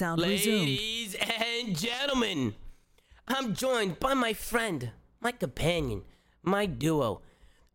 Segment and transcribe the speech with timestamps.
[0.00, 0.60] Sound resumed.
[0.66, 2.54] Ladies and gentlemen,
[3.28, 6.04] I'm joined by my friend, my companion,
[6.42, 7.20] my duo,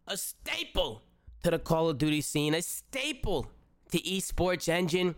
[0.07, 1.04] a staple
[1.43, 3.51] to the Call of Duty scene, a staple
[3.91, 5.14] to esports engine.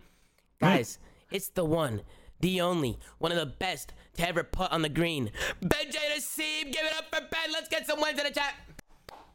[0.60, 0.98] Guys,
[1.30, 2.02] it's the one,
[2.40, 5.30] the only, one of the best to ever put on the green.
[5.62, 7.50] Ben J Nasib, give it up for Ben.
[7.50, 8.52] Let's get some wins in the chat.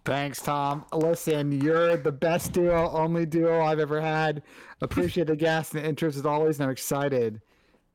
[0.05, 0.85] Thanks, Tom.
[0.93, 4.43] Listen, you're the best duo, only duo I've ever had.
[4.81, 7.41] Appreciate the gas and the interest as always, and I'm excited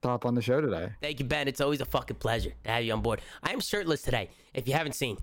[0.02, 0.92] to hop on the show today.
[1.00, 1.48] Thank you, Ben.
[1.48, 3.20] It's always a fucking pleasure to have you on board.
[3.42, 5.18] I am shirtless today, if you haven't seen.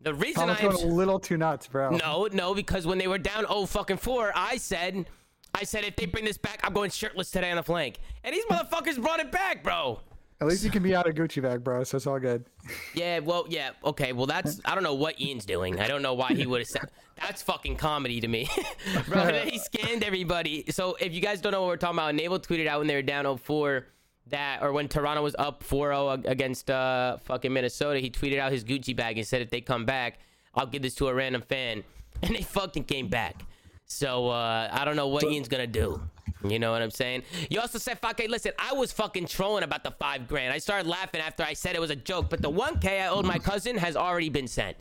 [0.00, 1.90] The reason I'm going a little too nuts, bro.
[1.90, 5.06] No, no, because when they were down oh fucking four, I said,
[5.54, 8.34] I said if they bring this back, I'm going shirtless today on the flank, and
[8.34, 10.00] these motherfuckers brought it back, bro.
[10.40, 11.82] At least you can be out of Gucci bag, bro.
[11.82, 12.44] So it's all good.
[12.94, 15.80] Yeah, well, yeah, okay, well that's I don't know what Ian's doing.
[15.80, 18.48] I don't know why he would have said that's fucking comedy to me,
[19.08, 19.26] bro.
[19.44, 20.64] He scanned everybody.
[20.70, 22.94] So if you guys don't know what we're talking about, Enable tweeted out when they
[22.94, 23.84] were down 0-4
[24.30, 28.64] that, or when Toronto was up 4-0 against uh fucking Minnesota, he tweeted out his
[28.64, 30.18] Gucci bag and said if they come back,
[30.54, 31.84] I'll give this to a random fan,
[32.22, 33.42] and they fucking came back.
[33.86, 36.00] So uh, I don't know what Ian's gonna do.
[36.44, 37.22] You know what I'm saying?
[37.50, 38.28] You also said 5K.
[38.28, 40.52] Listen, I was fucking trolling about the five grand.
[40.52, 43.24] I started laughing after I said it was a joke, but the 1K I owed
[43.24, 44.76] my cousin has already been sent.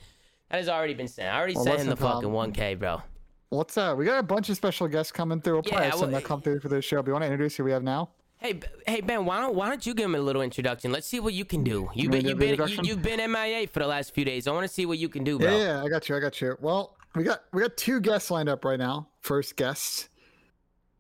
[0.52, 1.34] That has already been sent.
[1.34, 3.02] I already Well, sent him the listen, fucking 1K, bro.
[3.50, 3.98] What's up?
[3.98, 5.54] We got a bunch of special guests coming through.
[5.54, 6.98] We'll probably Yeah, have some well, that come through for this show.
[7.02, 8.10] But you want to introduce who we have now?
[8.40, 10.92] Hey, hey Ben, why don't why don't you give him a little introduction?
[10.92, 11.90] Let's see what you can do.
[11.96, 14.48] You've been you've been you, you've been MIA for the last few days.
[14.48, 15.50] I want to see what you can do, bro.
[15.50, 16.16] Yeah, yeah, I got you.
[16.16, 16.56] I got you.
[16.62, 19.08] Well, we got we got two guests lined up right now.
[19.22, 20.10] First guest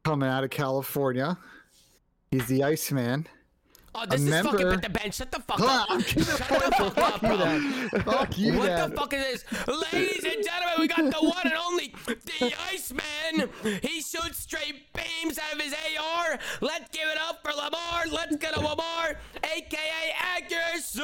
[0.03, 1.37] coming out of California.
[2.31, 3.27] He's the Iceman.
[3.95, 4.69] Oh, this is member- fucking.
[4.69, 5.87] But the Ben, shut the fuck up.
[5.89, 6.01] I'm.
[6.01, 8.01] Shut the fuck up, bro.
[8.03, 8.91] Fuck you, What Dad.
[8.91, 9.67] the fuck is this?
[9.91, 13.49] Ladies and gentlemen, we got the one and only, the Iceman.
[13.81, 16.37] He shoots straight beams out of his AR.
[16.61, 18.05] Let's give it up for Lamar.
[18.11, 21.01] Let's get a Lamar, aka accuracy.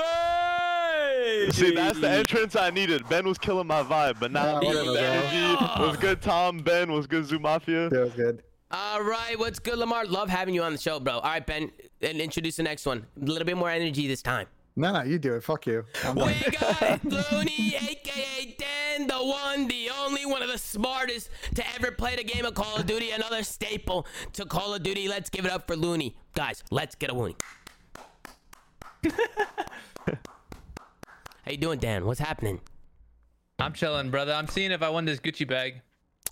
[1.52, 3.08] See, that's the entrance I needed.
[3.10, 5.84] Ben was killing my vibe, but now Yeah, I'm whatever, the energy.
[5.84, 6.60] Was good, Tom.
[6.60, 7.90] Ben was good, Zoo Mafia.
[7.90, 8.44] That was good.
[8.76, 10.06] All right, what's good, Lamar?
[10.06, 11.14] Love having you on the show, bro.
[11.14, 13.06] All right, Ben, and introduce the next one.
[13.22, 14.48] A little bit more energy this time.
[14.76, 15.44] No, no, you do it.
[15.44, 15.86] Fuck you.
[16.04, 16.34] I'm done.
[16.44, 21.92] We got Looney, aka Dan, the one, the only, one of the smartest to ever
[21.92, 23.12] play the game of Call of Duty.
[23.12, 25.08] Another staple to Call of Duty.
[25.08, 26.16] Let's give it up for Looney.
[26.34, 27.36] Guys, let's get a Looney.
[31.46, 32.08] How you doing, Dan?
[32.08, 32.60] What's happening?
[33.60, 34.34] I'm chilling, brother.
[34.34, 35.82] I'm seeing if I won this Gucci bag.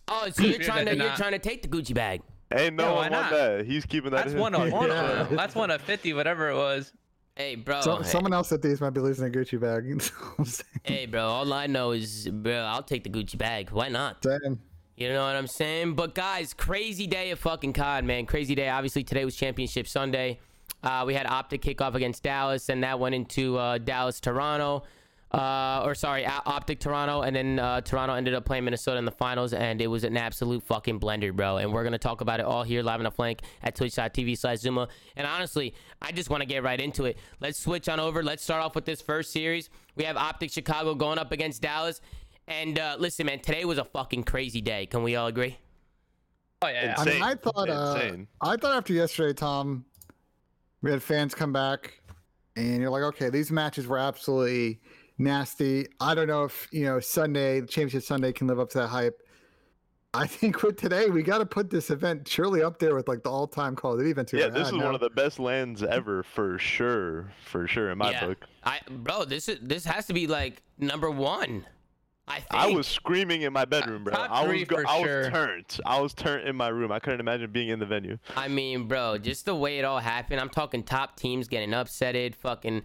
[0.07, 2.21] Oh, so you're trying to you're not- trying to take the Gucci bag.
[2.53, 3.31] Ain't no Yeah, why one want not?
[3.31, 3.65] that.
[3.65, 4.25] He's keeping that.
[4.25, 4.87] That's one of one.
[4.89, 5.27] Yeah.
[5.29, 6.91] That's one of fifty, whatever it was.
[7.35, 7.81] Hey, bro.
[7.81, 9.85] So, hey, someone else at these might be losing a Gucci bag.
[10.01, 11.25] So I'm saying- hey, bro.
[11.27, 13.69] All I know is, bro, I'll take the Gucci bag.
[13.71, 14.23] Why not?
[14.23, 14.59] saying.
[14.97, 15.95] You know what I'm saying?
[15.95, 18.25] But guys, crazy day of fucking COD, man.
[18.25, 18.69] Crazy day.
[18.69, 20.39] Obviously, today was Championship Sunday.
[20.83, 24.83] Uh, we had Optic kickoff against Dallas, and that went into uh, Dallas Toronto.
[25.33, 29.05] Uh, or sorry, O- Optic Toronto, and then uh, Toronto ended up playing Minnesota in
[29.05, 31.55] the finals, and it was an absolute fucking blender, bro.
[31.55, 34.57] And we're gonna talk about it all here live on the flank at twitch.tv slash
[34.57, 34.89] ZooMaa.
[35.15, 37.17] And honestly, I just want to get right into it.
[37.39, 38.21] Let's switch on over.
[38.21, 39.69] Let's start off with this first series.
[39.95, 42.01] We have Optic Chicago going up against Dallas.
[42.47, 44.85] And uh, listen, man, today was a fucking crazy day.
[44.85, 45.57] Can we all agree?
[46.61, 46.95] Oh yeah.
[46.97, 48.11] I mean, I thought, uh,
[48.41, 49.85] I thought after yesterday, Tom,
[50.81, 52.01] we had fans come back,
[52.57, 54.81] and you're like, okay, these matches were absolutely
[55.21, 55.87] nasty.
[55.99, 58.87] I don't know if you know Sunday, the championship Sunday, can live up to that
[58.87, 59.21] hype.
[60.13, 63.23] I think with today, we got to put this event surely up there with like
[63.23, 64.33] the all-time Call of Duty events.
[64.33, 64.85] we've Yeah, this is now.
[64.85, 67.31] one of the best lands ever for sure.
[67.45, 68.25] For sure, in my yeah.
[68.25, 68.45] book.
[68.63, 71.65] I bro, this is this has to be like number one.
[72.27, 72.47] I think.
[72.51, 74.13] I was screaming in my bedroom, bro.
[74.13, 75.79] top I was go- for I was turned.
[75.85, 76.91] I was turned in my room.
[76.91, 78.17] I couldn't imagine being in the venue.
[78.35, 80.39] I mean, bro, just the way it all happened.
[80.39, 82.35] I'm talking top teams getting upsetted.
[82.35, 82.83] Fucking,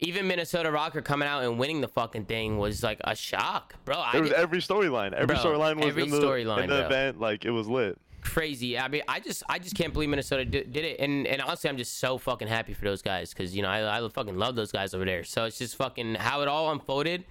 [0.00, 3.96] even Minnesota Rokkr coming out and winning the fucking thing was like a shock, bro.
[3.98, 5.12] I There was every storyline.
[5.12, 6.86] Every storyline was every in the, storyline, in the bro.
[6.86, 7.20] event.
[7.20, 7.98] Like it was lit.
[8.22, 8.78] crazy.
[8.78, 11.00] I mean, I just, I just can't believe Minnesota did, did it.
[11.00, 14.04] And and honestly, I'm just so fucking happy for those guys because you know I,
[14.04, 15.24] I fucking love those guys over there.
[15.24, 17.24] So it's just fucking how it all unfolded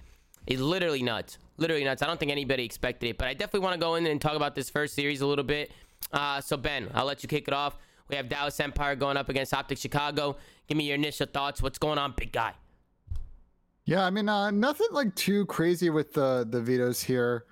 [0.46, 1.38] is literally nuts.
[1.58, 2.02] Literally nuts.
[2.02, 4.34] I don't think anybody expected it, but I definitely want to go in and talk
[4.34, 5.70] about this first series a little bit.
[6.12, 7.76] Uh, so Ben, I'll let you kick it off.
[8.08, 10.36] We have Dallas Empire going up against Optic Chicago.
[10.68, 11.62] Give me your initial thoughts.
[11.62, 12.52] What's going on, big guy?
[13.84, 17.44] Yeah, I mean, uh, nothing like too crazy with the the vetoes here.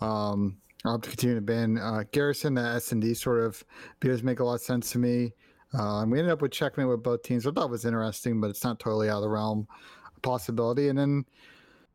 [0.00, 2.54] Um, I'll have to continue to ban uh, Garrison.
[2.54, 3.64] The S and D sort of
[4.00, 5.32] vetoes make a lot of sense to me.
[5.74, 7.46] Uh, we ended up with checkmate with both teams.
[7.46, 9.66] I thought it was interesting, but it's not totally out of the realm
[10.14, 10.88] of possibility.
[10.88, 11.24] And then,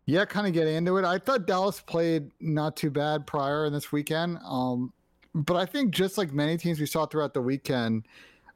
[0.06, 1.06] yeah, kind of get into it.
[1.06, 4.38] I thought Dallas played not too bad prior in this weekend.
[4.44, 4.94] Um,
[5.36, 8.08] but I think just like many teams we saw throughout the weekend,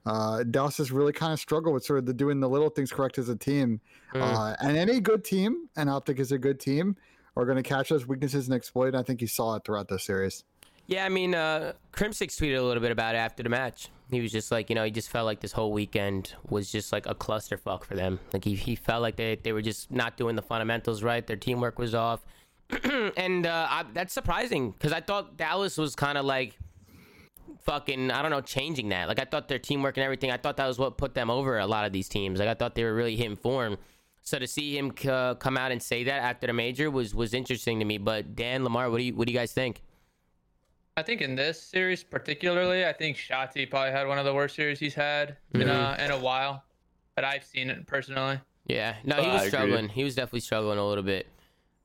[0.06, 2.92] uh, Dallas has really kind of struggled with sort of the doing the little things
[2.92, 3.82] correct as a team.
[4.14, 4.22] Mm.
[4.22, 6.96] Uh, and any good team, and Optic is a good team,
[7.36, 8.90] are going to catch those weaknesses and exploit.
[8.90, 10.44] And I think you saw it throughout the series.
[10.88, 13.90] Yeah, I mean, uh, Crimsix tweeted a little bit about it after the match.
[14.10, 16.94] He was just like, you know, he just felt like this whole weekend was just
[16.94, 18.22] like a clusterfuck for them.
[18.32, 21.28] Like he, he felt like they, they were just not doing the fundamentals right.
[21.28, 22.26] Their teamwork was off,
[23.18, 26.58] and uh, I, that's surprising because I thought Dallas was kind of like
[27.68, 29.08] fucking I don't know changing that.
[29.08, 30.32] Like I thought their teamwork and everything.
[30.32, 32.40] I thought that was what put them over a lot of these teams.
[32.40, 33.78] Like I thought they were really hitting form.
[34.22, 37.34] So to see him uh, come out and say that after the major was was
[37.34, 37.98] interesting to me.
[37.98, 39.84] But Dan Lamar, what do you what do you guys think?
[40.96, 44.56] I think in this series particularly, I think Shotzzy probably had one of the worst
[44.56, 46.64] series he's had in a in a while,
[47.16, 48.40] that I've seen it personally.
[48.66, 49.90] Yeah, no, he was struggling.
[49.90, 51.28] He was definitely struggling a little bit.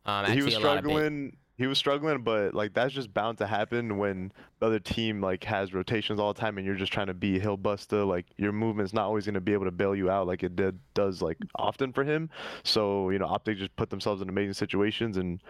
[0.05, 1.37] Um, he actually was a lot of struggling.
[1.63, 5.45] He was struggling, but like that's just bound to happen when the other team like
[5.45, 8.05] has rotations all the time, and you're just trying to be hill buster.
[8.05, 10.57] Like your movement's not always going to be able to bail you out like it
[10.57, 12.31] did does like often for him.
[12.65, 15.41] So you know, Optic just put themselves in amazing situations and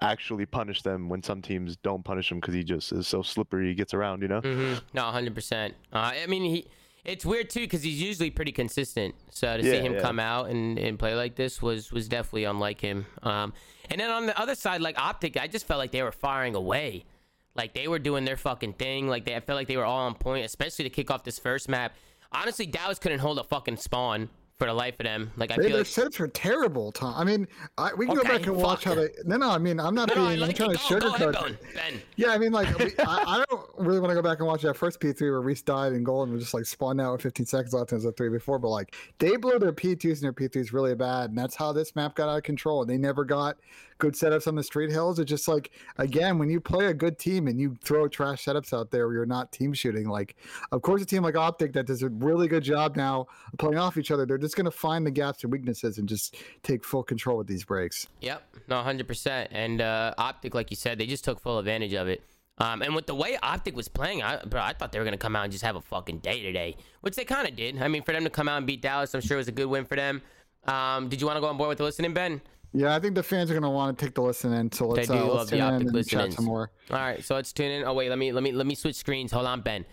[0.00, 3.68] actually punish them when some teams don't punish him because he just is so slippery.
[3.68, 4.40] He gets around, you know.
[4.40, 5.74] hmm No, hundred percent.
[5.92, 6.66] Uh, I mean, he.
[7.08, 9.14] It's weird too because he's usually pretty consistent.
[9.30, 10.00] So to see him yeah.
[10.00, 13.06] come out and, and play like this was was definitely unlike him.
[13.22, 13.54] Um,
[13.90, 16.54] and then on the other side, like Optic, I just felt like they were firing
[16.54, 17.06] away.
[17.54, 19.08] Like they were doing their fucking thing.
[19.08, 21.38] Like they, I felt like they were all on point, especially to kick off this
[21.38, 21.94] first map.
[22.30, 24.28] Honestly, Dallas couldn't hold a fucking spawn
[24.58, 25.30] for the life of them.
[25.36, 27.14] Like I They, feel their like setups are terrible, Tom.
[27.16, 27.46] I mean,
[27.78, 29.08] I, we can go back and watch how they.
[29.24, 29.50] No, no.
[29.50, 30.42] I mean, I'm not no, no, being.
[30.42, 31.56] I'm like trying to Go, go ahead, sugarcoat.
[31.74, 32.00] Ben.
[32.16, 34.62] Yeah, I mean, like, we, I, I don't really want to go back and watch
[34.62, 37.46] that first P3 where Reese died and Golden was just like spawned out with 15
[37.46, 38.58] seconds left and it was a three before.
[38.58, 41.30] But like, they blew their P2s and their P3s really bad.
[41.30, 42.82] And that's how this map got out of control.
[42.82, 43.58] And They never got
[43.98, 45.18] good setups on the street hills.
[45.18, 48.72] It's just like, again, when you play a good team and you throw trash setups
[48.72, 50.36] out there you're not team shooting, like,
[50.72, 53.26] of course, a team like Optic that does a really good job now
[53.58, 56.36] playing off each other, they're just going to find the gaps and weaknesses and just
[56.62, 58.06] take full control with these breaks.
[58.20, 59.50] Yep, no, hundred percent.
[59.52, 62.22] And uh, Optic, like you said, they just took full advantage of it.
[62.58, 65.16] Um, and with the way Optic was playing, I, bro, I thought they were gonna
[65.16, 67.80] come out and just have a fucking day today, which they kind of did.
[67.80, 69.52] I mean, for them to come out and beat Dallas, I'm sure it was a
[69.52, 70.22] good win for them.
[70.64, 72.40] Um, did you want to go on board with the listening, Ben?
[72.72, 74.70] Yeah, I think the fans are going to want to take the listen in.
[74.72, 76.36] So let's, do uh, love the Optic and chat listen-ins.
[76.36, 76.70] some more.
[76.90, 77.84] All right, so let's tune in.
[77.84, 79.32] Oh wait, let me let me let me switch screens.
[79.32, 79.84] Hold on, Ben.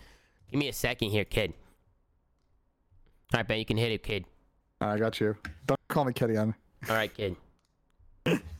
[0.50, 1.54] Give me a second here, kid.
[3.32, 4.24] All right, Ben, you can hit it, kid.
[4.80, 5.36] I got you.
[5.66, 6.38] Don't call me Kitty.
[6.38, 6.54] I'm
[6.88, 7.36] All right, kid.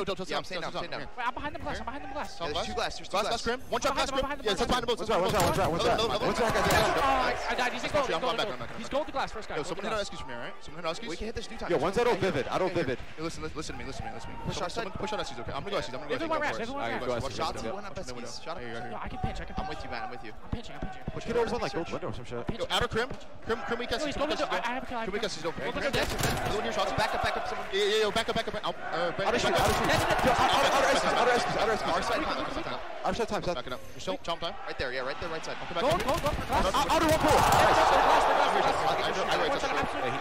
[0.00, 1.00] No, don't, don't, Yeah, I'm stop, staying stop, down, stop, staying down.
[1.00, 1.08] here.
[1.20, 1.76] Wait, I'm behind the glass.
[1.80, 2.30] I'm behind the glass.
[2.40, 2.96] Yeah, there's two glass.
[2.96, 3.28] There's two Glass, glass.
[3.28, 3.60] glass, grim.
[3.68, 4.20] One shot, glass, grim.
[4.24, 4.96] Behind the Yeah, glass, it's behind the boat.
[4.96, 5.60] behind the It's glass.
[5.60, 5.60] behind the boat.
[5.60, 6.08] Watch out, Another, watch another, out.
[6.08, 6.26] another.
[6.26, 7.50] Watch out, Yeah, Oh, yeah.
[7.50, 7.72] I died.
[7.76, 8.00] He's Nice gold.
[8.00, 8.32] push, He's I'm gold.
[8.32, 8.96] going back, I'm back, I'm He's back.
[8.96, 9.28] gold to glass.
[9.36, 9.54] First guy.
[9.54, 10.00] Yo, gold to someone hit glass.
[10.00, 10.54] our Eskies from here, right?
[10.64, 11.10] Someone hit our Eskies?
[11.12, 11.70] We can hit this two times.
[11.70, 12.44] Yo, one's out Hey, of Vivid.
[12.48, 12.96] hey, I don't hey, Vivid.
[12.98, 13.18] hey.
[13.20, 14.40] Yo, listen, listen, listen to me, listen to me, listen to me.
[14.48, 14.84] Push Someone- outside.
[14.88, 15.52] someone Push on Eskies, okay?
[15.52, 15.92] I'm gonna go Eskies.
[15.92, 16.48] I'm gonna go Everyone Eskies.
[16.48, 17.06] rest, everyone Alright, rest.
[17.06, 17.74] go Watch Eskies, out, go two, Eskies.
[17.80, 18.30] one up Watch the window.
[18.30, 18.44] Eskies.
[18.44, 19.38] Shot Here you go, here Yo, you I can pinch.
[19.40, 19.68] I can I'm pinch.
[19.70, 20.02] with you, man.
[20.04, 20.32] I'm with you.
[20.32, 20.74] I'm pinching.
[20.74, 21.02] I'm pinching.
[21.10, 21.20] go.
[21.20, 22.46] Kiddo was on like gold window or some shit.
[22.46, 22.60] Pinch.
[22.60, 23.08] Yo, outer Crim.
[23.46, 24.06] Crim, Crim, weak Yo, Eskies.
[24.06, 24.44] he's Crim, going to.
[24.44, 24.98] Eskies, I I have a kill.
[24.98, 25.30] I have Crim, a weak kill.
[25.30, 25.64] Eskies, okay?
[25.64, 26.28] Go, go, Crim, go, Eskies, go.
[26.30, 26.92] Another one here, shots.
[27.00, 27.48] Back up, back up.
[27.48, 28.54] someone- Yeah, yeah, yeah, back up, back up.
[28.54, 29.89] back- uh, back- Outer street, back up.
[29.90, 30.26] Outer.
[30.26, 33.80] Yo, outer- outer- outer Eskies, outer outer side, time, Outer side time, Backing up.
[33.94, 34.54] You're still chomp time?
[34.66, 35.56] Right there, yeah, right there, right side.
[35.74, 36.30] Go, go, go.
[36.54, 37.20] Outer- one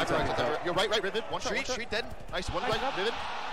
[0.10, 1.24] I- You're right, right, Vivid.
[1.30, 1.80] One shot, one shot.
[1.90, 2.06] dead.
[2.32, 2.94] Nice, one right, job.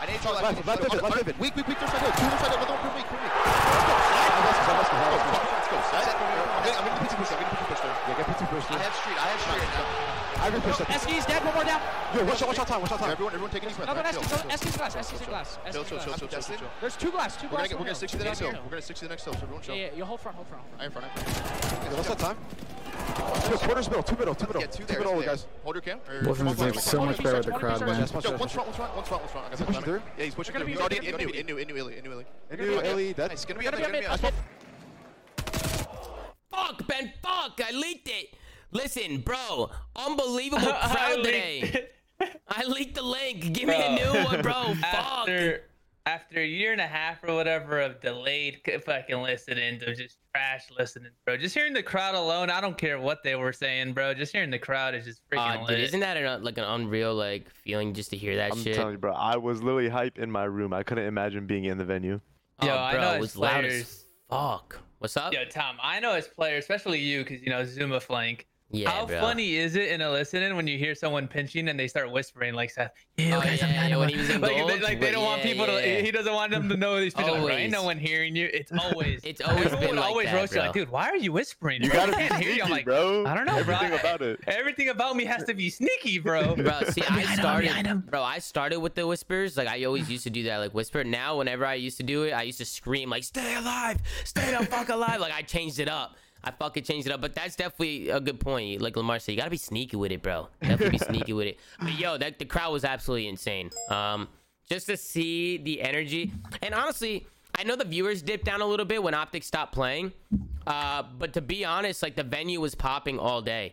[0.01, 0.67] I need to left.
[0.67, 1.39] left, left, left, Vivid.
[1.39, 3.33] Weak, weak, weak, there's side, two, two side, another one, weak, weak, weak.
[3.37, 5.33] Let's go, let's go, let's go.
[5.57, 6.17] Let's go, set.
[6.67, 7.95] I'm the pizza push, I'm the pizza push there.
[8.09, 9.17] Yeah, get pizza push I have street.
[9.17, 10.16] I have street now.
[10.39, 10.89] I can push that.
[10.89, 11.45] Eski's dead.
[11.45, 11.81] One more down.
[12.15, 13.11] Yo, one shot, one shot time, one shot time.
[13.11, 13.89] Everyone, everyone take a deep breath.
[13.89, 14.17] Another right?
[14.17, 14.49] one Chill, Eski's.
[14.49, 14.95] chill, Eski's glass.
[14.97, 15.59] Eski's chill, glass.
[15.65, 16.19] Chill, chill, chill, glass.
[16.19, 16.69] chill, chill, chill, chill.
[16.81, 17.37] There's two glass.
[17.37, 17.59] Two We're glass.
[17.59, 18.53] gonna get, we're gonna stick to the next hill.
[18.53, 19.75] We're gonna stick to the next hill, so everyone chill.
[19.75, 19.89] yeah.
[19.97, 20.37] You hold front.
[20.37, 20.63] Hold front.
[20.79, 21.07] hold front.
[21.07, 21.97] I ain't front.
[21.97, 22.37] What's that time?
[23.51, 24.61] Yo, quarters middle, two middle, two middle.
[24.61, 25.29] Yeah, two Two there, middle, two there.
[25.29, 25.47] guys.
[25.65, 25.99] Hold your cam.
[26.09, 27.89] or- Wolfen's come doing so much better with the crowd, man.
[27.89, 28.67] Yo, one's front, one's front,
[28.97, 29.47] one's front, one's front.
[29.47, 30.03] I got Is he pushing through?
[30.19, 30.75] Yeah, he's pushing They're through.
[30.75, 32.25] gonna He's be- already they're in gonna new, in new, in new, in new, Illy,
[32.51, 32.65] in new.
[32.79, 33.31] Into Ellie, dead.
[33.31, 34.35] Nice, gonna be We're up gonna there, be gonna a be mid.
[34.35, 35.77] up
[36.51, 37.61] Fuck, Ben, fuck.
[37.67, 38.35] I leaked it.
[38.77, 41.89] Listen, bro, unbelievable I crowd leaked today.
[42.49, 43.53] I leaked the link.
[43.53, 44.53] Give me a new one, bro.
[44.75, 44.85] Fuck.
[44.85, 45.63] after
[46.05, 50.63] after a year and a half or whatever of delayed fucking listening to just trash
[50.79, 51.37] listening, bro.
[51.37, 54.15] Just hearing the crowd alone, I don't care what they were saying, bro.
[54.15, 55.69] Just hearing the crowd is just freaking Uh, lit.
[55.71, 58.77] dude, isn't that an, like an unreal like feeling just to hear that I'm shit?
[58.77, 59.15] telling you, bro.
[59.15, 60.73] I was literally hype in my room.
[60.73, 62.21] I couldn't imagine being in the venue.
[62.61, 64.79] oh, Yo, bro, I know it as was loud as fuck.
[64.99, 65.33] What's up?
[65.33, 68.47] Yo, Tom, I know as players, especially you, because you know ZooMaa flank.
[68.71, 69.21] Yeah, How bro.
[69.21, 72.53] funny is it in a listening when you hear someone pinching and they start whispering
[72.55, 72.93] like Seth?
[73.17, 74.71] Yeah, Oh, guys, I'm yeah, kind yeah, of when he was in like, gold?
[74.71, 75.81] they, like they don't want people yeah.
[75.99, 76.03] to.
[76.03, 77.35] He doesn't want them to know these people.
[77.35, 78.51] Like, bro, ain't no one hearing you.
[78.53, 79.21] It's always.
[79.23, 81.31] It's always everyone been would like always that, roast you like, dude, why are you
[81.33, 81.83] whispering?
[81.83, 82.01] You bro?
[82.01, 82.63] I gotta be can't hear you.
[82.65, 83.25] I'm like, bro.
[83.25, 83.77] I don't know, bro.
[83.77, 84.41] Everything about it.
[84.49, 86.57] Everything about me has to be sneaky, bro.
[86.67, 88.05] Bro, see, I Behind him, behind started, him.
[88.11, 88.23] bro.
[88.23, 89.57] I started with the whispers.
[89.57, 91.05] Like I always used to do that, like whisper.
[91.05, 94.51] Now, whenever I used to do it, I used to scream like, "Stay alive, stay
[94.57, 96.17] the fuck alive!" Like I changed it up.
[96.47, 97.21] I fucking changed it up.
[97.21, 98.81] But that's definitely a good point.
[98.81, 100.49] Like Lamar said, you gotta be sneaky with it, bro.
[100.63, 101.59] Definitely be sneaky with it.
[101.81, 103.71] But yo, that the crowd was absolutely insane.
[103.91, 104.29] Um,
[104.69, 108.87] just to see the energy, and honestly, I know the viewers dipped down a little
[108.87, 110.13] bit when Optic stopped playing.
[110.67, 113.73] Uh, but to be honest, like the venue was popping all day.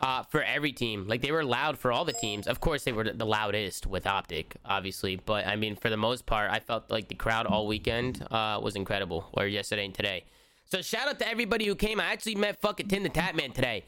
[0.00, 2.48] Uh, for every team, like they were loud for all the teams.
[2.48, 5.14] Of course, they were the loudest with Optic, obviously.
[5.14, 8.58] But I mean, for the most part, I felt like the crowd all weekend uh,
[8.60, 10.24] was incredible, or yesterday and today.
[10.72, 12.00] So shout out to everybody who came.
[12.00, 13.84] I actually met fucking Tim the Tatman today.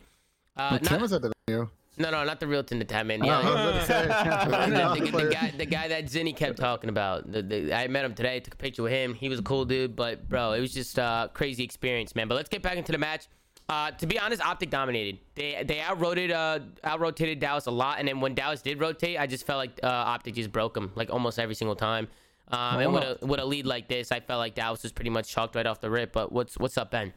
[0.54, 1.70] Uh, Tim not, was at the venue.
[1.96, 3.20] no, no, not the real Tim the Tatman.
[3.22, 6.58] Oh, Yeah, I was about to the, the- the guy, the guy that Zinni kept
[6.58, 7.32] talking about.
[7.32, 8.38] The, the, I met him today.
[8.40, 9.14] Took a picture with him.
[9.14, 12.28] He was a cool dude, but bro, it was just a crazy experience, man.
[12.28, 13.28] But let's get back into the match.
[13.66, 15.20] Uh, to be honest, Optic dominated.
[15.36, 18.78] They they out rotated uh out rotated Dallas a lot, and then when Dallas did
[18.78, 22.08] rotate, I just felt like uh, Optic just broke them like almost every single time.
[22.48, 25.10] Um, and with a with a lead like this, I felt like Dallas was pretty
[25.10, 26.12] much chalked right off the rip.
[26.12, 27.12] But what's what's up, Ben?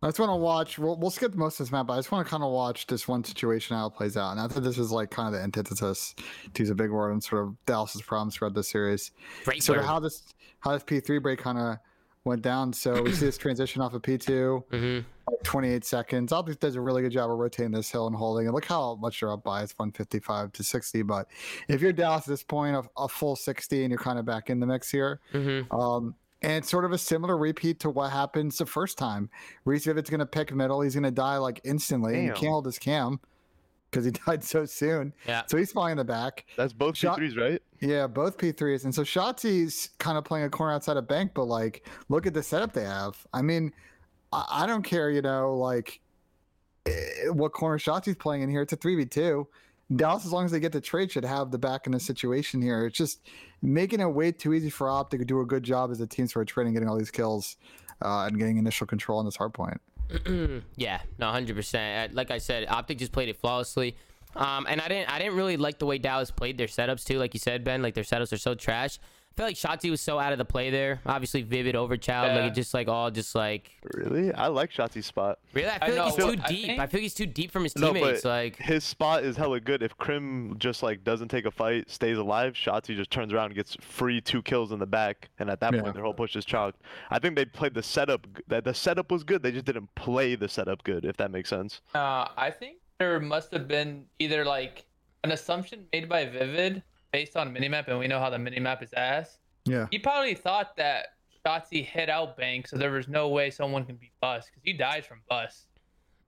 [0.00, 0.78] I just want to watch.
[0.78, 2.86] We'll, we'll skip most of this map, but I just want to kind of watch
[2.86, 4.30] this one situation how it plays out.
[4.30, 6.14] And I think this is like kind of the antithesis,
[6.54, 9.10] to use a big word, and sort of Dallas's problems throughout this series.
[9.44, 9.82] Great sort word.
[9.82, 10.22] of how this
[10.60, 11.78] how this P three break kind of
[12.28, 12.72] went down.
[12.72, 15.04] So we see this transition off of P 2 Mhm.
[15.26, 16.32] like 28 seconds.
[16.32, 18.46] Optic does a really good job of rotating this hill and holding.
[18.46, 19.62] And look how much you're up by.
[19.62, 21.02] It's 155 to 60.
[21.02, 21.26] But
[21.68, 24.50] if you're Dallas at this point, of a full 60, and you're kind of back
[24.50, 25.20] in the mix here.
[25.32, 25.72] Mhm.
[25.72, 29.28] Um, and it's sort of a similar repeat to what happens the first time.
[29.64, 30.80] Reese Vivid's going to pick middle.
[30.82, 32.14] He's going to die like instantly.
[32.14, 33.18] And he can't hold his cam
[33.90, 35.12] because he died so soon.
[35.26, 35.42] Yeah.
[35.46, 36.46] So he's flying in the back.
[36.56, 37.62] That's both Shot- P3s, right?
[37.80, 38.84] Yeah, both P3s.
[38.84, 42.34] And so Shotzzy's kind of playing a corner outside of bank, but like, look at
[42.34, 43.24] the setup they have.
[43.32, 43.72] I mean,
[44.32, 46.00] I, I don't care, you know, like
[46.86, 48.62] eh, what corner Shotzzy's playing in here.
[48.62, 49.46] It's a 3v2.
[49.96, 52.60] Dallas, as long as they get the trade, should have the back in the situation
[52.60, 52.84] here.
[52.84, 53.20] It's just
[53.62, 56.26] making it way too easy for Optic to do a good job as a team
[56.28, 57.56] sort of trading, getting all these kills
[58.02, 59.80] uh, and getting initial control on this hard point.
[60.76, 62.14] yeah, no, hundred percent.
[62.14, 63.96] Like I said, Optic just played it flawlessly.
[64.36, 67.18] Um, and I didn't, I didn't really like the way Dallas played their setups too.
[67.18, 68.98] Like you said, Ben, like their setups are so trash.
[69.38, 71.00] I feel like Shotzzy was so out of the play there.
[71.06, 74.32] Obviously, Vivid over Child, like it just like all just like Really?
[74.34, 75.38] I like Shotzzy's spot.
[75.52, 75.68] really.
[75.68, 76.66] I I feel like he's too I deep.
[76.66, 78.22] think- I feel like he's too deep from his No, teammates.
[78.22, 79.80] but like his spot is hella good.
[79.84, 83.54] If Krim just like doesn't take a fight, stays alive, Shotzzy just turns around and
[83.54, 85.82] gets free two kills in the back, and at that Yeah.
[85.82, 86.82] point their whole push is chalked.
[87.10, 88.26] I think they played the setup.
[88.48, 89.44] That the setup was good.
[89.44, 91.04] They just didn't play the setup good.
[91.04, 91.80] If that makes sense.
[91.94, 94.84] Uh, I think there must have been either like
[95.22, 98.92] an assumption made by Vivid based on minimap, and we know how the minimap is
[98.92, 99.38] ass.
[99.64, 99.86] Yeah.
[99.90, 101.08] He probably thought that
[101.44, 104.72] Shotzzy hit out Bank, so there was no way someone can be Bust because he
[104.72, 105.66] dies from Bus.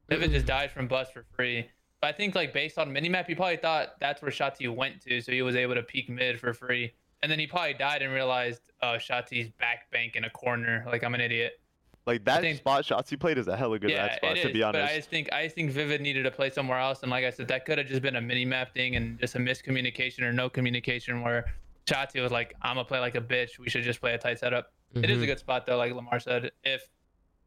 [0.09, 0.49] Vivid just mm.
[0.49, 1.69] died from Bust for free.
[2.01, 5.21] But I think like based on minimap, he probably thought that's where Shotzzy went to,
[5.21, 6.93] so he was able to peek mid for free.
[7.23, 10.85] And then he probably died and realized, uh, oh, Shotzzy's back bank in a corner.
[10.87, 11.61] Like I'm an idiot.
[12.07, 14.37] Like that think- spot shots he played is a hella good yeah, rat spot.
[14.37, 14.95] it to is, be But I honest.
[14.97, 17.49] just think I just think Vivid needed to play somewhere else, and like I said,
[17.49, 20.49] that could have just been a mini map thing and just a miscommunication or no
[20.49, 21.45] communication where
[21.87, 23.59] Shotzzy was like, "I'm gonna play like a bitch.
[23.59, 26.19] We should just play a tight setup." It is a good spot though, like Lamar
[26.21, 26.83] said, if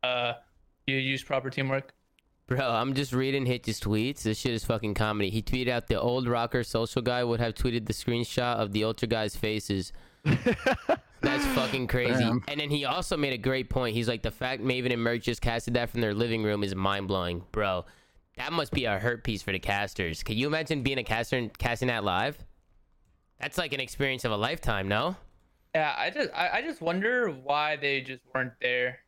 [0.03, 0.33] uh
[0.88, 1.93] you use proper teamwork.
[2.45, 4.24] Bro, I'm just reading Hitch's tweets.
[4.24, 5.29] This shit is fucking comedy.
[5.29, 8.83] He tweeted out the old rocker social guy would have tweeted the screenshot of the
[8.83, 9.93] ultra guys' faces.
[11.22, 12.13] That's fucking crazy.
[12.24, 12.44] Damn.
[12.48, 13.96] And then he also made a great point.
[13.96, 16.75] He's like, the fact Maven and Merk just casted that from their living room is
[16.75, 17.86] mind blowing, bro.
[18.38, 20.24] That must be a hurt piece for the casters.
[20.24, 22.38] Can you imagine being a caster and casting that live?
[23.39, 25.15] That's like an experience of a lifetime, no?
[25.75, 29.00] Yeah, I just I, I just wonder why they just weren't there.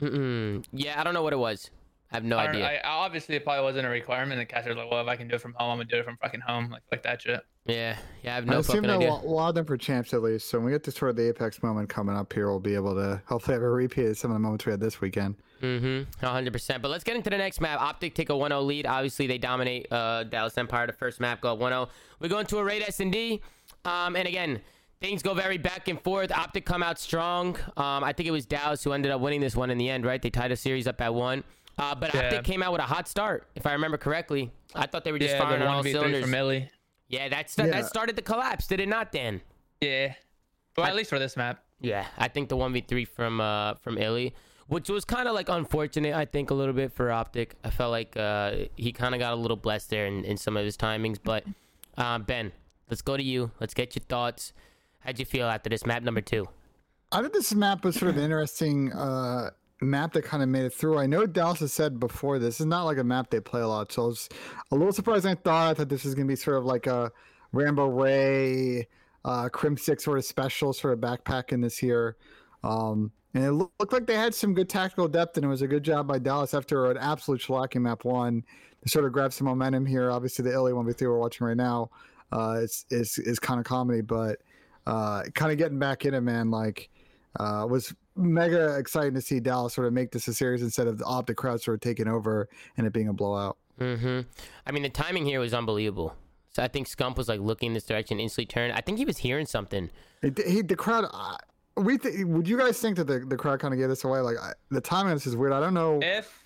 [0.00, 0.64] Mm-mm.
[0.72, 1.70] Yeah, I don't know what it was.
[2.10, 2.66] I have no I idea.
[2.66, 4.38] I, obviously, it probably wasn't a requirement.
[4.38, 6.04] The caster's like, well, if I can do it from home, I'm gonna do it
[6.04, 7.40] from fucking home, like like that shit.
[7.66, 9.10] Yeah, yeah, I have I no assume fucking they'll idea.
[9.10, 10.48] wa- allow them for champs at least.
[10.48, 12.74] So when we get to sort of the apex moment coming up here, we'll be
[12.74, 15.36] able to hopefully have a repeat of some of the moments we had this weekend.
[15.62, 16.24] Mm-hmm.
[16.26, 16.82] 100%.
[16.82, 17.80] But let's get into the next map.
[17.80, 18.84] Optic take a 1-0 lead.
[18.86, 20.88] Obviously, they dominate uh, Dallas Empire.
[20.88, 21.88] The first map go 1-0.
[22.18, 23.40] We go into a raid S&D.
[23.84, 24.60] Um, and again,
[25.00, 26.32] things go very back and forth.
[26.32, 27.56] Optic come out strong.
[27.76, 30.04] Um, I think it was Dallas who ended up winning this one in the end,
[30.04, 30.20] right?
[30.20, 31.44] They tied a series up at one.
[31.78, 32.24] Uh, but Yeah.
[32.24, 34.50] Optic came out with a hot start, if I remember correctly.
[34.74, 36.22] I thought they were just Yeah, firing the on all one v three cylinders.
[36.22, 36.68] from Millie.
[37.12, 37.66] Yeah, that's, Yeah.
[37.66, 39.40] that started the collapse, did it not, Dan?
[39.80, 40.14] Yeah,
[40.76, 41.62] well, at least for this map.
[41.80, 44.34] Yeah, I think the one v three from uh from Illy,
[44.68, 46.14] which was kind of like unfortunate.
[46.14, 47.54] I think a little bit for Optic.
[47.64, 50.56] I felt like uh he kind of got a little blessed there in, in some
[50.56, 51.18] of his timings.
[51.22, 51.44] But
[51.98, 52.52] uh, Ben,
[52.88, 53.50] let's go to you.
[53.60, 54.52] Let's get your thoughts.
[55.00, 56.46] How'd you feel after this map number two?
[57.10, 59.50] I think this map was sort of interesting uh,
[59.82, 60.98] map that kind of made it through.
[60.98, 63.68] I know Dallas has said before this is not like a map they play a
[63.68, 64.28] lot, so I was
[64.70, 65.26] a little surprised.
[65.26, 67.10] I thought thought this was going to be sort of like a
[67.52, 68.88] Rambo Ray,
[69.24, 72.16] uh, Crimsix sort of special sort of backpack in this here.
[72.64, 75.66] Um, And it looked like they had some good tactical depth, and it was a
[75.66, 78.44] good job by Dallas after an absolute shellacking map one
[78.82, 80.10] to sort of grab some momentum here.
[80.10, 81.90] Obviously, the one we we're watching right now
[82.30, 84.38] uh, is is is kind of comedy, but
[84.86, 86.50] uh, kind of getting back in it, man.
[86.50, 86.90] Like,
[87.40, 90.98] uh, was mega exciting to see Dallas sort of make this a series instead of
[90.98, 93.56] the optic crowd sort of taking over and it being a blowout.
[93.80, 94.20] Mm-hmm.
[94.66, 96.14] I mean, the timing here was unbelievable.
[96.50, 98.74] So I think Scump was like looking in this direction, instantly turned.
[98.74, 99.90] I think he was hearing something.
[100.22, 101.06] It, he, the crowd.
[101.10, 101.36] Uh,
[101.78, 104.20] we th- would you guys think that the, the crowd kind of gave this away?
[104.20, 105.54] Like I, the timing on this is weird.
[105.54, 105.98] I don't know.
[106.02, 106.44] If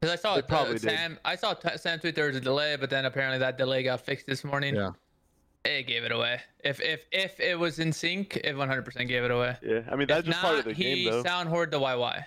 [0.00, 0.82] because I saw They uh, probably did.
[0.82, 3.82] Sam, I saw t- Sam tweet there was a delay, but then apparently that delay
[3.82, 4.74] got fixed this morning.
[4.74, 4.90] Yeah.
[5.66, 6.40] It gave it away.
[6.64, 9.56] If if if it was in sync, it 100% gave it away.
[9.62, 11.22] Yeah, I mean that's if just not, part of the he game, though.
[11.22, 12.24] sound hoard the YY.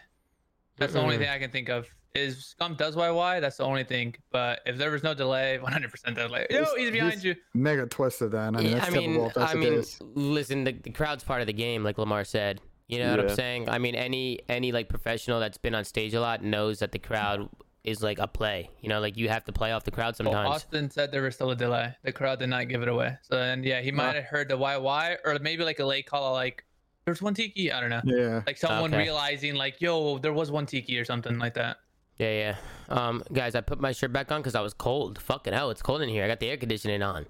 [0.77, 1.87] That's the only thing I can think of.
[2.15, 3.39] Is Scum does YY?
[3.41, 4.15] That's the only thing.
[4.31, 6.47] But if there was no delay, 100% delay.
[6.49, 7.35] Yo, He's- he's behind he's- you.
[7.53, 8.55] Mega twisted then.
[8.55, 9.31] I mean, Yeah, that's I mean, typical.
[9.35, 9.83] That's I mean,
[10.15, 12.61] listen, the, the crowd's part of the game, like Lamar said.
[12.87, 13.69] You know what I'm saying?
[13.69, 16.97] I mean, any any like professional that's been on stage a lot knows that the
[16.97, 17.47] crowd
[17.89, 18.69] is like a play.
[18.81, 20.49] You know, like you have to play off the crowd Well, sometimes.
[20.49, 21.95] Austin said there was still a delay.
[22.03, 23.17] The crowd did not give it away.
[23.23, 26.33] So then, yeah, he might have heard the YY or maybe like a late call,
[26.33, 26.65] like
[27.05, 27.71] there's one tiki.
[27.71, 28.01] I don't know.
[28.03, 28.41] Yeah.
[28.45, 29.03] Like someone Okay.
[29.03, 31.77] realizing, like, yo, there was one tiki or something like that.
[32.17, 32.55] Yeah, yeah.
[32.89, 35.19] Um, guys, I put my shirt back on because I was cold.
[35.21, 36.23] Fucking hell, it's cold in here.
[36.23, 37.25] I got the air conditioning on.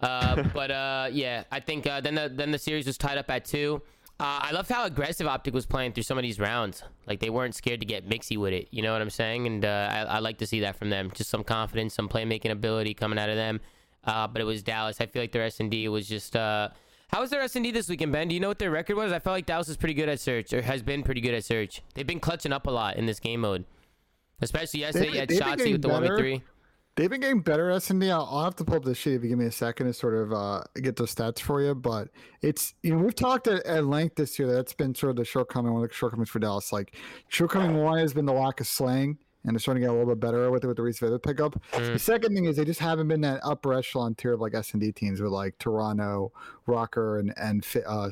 [0.00, 3.30] Uh, but uh, yeah, I think uh, then the then the series was tied up
[3.30, 3.80] at two.
[4.22, 6.84] Uh, I loved how aggressive Optic was playing through some of these rounds.
[7.08, 8.68] Like they weren't scared to get mixy with it.
[8.70, 9.48] You know what I'm saying?
[9.48, 11.10] And uh, I, I like to see that from them.
[11.12, 13.60] Just some confidence, some playmaking ability coming out of them.
[14.04, 15.00] Uh, but it was Dallas.
[15.00, 16.36] I feel like their S and D was just.
[16.36, 16.68] Uh,
[17.08, 18.28] how was their S and D this weekend, Ben?
[18.28, 19.10] Do you know what their record was?
[19.10, 21.44] I felt like Dallas is pretty good at search, or has been pretty good at
[21.44, 21.82] search.
[21.94, 23.64] They've been clutching up a lot in this game mode.
[24.40, 26.42] Especially yesterday, you had Shotzzy with the one v three.
[26.94, 28.10] They've been getting better at S&D.
[28.10, 29.94] I'll, I'll have to pull up the sheet if you give me a second to
[29.94, 31.74] sort of uh, get those stats for you.
[31.74, 32.08] But
[32.42, 34.52] it's, you know, we've talked at, at length this year.
[34.52, 36.70] That's been sort of the shortcoming, one of the shortcomings for Dallas.
[36.70, 36.94] Like,
[37.28, 40.14] shortcoming one has been the lack of slaying, and they're starting to get a little
[40.14, 41.58] bit better with it with the Reese Vader pickup.
[41.92, 44.92] The second thing is they just haven't been that upper echelon tier of like S&D
[44.92, 46.30] teams with like Toronto,
[46.68, 48.10] Rokkr, and and uh,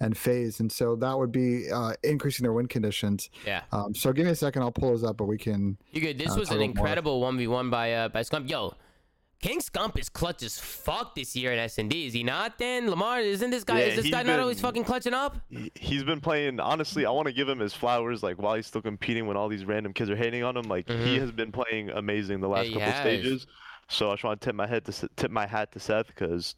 [0.00, 0.60] and Phase.
[0.60, 3.30] And so that would be uh, increasing their win conditions.
[3.46, 4.62] Yeah, Um, so give me a second.
[4.62, 5.76] I'll pull those up, but we can.
[5.92, 6.18] you good.
[6.18, 8.48] This Uh, was an incredible one v one by uh by Scump.
[8.48, 8.74] Yo,
[9.42, 12.06] King Scump is clutch as fuck this year in S and D.
[12.06, 12.58] Is he not?
[12.58, 13.80] Then Lamar, isn't this guy?
[13.80, 15.38] Yeah, is this he's guy not always fucking clutching up?
[15.48, 16.60] He- He's been playing.
[16.60, 18.22] Honestly, I want to give him his flowers.
[18.22, 20.88] Like while he's still competing, when all these random kids are hating on him, like
[20.88, 21.20] he Mhm.
[21.20, 23.00] has been playing amazing the last he couple has.
[23.00, 23.46] stages.
[23.88, 26.54] So I just want to tip my head to tip my hat to Seth because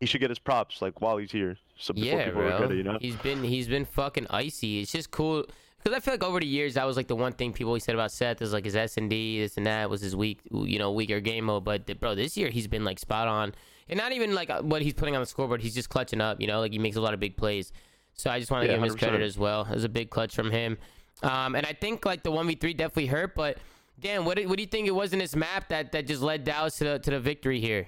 [0.00, 1.56] he should get his props like while he's here.
[1.76, 2.62] So before Yeah, people bro.
[2.64, 2.98] it, you know.
[3.00, 4.80] He's been he's been fucking icy.
[4.80, 5.44] It's just cool
[5.82, 7.84] because I feel like over the years that was like the one thing people always
[7.84, 10.40] said about Seth is like his S and D, this and that was his weak,
[10.50, 11.64] you know, weaker game mode.
[11.64, 13.54] But th- bro, this year he's been like spot on,
[13.88, 15.62] and not even like uh, what he's putting on the scoreboard.
[15.62, 17.72] He's just clutching up, you know, like he makes a lot of big plays.
[18.14, 19.62] So I just want to Yeah, give him his credit as well.
[19.64, 20.76] It was a big clutch from him.
[21.22, 23.58] Um, and I think like the one v three definitely hurt, but.
[23.98, 26.22] Dan, what, do- what do you think it was in this map that, that just
[26.22, 27.86] led Dallas to the, to the victory here?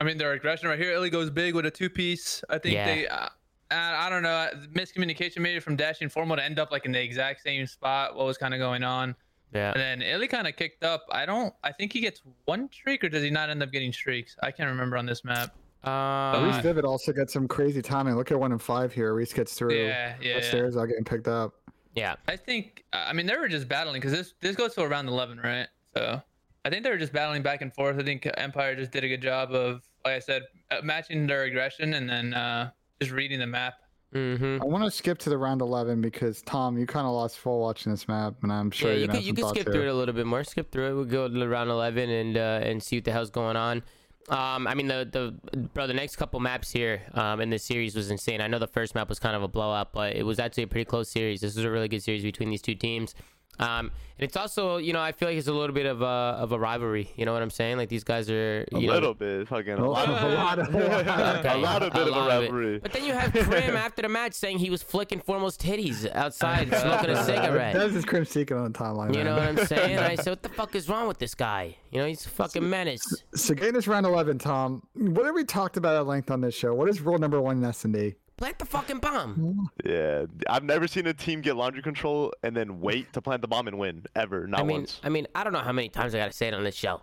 [0.00, 0.92] I mean, their aggression right here.
[0.92, 2.44] Illy goes big with a two piece.
[2.50, 2.84] I think Yeah.
[2.86, 3.28] they, uh,
[3.70, 7.02] I I don't know, miscommunication maybe from dashing formal to end up like in the
[7.02, 8.14] exact same spot.
[8.14, 9.16] What was kind of going on?
[9.54, 9.72] Yeah.
[9.72, 11.04] And then Illy kind of kicked up.
[11.10, 11.54] I don't.
[11.64, 14.36] I think he gets one streak, or does he not end up getting streaks?
[14.42, 15.54] I can't remember on this map.
[15.84, 18.16] Um, Reese Uh, Vivid also gets some crazy timing.
[18.16, 19.14] Look at one in five here.
[19.14, 20.28] Reese gets through Yeah, yeah.
[20.30, 20.36] yeah.
[20.36, 21.54] upstairs without getting picked up.
[21.94, 22.16] yeah.
[22.28, 22.84] I think.
[22.92, 25.68] I mean, they were just battling because this this goes to around eleven, right?
[25.96, 26.20] So
[26.66, 27.96] I think they were just battling back and forth.
[27.96, 31.44] I think Empire just did a good job of, like I said, uh, matching their
[31.44, 33.74] aggression and then uh, just reading the map.
[34.12, 34.60] Mm-hmm.
[34.60, 37.60] I want to skip to the round 11 because Tom, you kind of lost full
[37.60, 39.60] watching this map, and I'm sure yeah, you're you gonna could have you some could
[39.60, 39.74] skip here.
[39.74, 40.42] through it a little bit more.
[40.42, 40.94] Skip through it.
[40.94, 43.84] We'll go to round eleven and uh, and see what the hell's going on.
[44.28, 45.08] Um, I mean the
[45.52, 48.40] the bro, the next couple maps here um, in this series was insane.
[48.40, 50.68] I know the first map was kind of a blowout, but it was actually a
[50.68, 51.42] pretty close series.
[51.42, 53.14] This was a really good series between these two teams.
[53.58, 56.04] Um, and it's also, you know, I feel like it's a little bit of a
[56.04, 57.10] of a rivalry.
[57.16, 57.76] You know what I'm saying?
[57.76, 60.34] Like these guys are, A you know, little bit, fucking a A lot of, a
[60.34, 62.46] lot of- Okay, a lot of bit of a lot of it.
[62.46, 62.78] rivalry.
[62.78, 66.68] But then you have Krim after the match saying he was flicking Formal's titties outside
[66.80, 67.74] smoking a cigarette.
[67.74, 69.08] That was his Crim Seeking on the timeline.
[69.14, 69.26] You man.
[69.26, 69.98] know what I'm saying?
[69.98, 71.76] I said, what the fuck is wrong with this guy?
[71.90, 73.04] You know, he's a fucking menace.
[73.34, 76.54] So getting this round 11, Tom, what have we talked about at length on this
[76.54, 76.74] show?
[76.74, 78.14] What is rule number one in S&D?
[78.36, 79.70] Plant the fucking bomb.
[79.84, 83.48] Yeah, I've never seen a team get laundry control and then wait to plant the
[83.48, 84.46] bomb and win ever.
[84.46, 85.00] Not I mean, once.
[85.02, 87.00] I mean, I don't know how many times I gotta say it on this show.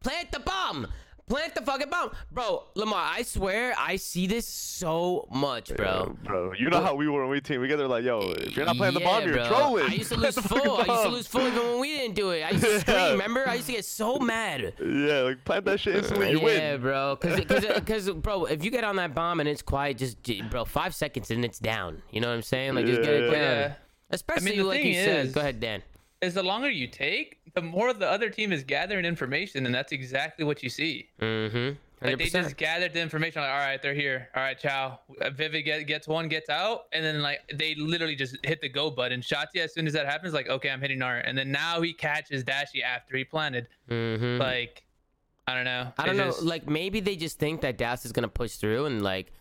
[0.00, 0.86] Plant the bomb.
[1.32, 2.64] Plant the fucking bomb, bro.
[2.74, 6.14] Lamar, I swear I see this so much, bro.
[6.22, 7.88] Yeah, bro, you know how we were when we team together.
[7.88, 9.48] Like, yo, if you're not playing the bomb, you're bro.
[9.48, 9.84] trolling.
[9.86, 10.76] I used to lose the full.
[10.76, 12.42] I used to lose full even when we didn't do it.
[12.42, 12.96] I used to scream.
[12.98, 13.10] Yeah.
[13.12, 13.48] Remember?
[13.48, 14.74] I used to get so mad.
[14.78, 16.32] Yeah, like plant that shit instantly.
[16.32, 16.60] You yeah, win.
[16.60, 17.16] Yeah, bro.
[17.16, 20.18] Cause, cause, cause, bro, if you get on that bomb and it's quiet, just,
[20.50, 22.02] bro, five seconds and it's down.
[22.10, 22.74] You know what I'm saying?
[22.74, 23.30] Like, just get it Yeah.
[23.30, 23.70] down.
[23.70, 23.74] Yeah.
[24.10, 25.32] Especially the like thing you said.
[25.32, 25.82] Go ahead, Dan.
[26.20, 29.92] Is the longer you take, the more the other team is gathering information, and that's
[29.92, 31.08] exactly what you see.
[31.20, 31.76] Mm-hmm.
[32.04, 33.42] Like they just gathered the information.
[33.42, 34.28] Like, all right, they're here.
[34.34, 34.98] All right, ciao.
[35.20, 38.68] Uh, Vivid get, gets one, gets out, and then like they literally just hit the
[38.68, 39.20] go button.
[39.20, 41.92] Shotzzy, as soon as that happens, like, okay, I'm hitting R, and then now he
[41.92, 43.68] catches Dashy after he planted.
[43.88, 44.40] Mm-hmm.
[44.40, 44.82] Like,
[45.46, 45.92] I don't know.
[45.96, 46.26] I don't know.
[46.26, 49.32] just- Like maybe they just think that Dallas is gonna push through and like,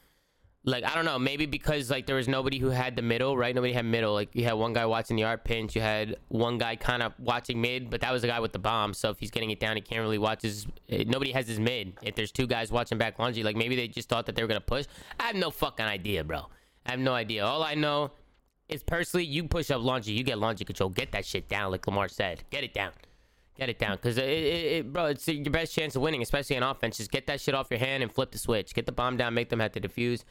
[0.64, 1.18] like I don't know.
[1.18, 3.54] Maybe because like there was nobody who had the middle, right?
[3.56, 4.14] Nobody had middle.
[4.14, 5.76] Like you had one guy watching the art pinch.
[5.76, 8.60] You had one guy kind of watching mid, but that was the guy with the
[8.60, 8.94] bomb.
[8.94, 10.68] So if he's getting it down, he can't really watch his.
[10.90, 11.94] eh, Nobody has his mid.
[12.04, 14.48] If there's two guys watching back laundry, like maybe they just thought that they were
[14.48, 14.86] gonna push.
[15.20, 16.48] I have no fucking idea, bro.
[16.86, 17.46] I have no idea.
[17.46, 18.12] All I know
[18.70, 20.90] is personally, you push up laundry, you get laundry control.
[20.90, 22.44] Get that shit down, like Lamar said.
[22.52, 22.92] Get it down.
[23.58, 26.56] Get it down, cause it, it, it, bro, it's your best chance of winning, especially
[26.56, 26.98] in offense.
[26.98, 28.74] Just get that shit off your hand and flip the switch.
[28.74, 30.24] Get the bomb down, make them have to defuse.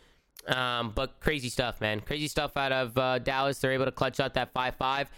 [0.46, 2.00] Um, but crazy stuff, man.
[2.00, 3.58] Crazy stuff out of uh, Dallas.
[3.58, 5.10] They're able to clutch out that five-five,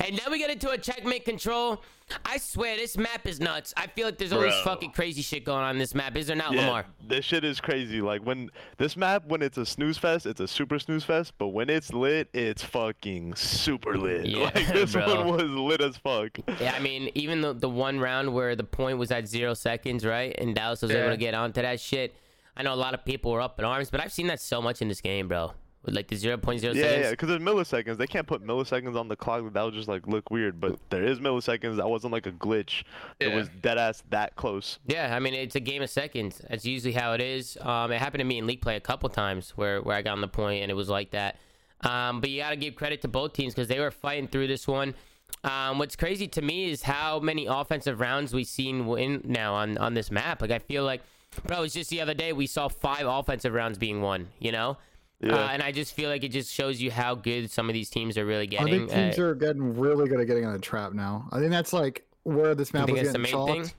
[0.00, 1.82] and then we get into a checkmate control.
[2.26, 3.72] I swear, this map is nuts.
[3.78, 4.64] I feel like there's always Bro.
[4.74, 6.14] fucking crazy shit going on in this map.
[6.16, 6.86] Is there not, Yeah, Lamar?
[7.08, 8.02] this shit is crazy.
[8.02, 11.32] Like when this map, when it's a snooze fest, it's a super snooze fest.
[11.38, 14.26] But when it's lit, it's fucking super lit.
[14.34, 15.24] Yeah, like this bro.
[15.24, 16.36] one was lit as fuck.
[16.60, 20.04] Yeah, I mean, even the the one round where the point was at zero seconds,
[20.04, 22.14] right, and Dallas was able to get onto that shit.
[22.56, 24.62] I know a lot of people were up in arms, but I've seen that so
[24.62, 25.52] much in this game, bro.
[25.82, 27.10] With like the zero point zero Yeah, yeah, seconds.
[27.10, 27.98] because there's milliseconds.
[27.98, 29.52] They can't put milliseconds on the clock.
[29.52, 30.58] That would just like look weird.
[30.58, 31.76] But there is milliseconds.
[31.76, 32.84] That wasn't like a glitch.
[33.20, 34.78] It was dead ass that close.
[34.86, 36.40] Yeah, I mean it's a game of seconds.
[36.48, 37.58] That's usually how it is.
[37.60, 40.12] Um, it happened to me in league play a couple times where where I got
[40.12, 41.36] on the point and it was like that.
[41.82, 44.46] Um, but you got to give credit to both teams because they were fighting through
[44.46, 44.94] this one.
[45.42, 49.76] Um, what's crazy to me is how many offensive rounds we've seen win now on
[49.76, 50.40] on this map.
[50.40, 51.02] Like I feel like,
[51.42, 54.28] bro, it's just the other day we saw five offensive rounds being won.
[54.38, 54.76] You know.
[55.20, 55.36] Yeah.
[55.36, 57.88] Uh, and I just feel like it just shows you how good some of these
[57.88, 58.66] teams are really I getting.
[58.66, 61.28] think teams Uh, are getting really good at getting on the trap now.
[61.32, 63.74] I think that's like where this map think was that's the getting main chalked.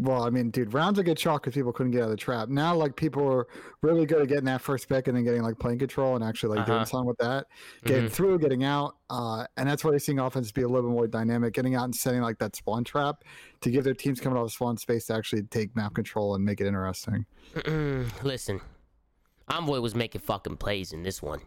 [0.00, 2.16] Well, I mean, dude, rounds would get chalked because people couldn't get out of the
[2.16, 2.48] trap.
[2.48, 3.46] Now, like people are
[3.82, 6.56] really good at getting that first pick and then getting like plane control and actually
[6.56, 6.74] like Uh-huh.
[6.78, 7.46] doing something with that,
[7.84, 8.12] getting Mhm.
[8.12, 11.06] through, getting out, uh, and that's why you're seeing offense be a little bit more
[11.06, 13.24] dynamic, getting out and setting like that spawn trap
[13.60, 16.44] to give their teams coming off the spawn space to actually take map control and
[16.44, 17.26] make it interesting.
[18.22, 18.60] Listen,
[19.48, 21.40] Envoy was making fucking plays in this one.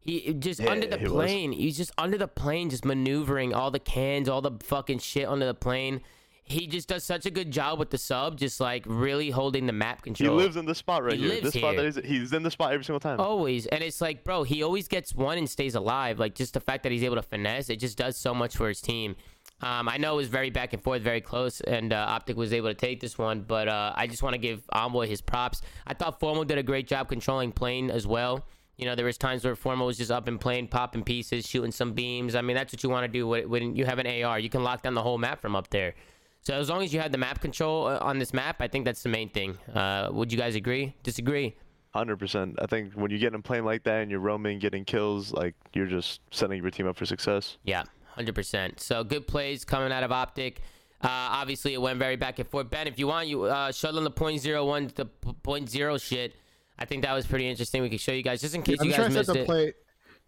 [0.00, 1.12] He just Yeah, under the he was.
[1.12, 1.52] plane.
[1.52, 5.46] He's just under the plane, just maneuvering all the cans, all the fucking shit under
[5.46, 6.00] the plane.
[6.44, 9.72] He just does such a good job with the sub, just like really holding the
[9.72, 10.36] map control.
[10.38, 11.28] He lives in this spot right He here.
[11.30, 11.90] lives This spot here.
[11.92, 13.20] that he's, he's in the spot every single time.
[13.20, 13.66] Always.
[13.66, 16.18] And it's like, bro, he always gets one and stays alive.
[16.18, 18.68] Like, just the fact that he's able to finesse, it just does so much for
[18.68, 19.14] his team.
[19.60, 22.52] Um, I know it was very back and forth, very close, and uh, Optic was
[22.52, 25.62] able to take this one, but uh, I just want to give Envoy his props.
[25.86, 28.44] I thought Formal did a great job controlling plane as well.
[28.76, 31.70] You know, there was times where Formal was just up in plane, popping pieces, shooting
[31.70, 32.34] some beams.
[32.34, 34.40] I mean, that's what you want to do when you have an AR.
[34.40, 35.94] You can lock down the whole map from up there.
[36.42, 38.84] So as long as you have the map control uh, on this map, I think
[38.84, 39.56] that's the main thing.
[39.72, 40.94] Uh, would you guys agree?
[41.02, 41.56] Disagree?
[41.94, 42.56] Hundred percent.
[42.60, 45.54] I think when you get in playing like that and you're roaming, getting kills, like
[45.72, 47.58] you're just setting your team up for success.
[47.64, 48.80] Yeah, hundred percent.
[48.80, 50.62] So good plays coming out of Optic.
[51.02, 52.70] Uh, obviously, it went very back and forth.
[52.70, 55.98] Ben, if you want, you uh, shut on the point zero one to point zero
[55.98, 56.34] shit.
[56.78, 57.82] I think that was pretty interesting.
[57.82, 59.34] We can show you guys just in case I'm you trying guys to missed set
[59.34, 59.46] the it.
[59.46, 59.74] plate.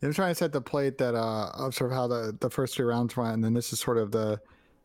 [0.02, 2.76] I'm trying to set the plate that uh of sort of how the the first
[2.76, 4.38] three rounds went, and then this is sort of the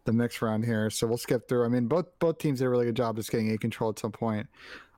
[0.10, 0.90] the mix round here.
[0.90, 1.66] So we'll skip through.
[1.66, 4.00] I mean, both both teams did a really good job just getting a control at
[4.00, 4.48] some point.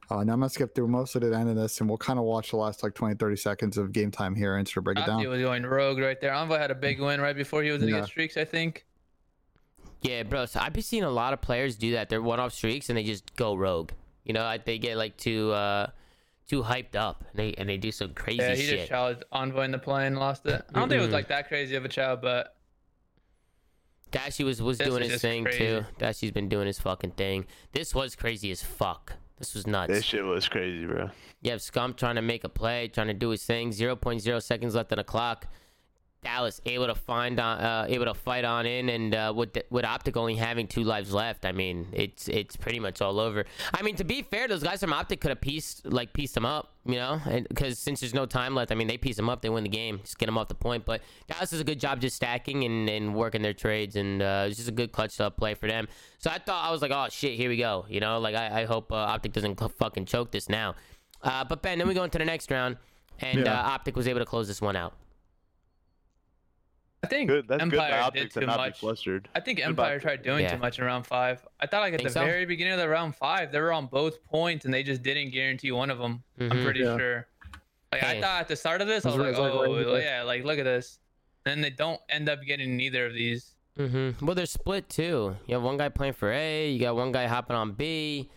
[0.10, 2.19] Uh, now I'm gonna skip through most of the end of this, and we'll kind
[2.19, 4.84] of watch the last like 20, 30 seconds of game time here and sort of
[4.86, 5.28] break it Shotzzy down.
[5.30, 6.34] was going rogue right there.
[6.34, 8.00] Envoy had a big win right before he was gonna Yeah.
[8.02, 8.86] get streaks, I think.
[10.02, 10.45] Yeah, bro.
[10.47, 12.10] So I've been seeing a lot of players do that.
[12.10, 13.91] They're one-off streaks and they just go rogue.
[14.24, 15.88] You know, they get like too uh,
[16.47, 18.78] too hyped up and they and they do some crazy Yeah, he shit.
[18.80, 20.62] just challenged Envoy in the plane, lost it.
[20.74, 22.56] I don't think it was like that crazy of a chow, but
[24.12, 25.50] Dashy was was This doing is his just thing too.
[25.52, 25.86] crazy.
[26.00, 27.45] Dashy's been doing his fucking thing.
[27.71, 29.13] This was crazy as fuck.
[29.39, 29.91] This was nuts.
[29.91, 31.10] This shit was crazy, bro.
[31.41, 33.71] You have Scump trying to make a play, trying to do his thing.
[33.71, 35.47] 0.0 seconds left on the clock.
[36.23, 39.65] Dallas able to find on, uh, able to fight on in, and uh, with the,
[39.71, 43.43] with Optic only having two lives left, I mean, it's it's pretty much all over.
[43.73, 46.45] I mean, to be fair, those guys from Optic could have pieced like pieced them
[46.45, 49.41] up, you know, because since there's no time left, I mean, they piece them up,
[49.41, 50.86] they win the game, just get them off the point.
[50.86, 54.45] But Dallas does a good job just stacking and, and working their trades, and uh,
[54.47, 55.88] it's just a good clutch up play for them.
[56.19, 58.62] So I thought I was like, oh shit, here we go, you know, like I,
[58.62, 60.75] I hope uh, Optic doesn't fucking choke this now.
[61.23, 62.77] Uh, but Ben, then we go into the next round,
[63.19, 63.60] and Yeah.
[63.60, 64.93] uh, Optic was able to close this one out.
[67.03, 67.47] I think Good.
[67.47, 68.73] That's good by Empire did Optic to too much.
[68.73, 69.27] be flustered.
[69.33, 70.51] I think Good Empire by- tried doing Yeah.
[70.53, 71.45] too much in round five.
[71.59, 72.23] I thought like at Think the so?
[72.25, 75.31] very beginning of the round five, they were on both points and they just didn't
[75.31, 76.23] guarantee one of them.
[76.39, 76.63] I'm Mhm.
[76.63, 76.97] pretty Yeah.
[76.97, 77.27] sure.
[77.91, 78.17] Like Hey.
[78.17, 80.03] I thought at the start of this, I It was was like, right- oh right
[80.03, 80.99] yeah, like look at this.
[81.43, 83.55] Then they don't end up getting neither of these.
[83.79, 84.23] Mm-hmm.
[84.25, 85.35] Well, they're split too.
[85.47, 86.69] You have one guy playing for A.
[86.69, 88.29] You got one guy hopping on B.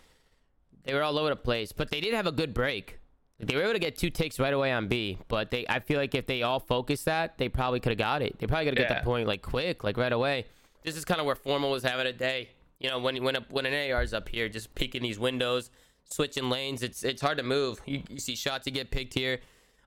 [0.85, 2.97] They were all over the place, but they did have a good break.
[3.39, 5.99] They were able to get two takes right away on B, but they I feel
[5.99, 8.39] like if they all focused that, they probably could have got it.
[8.39, 8.99] They probably could have get Yeah.
[9.01, 10.45] the point like quick, like right away.
[10.83, 12.49] This is kind of where Formal was having a day.
[12.79, 15.69] You know, when when a, when an AR's up here, just peeking these windows,
[16.05, 17.81] switching lanes, it's it's hard to move.
[17.85, 19.39] You, you see shots to get picked here.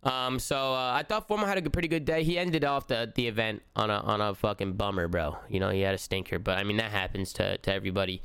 [0.04, 2.22] Um, so uh, I thought Formal had a pretty good day.
[2.24, 5.38] He ended off the the event on a on a fucking bummer, bro.
[5.48, 8.22] You know, he had a stinker, but I mean that happens to to everybody.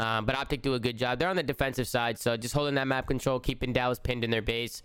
[0.00, 1.18] Um, but Optic do a good job.
[1.18, 4.30] They're on the defensive side, so just holding that map control, keeping Dallas pinned in
[4.30, 4.82] their base.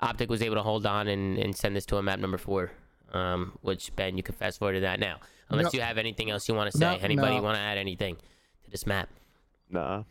[0.00, 2.70] Optic was able to hold on and, and send this to a map number four.
[3.12, 5.16] Um, which Ben, you can fast forward to that now,
[5.48, 5.78] unless No.
[5.78, 6.84] you have anything else you want to say.
[6.84, 7.42] No, Anybody no.
[7.42, 8.16] want to add anything
[8.64, 9.08] to this map?
[9.70, 10.02] Nah.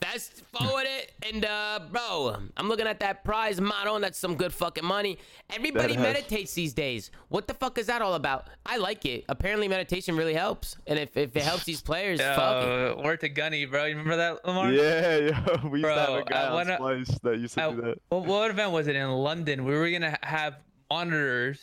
[0.00, 4.36] Fast forward it, and uh, bro, I'm looking at that prize model, and that's some
[4.36, 5.18] good fucking money.
[5.50, 7.10] Everybody That has- meditates these days.
[7.30, 8.46] What the fuck is that all about?
[8.64, 9.24] I like it.
[9.28, 12.98] Apparently, meditation really helps, and if, if it helps these players, fuck it.
[12.98, 13.86] Uh, word to Gunny, bro.
[13.86, 14.72] You remember that, Lamar?
[14.72, 15.64] Yeah, yeah.
[15.68, 17.98] We used to have a guy I on wanna- Splyce that used to do that.
[18.10, 19.64] what, what event was it in London?
[19.64, 20.58] We were gonna have
[20.90, 21.60] monitors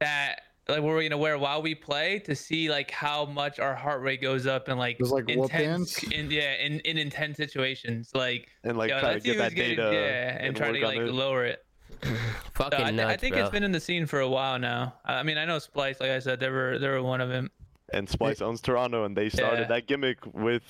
[0.00, 3.74] that like we were gonna wear while we play to see like how much our
[3.74, 8.10] heart rate goes up in like Those, like, intense in yeah in, in intense situations
[8.14, 9.90] like And like yo, try to get see that who's getting- data.
[9.94, 11.12] yeah and, try to like it.
[11.12, 11.64] lower it.
[12.54, 13.42] Fucking So I, thi- nuts, I think bro.
[13.44, 14.94] it's been in the scene for a while now.
[15.04, 17.28] I I mean I know Splyce like I said they were they were one of
[17.28, 17.50] them.
[17.92, 19.66] And Splyce owns Toronto, and they started Yeah.
[19.66, 20.62] that gimmick with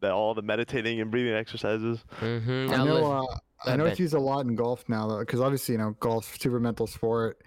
[0.00, 2.04] the, all the meditating and breathing exercises.
[2.20, 2.74] Mm-hmm.
[2.74, 3.10] I know.
[3.10, 6.38] Uh, I know it's used a lot in golf now, because obviously, you know, golf's
[6.38, 7.40] super mental sport.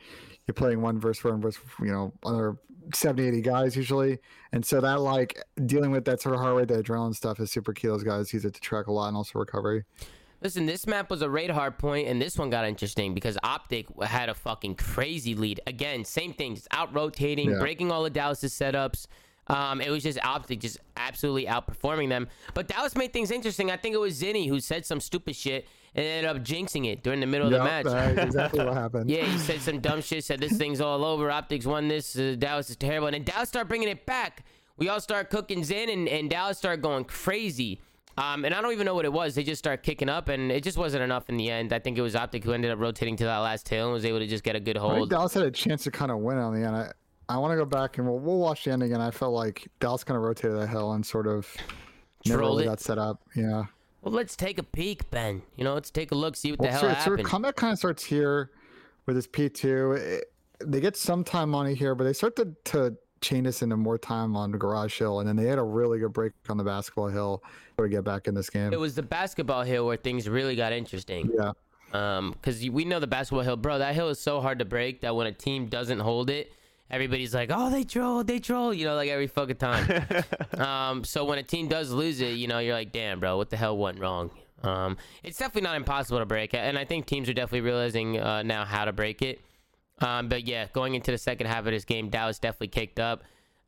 [0.48, 2.58] You're playing one versus one versus, you know, other
[2.94, 4.18] 70, 80 guys usually.
[4.52, 7.52] And so that, like, dealing with that sort of hard rate, the adrenaline stuff is
[7.52, 7.88] super key.
[7.88, 9.84] Those guys use it to track a lot and also recovery.
[10.44, 14.28] listen, this map was a radar point, and this one got interesting because Optic had
[14.28, 15.60] a fucking crazy lead.
[15.68, 17.60] Again, same thing, just out rotating, Yeah.
[17.60, 19.06] breaking all of Dallas's setups.
[19.48, 22.28] Um, it was just Optic just absolutely outperforming them.
[22.56, 23.70] But Dallas made things interesting.
[23.70, 27.04] I think it was Zinni who said some stupid shit and ended up jinxing it
[27.04, 27.86] during the middle of the match.
[28.18, 29.10] exactly what happened.
[29.10, 30.24] Yeah, he said some dumb shit.
[30.24, 31.30] Said this thing's all over.
[31.30, 32.18] Optics won this.
[32.18, 33.08] Uh, Dallas is terrible.
[33.08, 34.46] And then Dallas start bringing it back.
[34.78, 37.82] We all start cooking Zen, and, and Dallas start going crazy.
[38.18, 39.36] Um, and I don't even know what it was.
[39.36, 41.72] They just start kicking up, and it just wasn't enough in the end.
[41.74, 44.06] I think it was Optic who ended up rotating to that last tail and was
[44.06, 45.10] able to just get a good I think hold.
[45.10, 46.76] Dallas had a chance to kind of win on the end.
[46.76, 46.92] I,
[47.30, 49.00] I want to go back and we'll, we'll watch the end again.
[49.00, 51.48] I felt like Dallas kind of rotated the hill and sort of
[52.26, 52.68] never really it.
[52.68, 53.22] got set up.
[53.36, 53.64] Yeah.
[54.02, 55.44] Well, let's take a peek, Ben.
[55.56, 57.26] You know, let's take a look, see what the hell so, so happened.
[57.26, 58.52] combat kind of starts here
[59.06, 59.98] with this P2.
[59.98, 60.26] It-
[60.64, 63.76] they get some time on it here, but they start to, to chain us into
[63.78, 65.20] more time on the Garage Hill.
[65.20, 67.44] And then they had a really good break on the Basketball Hill
[67.80, 68.72] to get back in this game.
[68.72, 71.32] it was the basketball hill where things really got interesting.
[71.36, 71.54] yeah.
[71.94, 73.80] Um, because we know the basketball hill, bro.
[73.80, 76.54] That hill is so hard to break that when a team doesn't hold it,
[76.92, 80.06] everybody's like, "Oh, they troll, they troll," you know, like every fucking time.
[80.58, 83.50] um, so when a team does lose it, you know, you're like, "Damn, bro, what
[83.50, 84.30] the hell went wrong?"
[84.62, 86.58] Um, it's definitely not impossible to break, it.
[86.58, 89.42] and I think teams are definitely realizing uh, now how to break it.
[90.00, 93.24] Um, but yeah, going into the second half of this game, Dallas definitely kicked up.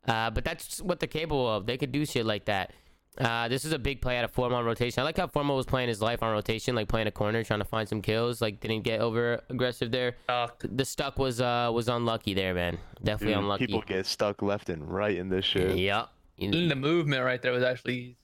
[0.07, 1.65] Uh, but that's what they're capable of.
[1.65, 2.71] They could do shit like that.
[3.19, 5.01] Uh, this is a big play out of Formal on rotation.
[5.01, 7.59] I like how Formal was playing his life on rotation, like playing a corner, trying
[7.59, 8.41] to find some kills.
[8.41, 10.15] Like didn't get over aggressive there.
[10.23, 10.63] Stuck.
[10.67, 12.79] The stuck was uh was unlucky there, man.
[13.03, 13.65] Definitely Dude, unlucky.
[13.67, 15.77] people get stuck left and right in this shit.
[15.77, 16.09] Yep.
[16.39, 18.17] And the movement right there was actually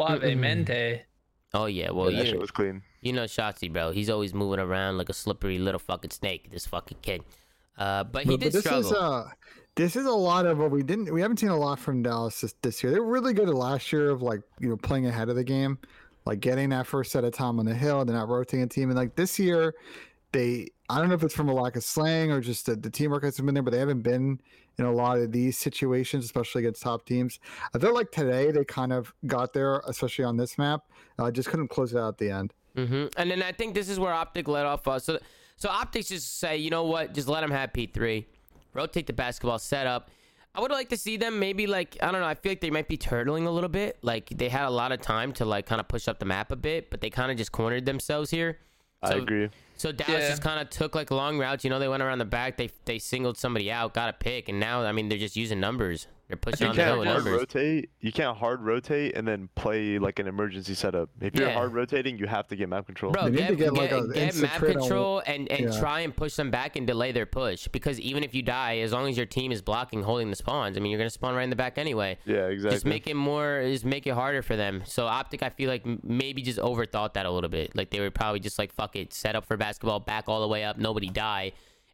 [0.00, 1.00] suavemente.
[1.52, 1.90] Oh yeah.
[1.90, 2.82] Well, Yeah, that you, shit was clean.
[3.00, 3.90] you know Shotzi, bro.
[3.90, 6.50] He's always moving around like a slippery little fucking snake.
[6.50, 7.22] This fucking kid.
[7.76, 8.90] Uh, but he But, did but this struggle.
[8.90, 9.28] is uh
[9.76, 12.40] this is a lot of what we didn't we haven't seen a lot from Dallas
[12.40, 12.92] this, this year.
[12.92, 15.78] They were really good last year of like you know playing ahead of the game,
[16.26, 18.90] like getting that first set of time on the hill, they're not rotating a team.
[18.90, 19.74] And like this year,
[20.32, 22.90] they I don't know if it's from a lack of slang or just that the
[22.90, 24.40] teamwork hasn't been there, but they haven't been
[24.78, 27.38] in a lot of these situations, especially against top teams.
[27.74, 30.84] I feel like today they kind of got there, especially on this map.
[31.18, 32.54] Uh, just couldn't close it out at the end.
[32.74, 34.88] hmm And then I think this is where Optic let off.
[34.88, 35.18] Uh, so,
[35.56, 37.14] so Optics just say, you know what?
[37.14, 38.26] Just let them have P three.
[38.74, 40.10] Rotate the basketball setup.
[40.54, 42.26] I would like to see them maybe like I don't know.
[42.26, 43.98] I feel like they might be turtling a little bit.
[44.02, 46.50] Like they had a lot of time to like kind of push up the map
[46.50, 48.58] a bit, but they kind of just cornered themselves here.
[49.02, 49.48] I agree.
[49.76, 50.28] So Dallas Yeah.
[50.28, 51.64] just kind of took like long routes.
[51.64, 52.56] You know, they went around the back.
[52.56, 55.60] They they singled somebody out, got a pick, and now I mean they're just using
[55.60, 56.06] numbers.
[56.30, 57.40] They're pushing You on can't with hard numbers.
[57.40, 57.90] rotate.
[57.98, 61.10] You can't hard rotate and then play like an emergency setup.
[61.20, 61.54] If you're Yeah.
[61.54, 63.10] hard rotating, you have to get map control.
[63.10, 65.50] Bro, They need get, to get, get, like, a get map trade on- control and,
[65.50, 65.80] and Yeah.
[65.80, 67.66] try and push them back and delay their push.
[67.66, 70.76] Because even if you die, as long as your team is blocking, holding the spawns,
[70.76, 72.16] I mean, you're gonna spawn right in the back anyway.
[72.24, 72.76] yeah, exactly.
[72.76, 74.82] Just make it more, just make it harder for them.
[74.84, 77.74] So Optic, I feel like maybe just overthought that a little bit.
[77.74, 80.46] Like they were probably just like, fuck it, set up for basketball, back all the
[80.48, 81.50] way up, nobody die.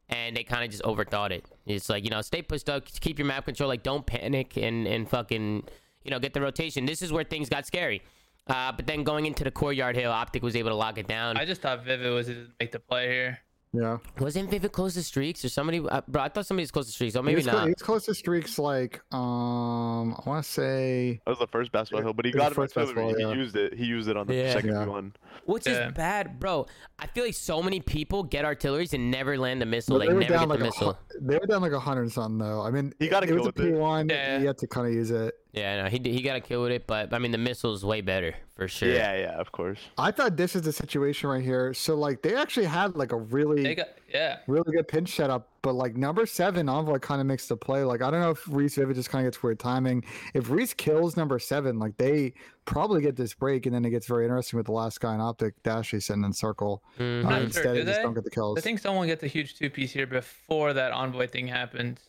[0.08, 1.44] And they kind of just overthought it.
[1.66, 4.86] It's like, you know, stay pushed up, keep your map control, like don't panic and,
[4.86, 5.64] and fucking,
[6.04, 6.86] you know, get the rotation.
[6.86, 8.02] This is where things got scary.
[8.46, 11.36] Uh, but then going into the courtyard hill, Optic was able to lock it down.
[11.36, 13.40] I just thought Vivid was to make the play here.
[13.78, 13.98] Yeah.
[14.18, 15.80] Wasn't Vivid close to streaks or somebody?
[15.80, 17.14] Uh, bro, I thought somebody was close to streaks.
[17.14, 17.64] So He maybe was, clo- not.
[17.64, 21.72] he was close to streaks like um I want to say that was the first
[21.72, 23.12] basketball hill, but he got the it first artillery.
[23.12, 23.74] basketball, He used it.
[23.74, 24.52] He used it on the Yeah.
[24.52, 24.86] second Yeah.
[24.86, 25.12] one.
[25.44, 25.88] Which Yeah.
[25.88, 26.66] is bad, bro.
[26.98, 29.94] I feel like so many people get artilleries and never land the missile.
[29.98, 30.92] But They they were never down get like a, missile.
[30.92, 32.62] hu- they were down like a hundred something though.
[32.62, 33.72] I mean, He got a it was kill with it.
[33.72, 34.08] P one.
[34.08, 34.38] Yeah.
[34.38, 35.34] He had to kind of use it.
[35.56, 37.82] Yeah, no, he he got a kill with it, but I mean the missile is
[37.82, 38.92] way better for sure.
[38.92, 39.78] Yeah, yeah, of course.
[39.96, 41.72] I thought this is the situation right here.
[41.72, 44.40] So like they actually had like a really They got yeah.
[44.46, 47.84] really good pinch setup, but like number seven Envoy kind of makes the play.
[47.84, 50.04] Like I don't know if Reese Vivid just kind of gets weird timing.
[50.34, 52.34] If Reese kills number seven, like they
[52.66, 55.22] probably get this break, and then it gets very interesting with the last guy in
[55.22, 56.82] optic Dashy sitting in circle.
[56.98, 57.24] Mhm.
[57.24, 58.58] Uh, Not sure, instead, do they just don't get the kills.
[58.58, 62.00] I think someone gets a huge two piece here before that envoy thing happens.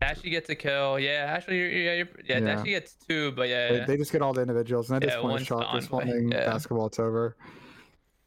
[0.00, 0.98] Dashy gets a kill.
[0.98, 2.40] Yeah, actually, you're, yeah, you're, yeah, Yeah.
[2.40, 3.86] Dashy gets two, but yeah, They, yeah.
[3.86, 6.06] they just get all the individuals, and at this Yeah, point, shot the this envoy,
[6.12, 6.46] one yeah.
[6.46, 7.36] basketball, it's over.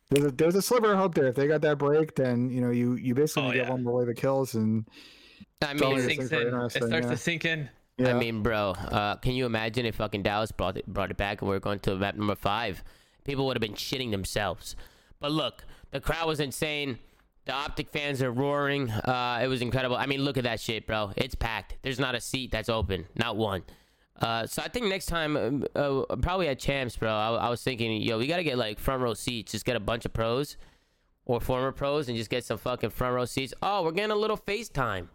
[0.10, 1.28] There's a, there's a sliver of hope there.
[1.28, 3.72] If they got that break, then you know you you basically Oh, get yeah.
[3.72, 4.88] one more wave of kills, and
[5.62, 6.48] I mean, these sinks in.
[6.48, 7.00] It starts yeah.
[7.02, 7.70] to sink in.
[7.98, 11.18] yeah, I mean, bro, uh, can you imagine if fucking Dallas brought it brought it
[11.18, 12.84] back and we are going to map number five?
[13.26, 14.78] People would have been shitting themselves.
[15.20, 17.00] But look, the crowd was insane.
[17.48, 18.92] The optic fans are roaring.
[18.92, 19.96] Uh, it was incredible.
[19.96, 21.14] I mean, look at that shit, bro.
[21.16, 21.78] It's packed.
[21.82, 23.64] There's not a seat that's open, not one.
[24.20, 27.10] Uh, so I think next time, um, uh, probably at champs, bro.
[27.10, 29.54] I, I was thinking, yo, we gotta get like front row seats.
[29.54, 30.58] Just get a bunch of pros
[31.26, 33.54] or former pros and just get some fucking front row seats.
[33.62, 35.08] Oh, we're getting a little FaceTime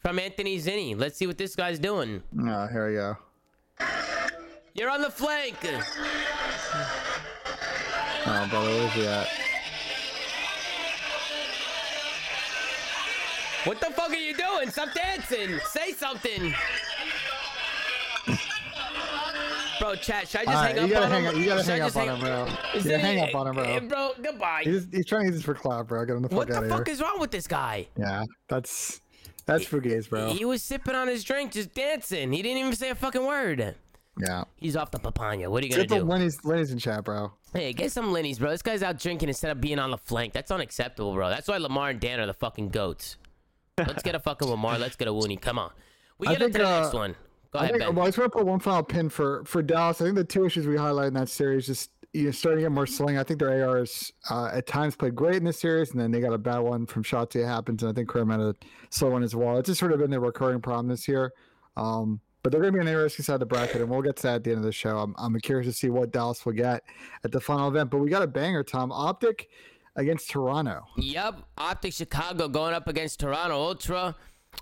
[0.00, 0.98] from Anthony Zinni.
[0.98, 2.22] Let's see what this guy's doing.
[2.42, 3.16] oh, here we go.
[4.74, 5.56] You're on the flank.
[8.26, 9.28] Oh, brother, where's he at?
[13.64, 14.70] What the fuck are you doing?
[14.70, 15.58] Stop dancing.
[15.68, 16.54] Say something.
[19.78, 21.28] Bro, chat, should I just All hang right, up on hang him?
[21.28, 21.34] up.
[21.36, 22.44] You gotta hang up on him, bro.
[22.74, 23.80] Gotta hang up on him, bro.
[23.88, 24.62] Bro, goodbye.
[24.64, 26.04] He's, he's trying to use this for cloud, bro.
[26.04, 26.54] Get him the fuck out of here.
[26.54, 26.94] What out the of fuck here.
[26.94, 27.86] is wrong with this guy?
[27.98, 29.00] Yeah, that's
[29.46, 30.30] that's fugazi, bro.
[30.32, 32.30] He was sipping on his drink, just dancing.
[32.32, 33.74] He didn't even say a fucking word.
[34.18, 34.44] Yeah.
[34.56, 35.48] He's off the papaya.
[35.50, 36.04] What are you gonna Get the do?
[36.04, 37.32] Lenny's Lenny's in chat, bro.
[37.54, 38.50] Hey, get some Lenny's, bro.
[38.50, 40.34] This guy's out drinking instead of being on the flank.
[40.34, 41.30] That's unacceptable, bro.
[41.30, 43.16] That's why Lamar and Dan are the fucking goats.
[43.86, 44.78] Let's get a fucking Lamar.
[44.78, 45.36] Let's get a Loony.
[45.36, 45.70] Come on.
[46.18, 47.16] We I get into think, the uh, next one.
[47.52, 47.94] Go I ahead, think, Ben.
[47.94, 50.00] well, I just want to put one final pin for for Dallas.
[50.00, 52.64] I think the two issues we highlight in that series just you know starting to
[52.64, 53.18] get more sling.
[53.18, 56.20] I think their ARs uh, at times played great in this series, and then they
[56.20, 57.44] got a bad one from Shotzzy.
[57.44, 58.54] Happens, and I think Chrome had a
[58.90, 59.58] slow one as well.
[59.58, 61.32] It's just sort of been the recurring problem this year.
[61.76, 64.16] Um, but they're going to be an interesting side of the bracket, and we'll get
[64.16, 64.98] to that at the end of the show.
[64.98, 66.82] I'm, I'm curious to see what Dallas will get
[67.22, 67.90] at the final event.
[67.90, 68.90] But we got a banger, Tom.
[68.92, 69.50] Optic
[69.96, 70.84] against Toronto.
[70.96, 74.14] Yep, Optic Chicago going up against Toronto Ultra.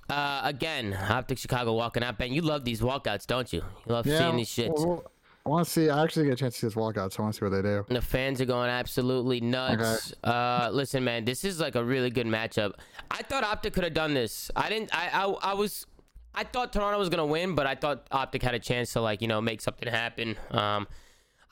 [0.09, 2.19] Uh, again, Optic Chicago walking out.
[2.19, 3.63] Ben, you love these walkouts, don't you?
[3.87, 4.85] You love seeing these shits.
[4.87, 5.11] well,
[5.47, 5.89] I want to see.
[5.89, 7.53] I actually get a chance to see this walkout, so I want to see what
[7.55, 7.85] they do.
[7.89, 10.13] And the fans are going absolutely nuts.
[10.23, 12.73] Uh, listen, man, this is like a really good matchup.
[13.11, 14.51] I thought Optic could have done this.
[14.55, 14.95] I didn't.
[14.95, 15.87] I, I I was.
[16.35, 19.23] I thought Toronto was gonna win, but I thought Optic had a chance to like
[19.23, 20.37] you know make something happen.
[20.51, 20.87] Um,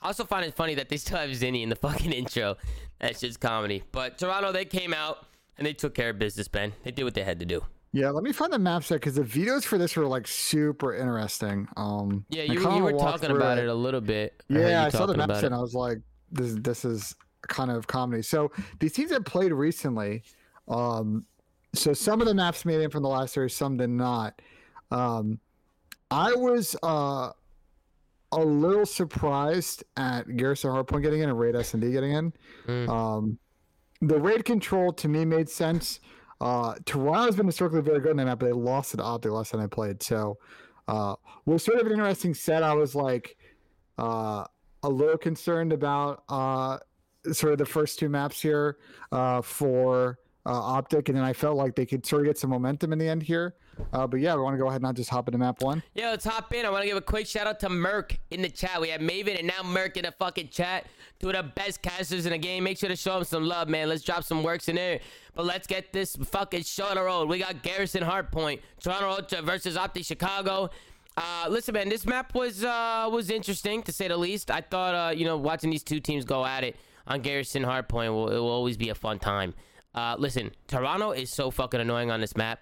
[0.01, 2.55] I also find it funny that they still have Zinni in the fucking intro.
[2.99, 3.83] That's just comedy.
[3.91, 5.25] But Toronto, they came out
[5.57, 6.73] and they took care of business, Ben.
[6.83, 7.63] They did what they had to do.
[7.93, 10.95] Yeah, let me find the map set because the videos for this were like super
[10.95, 11.67] interesting.
[11.77, 14.43] Um, Yeah, you, you were talking about it a little bit.
[14.49, 15.99] Yeah, I saw the map set and I was like,
[16.31, 17.15] this this is
[17.47, 18.21] kind of comedy.
[18.21, 20.23] So these teams that played recently,
[20.67, 21.25] um,
[21.73, 24.41] so some of the maps made in from the last series, some did not.
[24.91, 25.39] Um,
[26.11, 27.31] I was uh,
[28.31, 32.33] a little surprised at Garrison Hardpoint getting in and Raid S and D getting in.
[32.67, 32.89] Mm.
[32.89, 33.39] Um,
[34.01, 35.99] the raid control to me made sense.
[36.39, 39.51] Uh, Toronto's been historically very good in that map, but they lost it Optic last
[39.51, 40.03] time they played.
[40.03, 40.37] So,
[40.87, 42.63] uh, was sort of an interesting set.
[42.63, 43.37] I was like,
[43.97, 44.45] uh,
[44.83, 46.77] a little concerned about uh,
[47.31, 48.77] sort of the first two maps here
[49.11, 50.19] uh, for
[50.53, 53.07] Optic, and then I felt like they could sort of get some momentum in the
[53.07, 53.55] end here.
[53.93, 55.83] Uh, but yeah, we want to go ahead and not just hop into map one.
[55.93, 56.65] Yeah, let's hop in.
[56.65, 58.81] I want to give a quick shout out to Merk in the chat.
[58.81, 60.85] We have Maven and now Merk in the fucking chat.
[61.19, 62.63] Two of the best casters in the game.
[62.63, 63.89] Make sure to show them some love, man.
[63.89, 64.99] Let's drop some works in there.
[65.35, 67.29] But let's get this fucking show on the road.
[67.29, 70.69] We got Garrison Hardpoint, Toronto Ultra versus Optic Chicago.
[71.15, 74.51] Uh, listen, man, this map was uh, was interesting to say the least.
[74.51, 76.75] I thought, uh, you know, watching these two teams go at it
[77.07, 79.53] on Garrison Hardpoint will it will always be a fun time.
[79.95, 82.59] Uh, listen, Toronto is so fucking annoying on this map.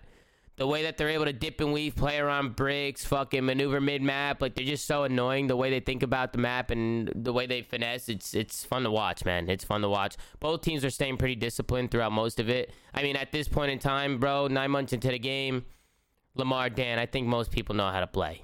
[0.58, 4.02] The way that they're able to dip and weave, play around bricks, fucking maneuver mid
[4.02, 5.48] map, like they're just so annoying.
[5.48, 8.84] The way they think about the map and the way they finesse, it's it's fun
[8.84, 9.50] to watch, man.
[9.50, 10.16] It's fun to watch.
[10.40, 12.72] Both teams are staying pretty disciplined throughout most of it.
[12.94, 15.66] I mean, at this point in time, bro, nine months into the game,
[16.36, 18.42] Lamar Dan, I think most people know how to play,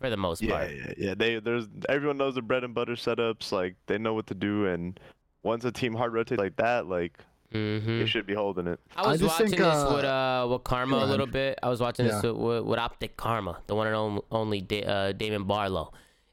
[0.00, 0.70] for the most Yeah, part.
[0.70, 0.94] yeah, yeah.
[0.98, 1.14] Yeah.
[1.14, 3.52] They there's everyone knows the bread and butter setups.
[3.52, 4.98] Like they know what to do, and
[5.44, 7.18] once a team hard rotates like that, like
[7.52, 7.98] Mm-hmm.
[7.98, 8.80] they should be holding it.
[8.96, 11.58] I was just watching think, this uh, with uh with Karma go a little bit.
[11.62, 15.44] I was watching this with, with Optic Karma, the one and only da- uh, Damon
[15.44, 15.92] Barlow,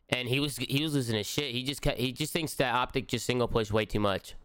[0.09, 1.51] and he was he was losing his shit.
[1.53, 4.35] He just kept, he just thinks that Optic just single push way too much.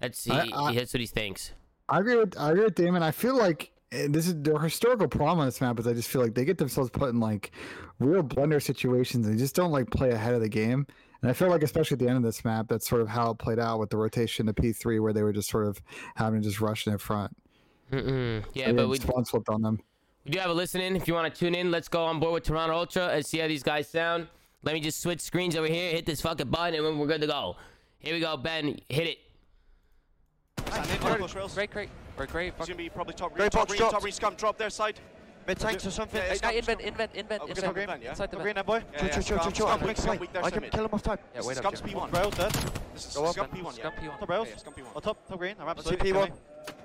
[0.00, 1.52] That's he, I- I- he that's what he thinks.
[1.88, 3.02] I agree with I agree with Damon.
[3.02, 6.08] I feel like eh, this is their historical problem on this map is I just
[6.10, 7.50] feel like they get themselves put in like
[7.98, 10.86] real blender situations and they just don't like play ahead of the game.
[11.22, 13.30] And I feel like especially at the end of this map, that's sort of how
[13.32, 15.80] it played out with the rotation to P three where they were just sort of
[16.14, 17.36] having to just rush in front.
[17.92, 18.44] Mm-mm.
[18.54, 19.80] Yeah, And but we spawn slipped on them.
[20.24, 20.94] we do have a listen in.
[20.94, 23.38] If you want to tune in, let's go on board with Toronto Ultra and see
[23.38, 24.28] how these guys sound.
[24.62, 27.26] Let me just switch screens over here, hit this fucking button, and we're good to
[27.26, 27.56] go.
[27.98, 28.78] Here we go, Ben.
[28.88, 29.18] Hit it.
[31.54, 31.88] Great, great.
[32.16, 32.52] We're great.
[32.58, 35.00] He's gonna be probably top Great green, top green, top green, scum, drop their side.
[35.48, 36.20] Mid tanks or something.
[36.20, 37.74] Yeah, Uh, it's guy, got- invent, invent, invent, Oh, we're invent.
[37.74, 38.10] green, yeah?
[38.10, 38.84] Inside the green now, boy.
[38.92, 39.66] Yeah, Chill, yeah, chill, chill, chill, chill.
[39.68, 40.20] I'm break scum, flank.
[40.20, 40.70] weak I can in.
[40.70, 41.18] kill him off time.
[41.34, 41.92] Yeah, wait up, Scum's Jimmy.
[41.94, 42.12] P1.
[42.12, 42.52] Rails dead.
[42.92, 43.64] This is Go up, scum man.
[43.64, 44.08] P1, Scum yeah.
[44.10, 44.18] P1.
[44.20, 44.48] Top rails.
[44.50, 44.96] Yeah, P1.
[44.96, 45.56] On top, top green.
[45.58, 46.06] I'm absolutely.
[46.06, 46.28] see P1.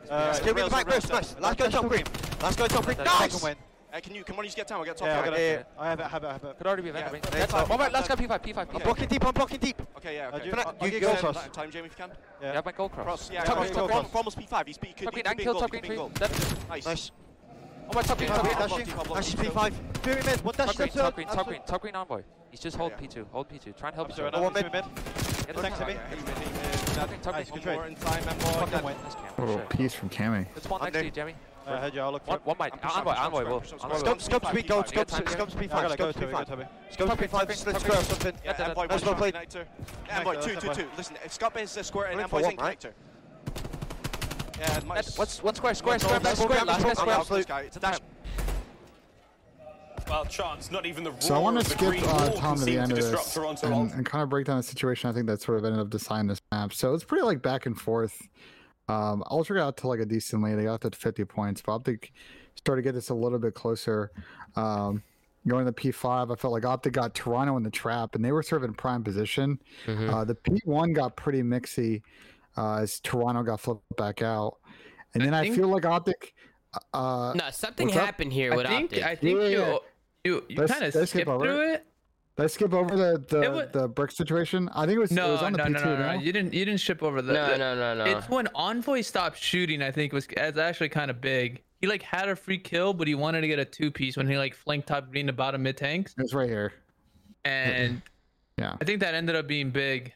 [0.06, 1.36] Yeah, Uh, Skill me the back, rails, rails, rails.
[1.36, 1.44] nice.
[1.44, 2.04] Let's go top green.
[2.42, 2.98] Let's go top green.
[3.00, 3.18] Nice.
[3.34, 3.56] Second win.
[3.94, 5.26] Uh, can you, come on, you get down, we'll get top Yeah, I right.
[5.30, 5.68] got it.
[5.78, 6.58] I have it, I have it, I have it.
[6.58, 7.26] Could already be a Yeah, vent.
[7.32, 7.68] yeah, That's fine.
[7.70, 9.82] One more, let's go P5, P5, I'm blocking deep, I'm blocking deep.
[9.98, 10.50] Okay, yeah, Uh, okay.
[10.50, 11.40] do- I'll you give go you first.
[11.42, 12.18] time, time, Jamie, if you can.
[12.42, 13.06] Yeah, my gold cross.
[13.06, 14.10] Cross, yeah, Top okay, green, for, top for, green.
[14.12, 15.80] for almost P5, he's, he could, Top he green, could be angle, goal, top he
[15.80, 16.00] could green, be green.
[16.00, 16.12] goal.
[16.22, 16.70] Left.
[16.70, 16.86] Nice.
[16.88, 17.12] Nice.
[17.90, 18.54] Oh, my top green, top green.
[18.54, 18.86] top Dashing.
[18.86, 19.72] block, top block, Nice top block.
[19.74, 19.98] P5.
[20.04, 20.44] Fury mid.
[20.44, 22.22] What dash Top green, top green, top green, top green envoy.
[22.52, 23.76] He's just hold P2, hold P2.
[23.78, 24.64] Try and help each I want mid.
[24.74, 25.88] Get the Thanks, time.
[25.88, 26.00] Timmy.
[26.00, 26.74] Yeah, hit mid, hit mid.
[26.96, 27.64] Top green, top green.
[27.64, 28.52] good One in time, and more.
[28.54, 28.84] Fucking Dead.
[28.86, 28.96] win.
[29.04, 29.24] Nice cam.
[29.38, 29.70] A little Shit.
[29.70, 30.48] piece from Cammy.
[30.56, 31.36] Let's one I'm next to you, Jemmy.
[31.66, 32.02] I heard you.
[32.02, 32.46] I'll look for One, it.
[32.46, 32.74] one might.
[32.84, 33.56] Envoy, envoy, pushing, will.
[33.56, 34.10] I'm pushing, I'm Envoy pushing.
[34.10, 34.20] will.
[34.20, 34.88] Scum, scum to be gold.
[34.88, 35.38] Scum, Time, to yeah.
[35.48, 35.64] P5.
[35.64, 36.42] I gotta Scum go to to P5.
[36.42, 36.64] it, Toby.
[36.92, 37.30] Scum to P5.
[37.32, 38.34] top green, Let's top go or something.
[38.46, 39.34] Yeah, Yeah, Envoy, Nice one well shot, played.
[39.34, 39.66] connector.
[40.12, 40.78] Envoy, Nice, two, nice, two, nice.
[40.78, 40.88] two.
[40.98, 42.92] Listen, Scum is the square and Looking for Envoy's in what, connector.
[44.60, 45.18] Yeah, nice.
[45.18, 47.64] What's one square, square, One square, goal, square, last one square, goal, square.
[47.64, 48.00] It's a dash.
[50.10, 52.78] Well, chance, not even the So I want to skip green uh, Tom to the
[52.78, 55.10] end to of this and, and kind of break down the situation.
[55.10, 56.74] I think that sort of ended up deciding this map.
[56.74, 58.22] So it's pretty like back and forth.
[58.90, 60.56] Um, Ultra got to like a decent lead.
[60.56, 62.12] They got to 50 points, but Optic
[62.56, 64.12] started to get this a little bit closer.
[64.56, 65.02] Um,
[65.48, 68.32] going to the P5, I felt like Optic got Toronto in the trap, and they
[68.34, 69.60] were sort of in prime position.
[69.88, 70.10] Mhm.
[70.10, 72.02] Uh, the P1 got pretty mixy
[72.58, 74.58] uh, as Toronto got flipped back out.
[75.14, 76.34] And I then I, think- feel like Optic.
[76.94, 78.06] Uh, No, something what's up?
[78.06, 79.04] happened here I with think Optic.
[79.04, 79.80] I think Yeah, yeah, you
[80.26, 81.74] you you kind of let's skip skipped over through it.
[81.76, 81.86] it.
[82.38, 84.70] did I skip over the the, wa- the brick situation?
[84.74, 86.20] I think it was, it No, was on the no, P2 no, no, no, no?
[86.20, 87.32] You didn't you didn't ship over the.
[87.34, 88.18] no, the- no, no, no.
[88.18, 89.84] It's when Envoy stopped shooting.
[89.84, 91.62] I think was it's actually kind of big.
[91.82, 94.28] He like had a free kill, but he wanted to get a two piece when
[94.28, 96.74] he like flanked top green to bottom mid tanks, It's right here.
[97.46, 98.02] and
[98.58, 98.78] Yeah.
[98.82, 100.14] I think that ended up being big.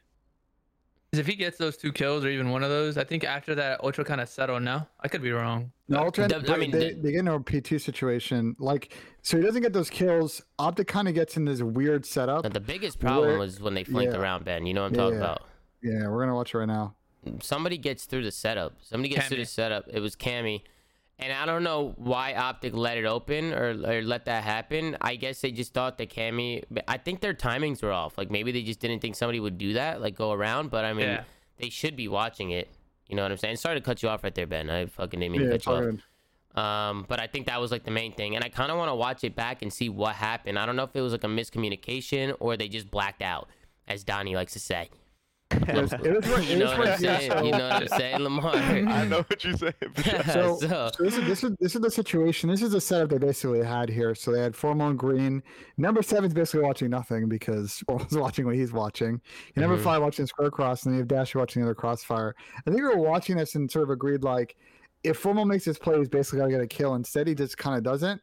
[1.18, 3.56] 'Cause if he gets those two kills or even one of those, I think after
[3.56, 4.62] that Ultra kind of settled.
[4.62, 5.72] Now I could be wrong.
[5.88, 8.56] No, uh, Ultra, The- they, I mean, they, the- they get into a PT situation.
[8.60, 8.94] Like,
[9.24, 10.44] so he doesn't get those kills.
[10.60, 12.54] Optic kind of gets in this weird setup.
[12.54, 14.20] the biggest problem Where- was when they flanked yeah.
[14.20, 14.66] around Ben.
[14.68, 15.24] You know what I'm Yeah, talking yeah.
[15.26, 15.42] about.
[15.82, 16.94] Yeah, we're going to watch it right now.
[17.42, 18.74] somebody gets through the setup.
[18.82, 19.86] Somebody gets through the setup.
[19.92, 20.62] It was Cammy.
[21.20, 24.96] And I don't know why Optic let it open or, or let that happen.
[25.02, 26.64] I guess they just thought that Cammy.
[26.88, 28.18] I think their timings were off.
[28.20, 30.70] Like maybe they just didn't think somebody would do that, like go around.
[30.70, 31.24] But I mean, Yeah.
[31.58, 32.70] they should be watching it.
[33.08, 33.56] You know what I'm saying?
[33.56, 34.70] Sorry to cut you off right there, Ben.
[34.70, 36.02] I fucking didn't mean Yeah, to cut you good.
[36.56, 36.92] off.
[36.92, 38.90] Um, but I think that was like the main thing, and I kind of want
[38.90, 40.58] to watch it back and see what happened.
[40.58, 43.48] I don't know if it was like a miscommunication or they just blacked out,
[43.88, 44.90] as Donnie likes to say.
[45.68, 47.32] It was, it was right, You know what I'm right saying?
[47.32, 48.56] So, You know what I'm saying, Lamar?
[48.56, 49.74] I know what you're saying.
[50.26, 52.50] so, So- so this is this is this is the situation.
[52.50, 54.16] This is the setup they basically had here.
[54.16, 55.44] So they had Formal and Green.
[55.78, 59.20] Number seven's basically watching nothing because well, he's watching what he's watching.
[59.56, 59.84] And number Mhm.
[59.84, 62.36] five watching Square Cross, and then you have Dash watching the other Crossfire.
[62.66, 64.56] I think we were watching this and sort of agreed like,
[65.04, 66.96] if Formal makes his play, he's basically gonna get a kill.
[66.96, 68.22] Instead, he just kind of doesn't.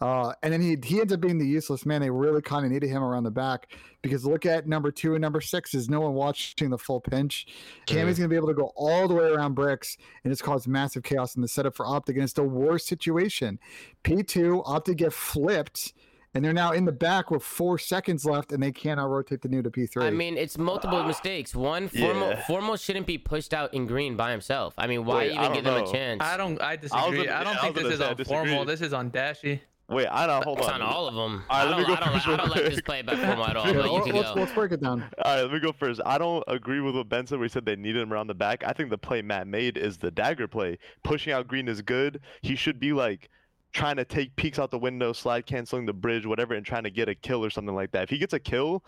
[0.00, 2.00] Uh, and then he he ends up being the useless man.
[2.00, 3.68] They really kind of needed him around the back
[4.00, 7.46] because look at number two and number six is no one watching the full pinch.
[7.86, 10.66] Cammy's going to be able to go all the way around bricks and it's caused
[10.66, 12.16] massive chaos in the setup for Optic.
[12.16, 13.58] And it's the worst situation.
[14.04, 15.92] P2 Optic get flipped
[16.32, 19.48] and they're now in the back with four seconds left and they cannot rotate the
[19.48, 20.04] new to P3.
[20.04, 21.54] I mean, it's multiple mistakes.
[21.54, 22.46] One, formal, Yeah.
[22.46, 24.72] formal shouldn't be pushed out in green by himself.
[24.78, 26.22] I mean, why Wait, even give don't them a chance?
[26.22, 26.62] I don't.
[26.62, 27.24] I disagree.
[27.26, 28.64] gonna- I, don't I think this is gonna on formal.
[28.64, 29.60] This is on Dashy.
[29.90, 30.74] Wait, I don't hold it's on.
[30.74, 31.44] on all of them.
[31.50, 32.84] All right, let me go I don't, first I real don't like this quick.
[32.84, 33.66] play by formal at all.
[33.66, 34.40] Yeah, But you let's, can let's, go.
[34.40, 35.02] let's break it down.
[35.24, 36.00] All right, let me go first.
[36.06, 37.38] I don't agree with what Ben said.
[37.38, 38.62] Where he said they needed him around the back.
[38.64, 40.78] I think the play Matt made is the dagger play.
[41.02, 42.20] Pushing out Green is good.
[42.42, 43.28] He should be like
[43.72, 46.90] trying to take peeks out the window, slide canceling the bridge, whatever, and trying to
[46.90, 48.04] get a kill or something like that.
[48.04, 48.84] If he gets a kill,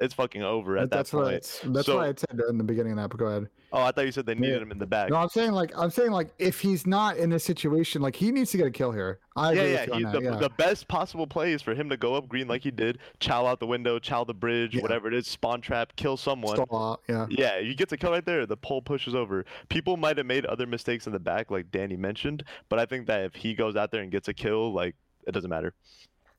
[0.00, 1.36] it's fucking over at that's that what point.
[1.36, 3.08] it's, that's So- what I said in the beginning of that.
[3.10, 3.48] But go ahead.
[3.72, 4.62] Oh, I thought you said they needed Yeah.
[4.62, 5.10] him in the back.
[5.10, 8.30] No, I'm saying like I'm saying like if he's not in this situation, like he
[8.30, 9.18] needs to get a kill here.
[9.36, 9.96] I yeah, with yeah.
[9.96, 10.36] He, the, yeah.
[10.36, 13.46] the best possible play is for him to go up green like he did, chow
[13.46, 14.82] out the window, chow the bridge, Yeah.
[14.82, 16.54] whatever it is, spawn trap, kill someone.
[16.54, 17.26] Stall out, yeah.
[17.30, 18.46] Yeah, he gets a kill right there.
[18.46, 19.44] The pole pushes over.
[19.68, 23.06] People might have made other mistakes in the back, like Danny mentioned, but I think
[23.08, 24.94] that if he goes out there and gets a kill, like
[25.26, 25.74] it doesn't matter.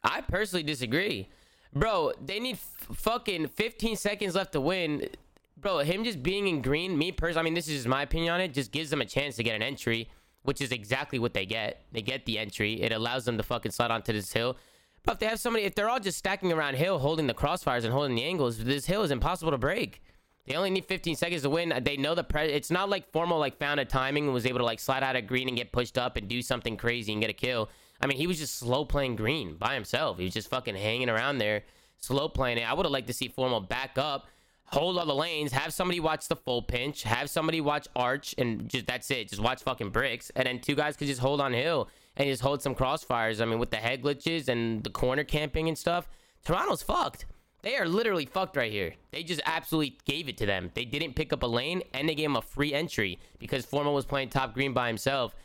[0.06, 1.28] I personally disagree.
[1.76, 5.10] Bro, they need f- fucking 15 seconds left to win.
[5.58, 8.34] Bro, him just being in green, me personally, I mean, this is just my opinion
[8.34, 10.10] on it, just gives them a chance to get an entry,
[10.44, 11.84] which is exactly what they get.
[11.92, 12.82] They get the entry.
[12.82, 14.58] It allows them to fucking slide onto this hill.
[15.04, 17.84] But if they have somebody, if they're all just stacking around hill, holding the crossfires
[17.84, 20.02] and holding the angles, this hill is impossible to break.
[20.46, 21.74] They only need 15 seconds to win.
[21.84, 24.60] They know the pre- it's not like formal like found a timing and was able
[24.60, 27.22] to like slide out of green and get pushed up and do something crazy and
[27.22, 27.70] get a kill.
[28.02, 30.18] I mean, he was just slow playing green by himself.
[30.18, 31.64] He was just fucking hanging around there,
[31.98, 32.70] slow playing it.
[32.70, 34.28] I would have liked to see formal back up,
[34.66, 38.70] hold all the lanes, have somebody watch the full pinch, have somebody watch arch, and
[38.70, 39.30] just that's it.
[39.30, 42.42] Just watch fucking bricks, and then two guys could just hold on hill and just
[42.42, 43.42] hold some crossfires.
[43.42, 46.08] I mean, with the head glitches and the corner camping and stuff,
[46.44, 47.26] Toronto's fucked.
[47.62, 48.94] They are literally fucked right here.
[49.12, 50.70] They just absolutely gave it to them.
[50.76, 53.96] They didn't pick up a lane and they gave him a free entry because Formal
[53.96, 55.36] was playing top green by himself.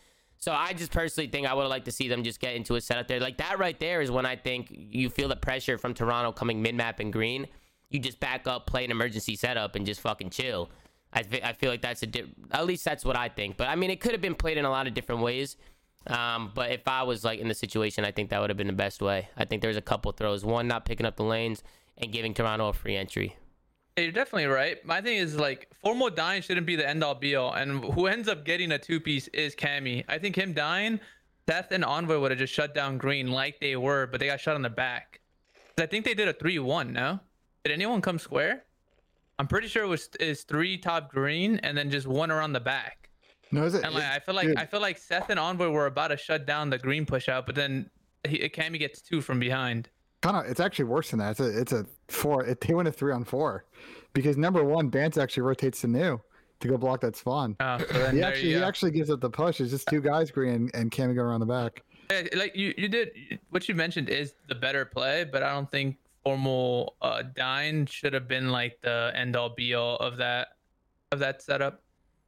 [0.41, 2.75] So I just personally think I would have liked to see them just get into
[2.75, 3.21] a setup there.
[3.21, 6.63] Like that right there is when I think you feel the pressure from Toronto coming
[6.63, 7.47] mid map and green.
[7.91, 10.71] You just back up, play an emergency setup, and just fucking chill.
[11.13, 13.57] I, fe- I feel like that's a di- at least that's what I think.
[13.57, 15.57] But I mean, it could have been played in a lot of different ways.
[16.07, 18.69] Um, but if I was like in the situation, I think that would have been
[18.69, 19.29] the best way.
[19.37, 20.45] I think there's a couple throws.
[20.45, 21.63] One, not picking up the lanes
[21.99, 23.37] and giving Toronto a free entry.
[23.97, 24.85] Yeah, you're definitely right.
[24.85, 28.07] My thing is like formal dying shouldn't be the end all be all, and who
[28.07, 30.05] ends up getting a two piece is Cammy.
[30.09, 31.01] I think him dying,
[31.49, 34.41] Seth and Envoy would have just shut down Green like they were, but they got
[34.41, 35.21] shot on the back.
[35.79, 36.93] I think they did a three one.
[36.93, 37.21] No,
[37.65, 38.65] did anyone come square?
[39.39, 42.61] I'm pretty sure it was is three top Green and then just one around the
[42.61, 43.09] back.
[43.53, 43.85] No, is it?
[43.85, 46.17] And like I feel like dude, I feel like Seth and Envoy were about to
[46.17, 47.91] shut down the Green push out, but then
[48.29, 49.89] he, Cammy gets two from behind.
[50.23, 51.31] Kind of it's actually worse than that.
[51.33, 52.45] It's a it's a four.
[52.45, 53.65] It, they went a three on four
[54.13, 56.21] because number one, Bance actually rotates to new
[56.61, 57.57] to go block that spawn.
[57.61, 59.61] Oh, so then He actually he actually gives up the push.
[59.61, 61.83] It's just two guys green and, and Cammy going around the back.
[62.11, 63.11] Yeah, like you, you did
[63.51, 68.13] what you mentioned is the better play, but I don't think formal uh Dine should
[68.13, 70.49] have been like the end all be all of that
[71.13, 71.83] of that setup.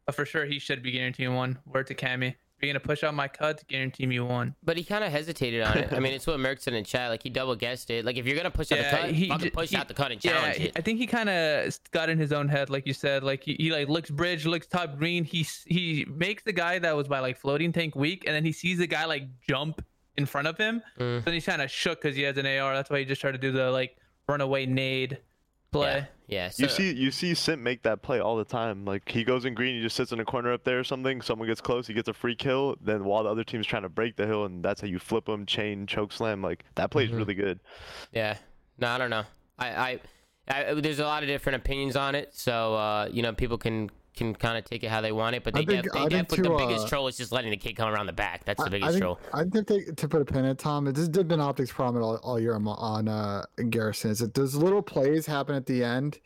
[0.07, 1.59] But for sure he should be guaranteeing one.
[1.67, 2.35] Word to Cammy.
[2.63, 4.55] You're gonna push out my cut, to guarantee me one.
[4.63, 5.93] But he kind of hesitated on it.
[5.93, 7.11] I mean, it's what Merk said in chat.
[7.11, 8.05] Like he double guessed it.
[8.05, 10.13] Like if you're gonna push out the cut, he fucking push he- out the cut
[10.13, 10.73] and challenge he- it.
[10.77, 13.25] I think he kind of got in his own head, like you said.
[13.25, 15.25] Like he, he like looks bridge, looks top green.
[15.25, 18.53] He he makes the guy that was by like floating tank weak, and then he
[18.53, 19.85] sees the guy like jump
[20.17, 20.83] in front of him.
[21.01, 21.25] Mm.
[21.25, 22.75] Then he's kind of shook because he has an AR.
[22.75, 23.97] That's why he just tried to do the like
[24.29, 25.19] runaway nade
[25.73, 25.95] play.
[25.97, 26.49] Yeah, yeah.
[26.49, 28.85] So, You see, you see Simp make that play all the time.
[28.85, 31.21] Like he goes in green, he just sits in a corner up there or something.
[31.23, 32.77] Someone gets close, he gets a free kill.
[32.81, 35.27] Then while the other team's trying to break the hill, and that's how you flip
[35.27, 36.43] them, chain, choke slam.
[36.43, 37.17] Like that play is Mhm.
[37.19, 37.61] really good.
[38.13, 38.37] Yeah.
[38.79, 39.25] No, I don't know.
[39.59, 40.01] I, I,
[40.49, 43.91] I there's a lot of different opinions on it, so uh, you know, people can
[44.15, 45.45] can kind of take it how they want it.
[45.45, 47.75] But they think- def- they def- the biggest uh, troll is just letting the kid
[47.75, 48.45] come around the back.
[48.45, 49.21] That's the biggest I think, troll.
[49.33, 52.03] I think they, to put a pin in it, Tom, this has been Optics' problem
[52.03, 54.11] all, all year on, on uh, Garrison.
[54.11, 56.19] Is that those little plays happen at the end,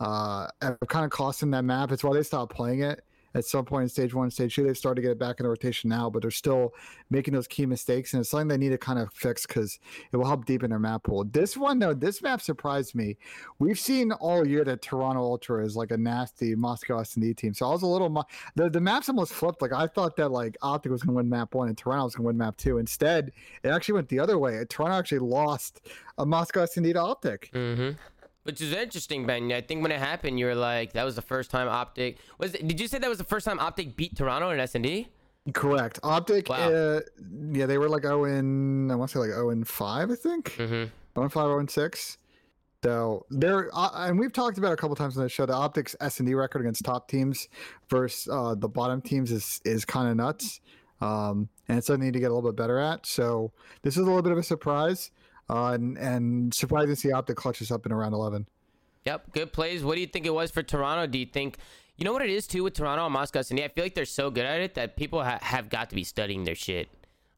[0.00, 1.92] uh, have kind of cost them that map.
[1.92, 3.04] It's why they stopped playing it
[3.34, 4.64] at some point in stage one, stage two.
[4.64, 6.74] They've started to get it back in the rotation now, but they're still
[7.10, 9.78] making those key mistakes, and it's something they need to kind of fix because
[10.12, 11.24] it will help deepen their map pool.
[11.24, 13.16] This one, though, this map surprised me.
[13.58, 17.66] We've seen all year that Toronto Ultra is like a nasty Moscow S&D team, so
[17.66, 18.24] I was a little.
[18.54, 19.62] The the maps almost flipped.
[19.62, 22.14] Like I thought that like Optic was going to win map one and Toronto was
[22.14, 22.78] going to win map two.
[22.78, 23.32] Instead,
[23.62, 24.64] it actually went the other way.
[24.68, 25.80] Toronto actually lost
[26.18, 27.50] a Moscow S&D to Optic.
[27.52, 27.90] Mm-hmm.
[28.44, 29.50] Which is interesting, Ben.
[29.52, 32.54] I think when it happened, you were like, "That was the first time Optic was."
[32.54, 34.84] It, did you say that was the first time Optic beat Toronto in S and
[34.84, 35.08] D?
[35.52, 35.98] Correct.
[36.02, 36.48] Optic.
[36.48, 36.70] Wow.
[36.70, 37.00] Uh,
[37.52, 40.14] yeah, they were like oh in I want to say like oh in five, I
[40.14, 40.56] think.
[40.56, 40.84] Mm-hmm.
[41.16, 42.18] Oh and five, oh and six.
[42.82, 45.46] So they're uh, and we've talked about it a couple times on the show.
[45.46, 47.48] The Optics S and D record against top teams
[47.88, 50.60] versus uh, the bottom teams is is kind of nuts,
[51.00, 53.06] um, and it's something to get a little bit better at.
[53.06, 55.10] So this is a little bit of a surprise,
[55.50, 58.46] uh, and, and surprising to see Optic clutches up in around eleven.
[59.04, 59.84] Yep, good plays.
[59.84, 61.06] What do you think it was for Toronto?
[61.06, 61.58] Do you think,
[61.96, 63.62] you know what it is too with Toronto and Moscow City?
[63.62, 66.04] I feel like they're so good at it that people ha- have got to be
[66.04, 66.88] studying their shit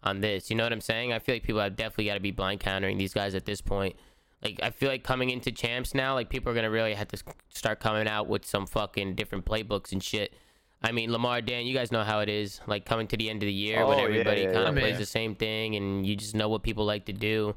[0.04, 0.48] on this.
[0.48, 1.12] You know what I'm saying?
[1.12, 3.60] I feel like people have definitely got to be blind countering these guys at this
[3.60, 3.96] point.
[4.44, 7.18] Like I feel like coming into champs now, like people are gonna really have to
[7.48, 10.34] start coming out with some fucking different playbooks and shit.
[10.82, 12.60] I mean, Lamar, Dan, you guys know how it is.
[12.68, 14.74] Like coming to the end of the year when Oh, yeah, everybody yeah, kind of
[14.76, 14.80] yeah.
[14.82, 14.98] plays Yeah.
[14.98, 17.56] the same thing, and you just know what people like to do.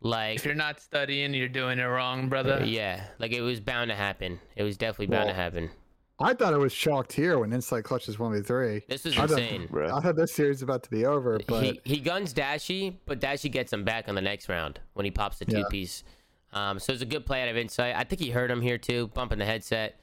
[0.00, 2.62] Like If you're not studying, you're doing it wrong, brother.
[2.64, 4.38] yeah, like it was bound to happen.
[4.54, 5.70] It was definitely bound to happen.
[6.18, 8.82] I thought it was chalked here when Insight clutches one v three.
[8.88, 9.68] This was I thought- insane.
[9.68, 9.92] Bruh.
[9.92, 13.20] I thought this series was about to be over, but he he guns Dashy, but
[13.20, 15.64] Dashy gets him back on the next round when he pops the two Yeah.
[15.70, 16.04] piece.
[16.52, 17.94] Um, so it's a good play out of Insight.
[17.96, 20.00] I think he heard him here too, bumping the headset.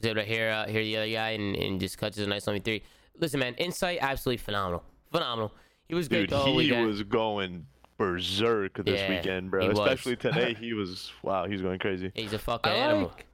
[0.00, 2.46] Was able to hear uh, hear the other guy and, and just clutches a nice
[2.46, 2.82] one v three.
[3.18, 4.82] Listen, man, Insight absolutely phenomenal,
[5.12, 5.54] phenomenal.
[5.88, 7.66] He was great Dude, the whole he was going
[7.96, 9.62] berserk this Yeah, weekend, bro.
[9.62, 9.78] he was.
[9.78, 12.10] Especially today, he was wow, he's going crazy.
[12.14, 13.08] He's a fucking I animal.
[13.08, 13.26] like,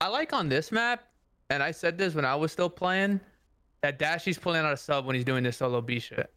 [0.00, 1.04] I like on this map,
[1.50, 3.20] and I said this when I was still playing,
[3.82, 6.32] that Dashy's pulling out a sub when he's doing this solo B shit.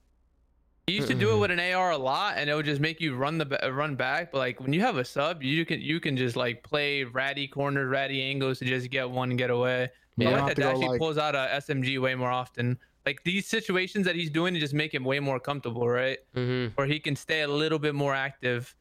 [0.87, 3.01] He used to do it with an AR a lot, and it would just make
[3.01, 4.31] you run the run back.
[4.31, 7.47] But like when you have a sub, you can you can just like play ratty
[7.47, 9.89] corners, ratty angles to just get one and get away.
[10.17, 12.77] You I don't like that to Dashy like- pulls out a SMG way more often.
[13.05, 16.19] Like these situations that he's doing to just make him way more comfortable, right?
[16.33, 18.75] hmm Where he can stay a little bit more active.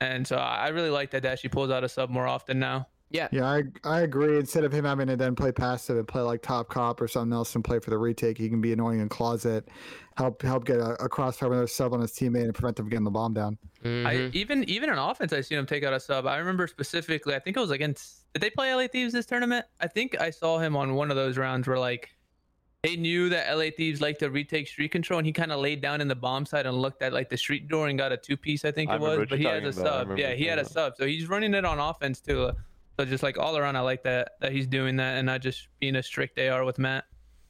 [0.00, 2.88] And so I I really like that Dashy pulls out a sub more often now.
[3.08, 4.36] Yeah, Yeah, I I agree.
[4.36, 7.32] Instead of him having to then play passive and play like top cop or something
[7.32, 9.68] else and play for the retake, he can be annoying in closet,
[10.16, 12.86] help help get a, a crossfire with a sub on his teammate and prevent them
[12.86, 13.58] from getting the bomb down.
[13.84, 14.06] Mhm.
[14.06, 16.26] I even even in offense, I seen him take out a sub.
[16.26, 17.34] I remember specifically.
[17.34, 18.24] I think it was against.
[18.34, 19.66] Did they play LA Thieves this tournament?
[19.80, 22.10] I think I saw him on one of those rounds where like
[22.86, 25.80] they knew that LA Thieves like to retake street control, and he kind of laid
[25.80, 28.16] down in the bomb side and looked at like the street door and got a
[28.16, 28.64] two piece.
[28.64, 30.08] I think I it was, but he you're has a about.
[30.08, 30.18] Sub.
[30.18, 32.52] Yeah, he you're had a sub, so he's running it on offense too.
[32.98, 35.68] So just like all around, I like that that he's doing that and not just
[35.80, 37.04] being a strict AR with Matt.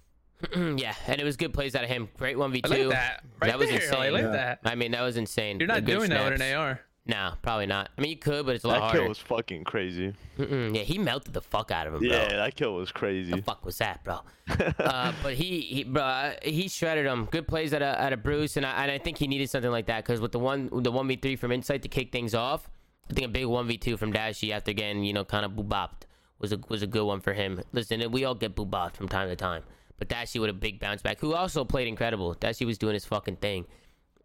[0.54, 2.08] yeah, and it was good plays out of him.
[2.18, 2.70] Great one v two.
[2.70, 3.24] like that.
[3.40, 3.80] Right That was there.
[3.80, 4.12] I insane.
[4.12, 4.28] like Yeah.
[4.30, 4.60] that.
[4.64, 5.58] I mean, that was insane.
[5.60, 6.54] You're not good doing that with an.
[6.56, 6.80] AR.
[7.08, 7.90] No, probably not.
[7.96, 8.98] I mean, you could, but it's a lot That harder.
[9.00, 10.12] kill was fucking crazy.
[10.38, 12.08] Mm-mm, yeah, he melted the fuck out of him, bro.
[12.08, 13.30] Yeah, that kill was crazy.
[13.32, 14.22] the fuck was that, bro?
[14.80, 17.26] uh, but he, he, bro, uh, he shredded him.
[17.26, 19.70] Good plays out of, out of Bruce, and I, and I think he needed something
[19.70, 22.34] like that because with the one, the one v three from Insight to kick things
[22.34, 22.68] off,
[23.08, 25.52] I think a big one v two from Dashy after getting, you know, kind of
[25.52, 26.02] boobopped
[26.40, 27.60] was a was a good one for him.
[27.72, 29.62] Listen, we all get boobopped from time to time,
[29.96, 32.34] but Dashy with a big bounce back, who also played incredible.
[32.34, 33.64] Dashy was doing his fucking thing.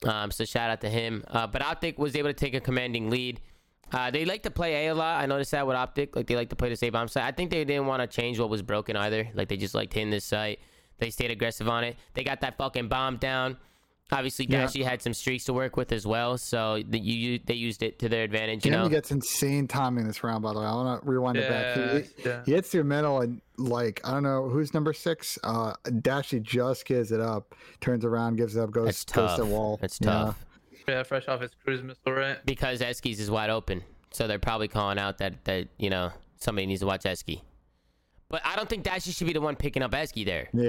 [0.03, 1.23] Um, so shout out to him.
[1.27, 3.39] Uh, but Optic was able to take a commanding lead.
[3.91, 5.21] Uh, they like to play A a lot.
[5.21, 6.15] I noticed that with Optic.
[6.15, 7.23] Like they like to play this A bomb site.
[7.23, 9.29] I think they didn't want to change what was broken either.
[9.33, 10.59] Like they just liked hitting this site.
[10.97, 11.97] They stayed aggressive on it.
[12.13, 13.57] They got that fucking bomb down.
[14.13, 14.61] Obviously, Yeah.
[14.65, 17.81] Dashy had some streaks to work with as well, so the, you, you they used
[17.81, 18.65] it to their advantage.
[18.65, 20.65] You Jimmy know, gets insane timing this round, by the way.
[20.65, 21.77] I want to rewind it back.
[21.77, 22.41] Yeah, He, yeah.
[22.45, 25.39] he hits through middle and like I don't know who's number six.
[25.43, 29.37] Uh, Dashy just gives it up, turns around, gives it up, goes that's goes tough.
[29.39, 29.77] to wall.
[29.79, 30.43] That's tough
[30.87, 32.37] Yeah, fresh off his cruise missile, right?
[32.45, 33.81] because Eskies is wide open,
[34.11, 37.41] so they're probably calling out that that you know somebody needs to watch Esky.
[38.29, 40.49] But I don't think Dashy should be the one picking up Esky there.
[40.53, 40.67] Yeah,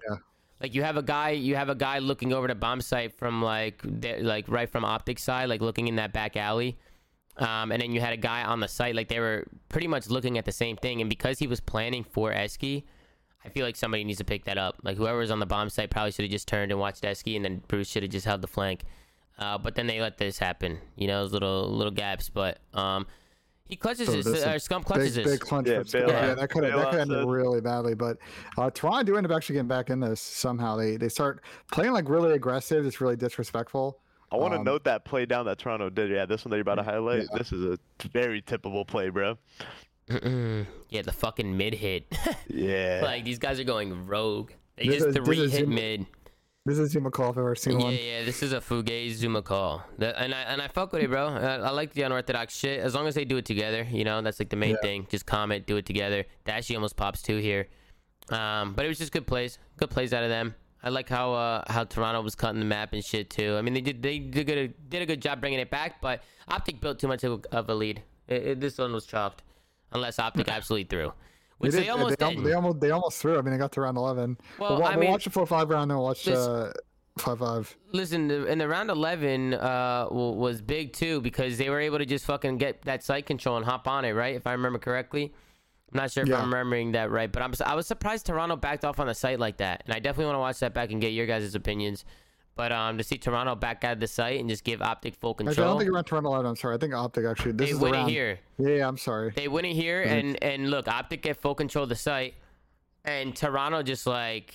[0.62, 3.42] Like you have a guy, you have a guy looking over the bomb site from
[3.42, 3.82] like,
[4.20, 6.78] like right from optic side, like looking in that back alley,
[7.36, 10.08] um, and then you had a guy on the site, like they were pretty much
[10.08, 11.00] looking at the same thing.
[11.00, 12.84] And because he was planning for Esky,
[13.44, 14.76] I feel like somebody needs to pick that up.
[14.82, 17.34] Like whoever was on the bomb site probably should have just turned and watched Esky,
[17.34, 18.84] and then Bruce should have just held the flank.
[19.38, 22.28] Uh, but then they let this happen, you know, those little little gaps.
[22.28, 23.06] But um,
[23.72, 25.32] he clutches So his, this is uh, Scum clutches big his.
[25.32, 25.66] big clutch.
[25.66, 27.94] Yeah, from yeah, that could have that could ended said- really badly.
[27.94, 28.18] But
[28.58, 30.76] uh, Toronto do end up actually getting back in this somehow.
[30.76, 31.42] They they start
[31.72, 32.84] playing like really aggressive.
[32.84, 33.98] It's really disrespectful.
[34.30, 36.10] I want to Um, note that play down that Toronto did.
[36.10, 37.26] Yeah, this one that you're about to highlight.
[37.32, 37.38] Yeah.
[37.38, 37.78] This is a
[38.12, 39.36] very typical play, bro.
[40.08, 40.66] Mm-mm.
[40.90, 42.04] Yeah, the fucking mid hit.
[42.48, 43.00] Yeah.
[43.02, 44.50] like these guys are going rogue.
[44.76, 46.06] They This just three hit ZooMaa- mid.
[46.64, 47.94] This is ZooMaa call if I've ever seen Yeah, one.
[47.94, 49.82] yeah, this is a Fugazi ZooMaa call.
[49.98, 51.26] That, and I and I fuck with it, bro.
[51.26, 52.78] I, I like the unorthodox shit.
[52.78, 54.80] As long as they do it together, you know, that's like the main Yeah.
[54.82, 55.06] thing.
[55.10, 56.24] Just comment, do it together.
[56.44, 57.66] Dashy almost pops two here.
[58.28, 59.58] Um, but it was just good plays.
[59.76, 60.54] Good plays out of them.
[60.84, 63.56] I like how uh, how Toronto was cutting the map and shit too.
[63.56, 66.00] I mean, they did they did a good did a good job bringing it back,
[66.00, 68.02] but Optic built too much of, a lead.
[68.28, 69.42] It, it- this one was chalked,
[69.90, 71.12] unless Optic absolutely threw,
[71.62, 72.44] which they, did- almost they, did.
[72.44, 73.38] they almost they almost threw.
[73.38, 74.36] I mean, they got to round eleven.
[74.58, 75.90] Well, we'll, I we'll mean, watch the four five round.
[75.90, 76.72] Then we'll watch this- uh,
[77.18, 77.76] five five.
[77.92, 82.06] Listen, the, in the round 11 uh, was big too because they were able to
[82.06, 84.34] just fucking get that site control and hop on it, right?
[84.34, 85.32] If I remember correctly.
[85.92, 86.38] I'm not sure if Yeah.
[86.38, 89.38] I'm remembering that right, but I'm, I was surprised Toronto backed off on the site
[89.38, 89.82] like that.
[89.84, 92.06] And I definitely want to watch that back and get your guys' opinions.
[92.54, 95.32] But um, to see Toronto back out of the site and just give Optic full
[95.32, 96.44] Actually, I don't think it went Toronto out.
[96.44, 96.74] I'm sorry.
[96.74, 97.52] I think Optic actually.
[97.52, 98.38] This they is the win it here.
[98.58, 99.32] Yeah, yeah, I'm sorry.
[99.34, 102.34] They win it here, and and look, Optic get full control of the site,
[103.04, 104.54] and Toronto just like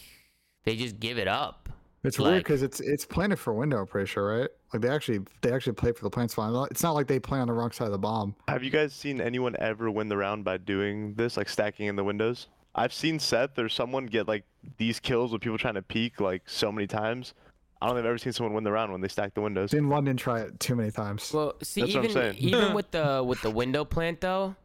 [0.64, 1.70] they just give it up.
[2.04, 3.80] It's weird because it's it's planted for window.
[3.80, 4.50] I'm pretty sure, right?
[4.72, 6.70] Like they actually they actually play for the plant spot.
[6.70, 8.36] It's not like they play on the wrong side of the bomb.
[8.48, 11.96] Have you guys seen anyone ever win the round by doing this, like stacking in
[11.96, 12.48] the windows?
[12.76, 14.44] I've seen Seth or someone get like
[14.78, 17.34] these kills with people trying to peek like so many times.
[17.82, 19.74] I don't think I've ever seen someone win the round when they stack the windows.
[19.74, 21.32] In London try it too many times.
[21.32, 22.36] Well, see, That's what I'm even saying.
[22.40, 24.56] even with the with the window plant though,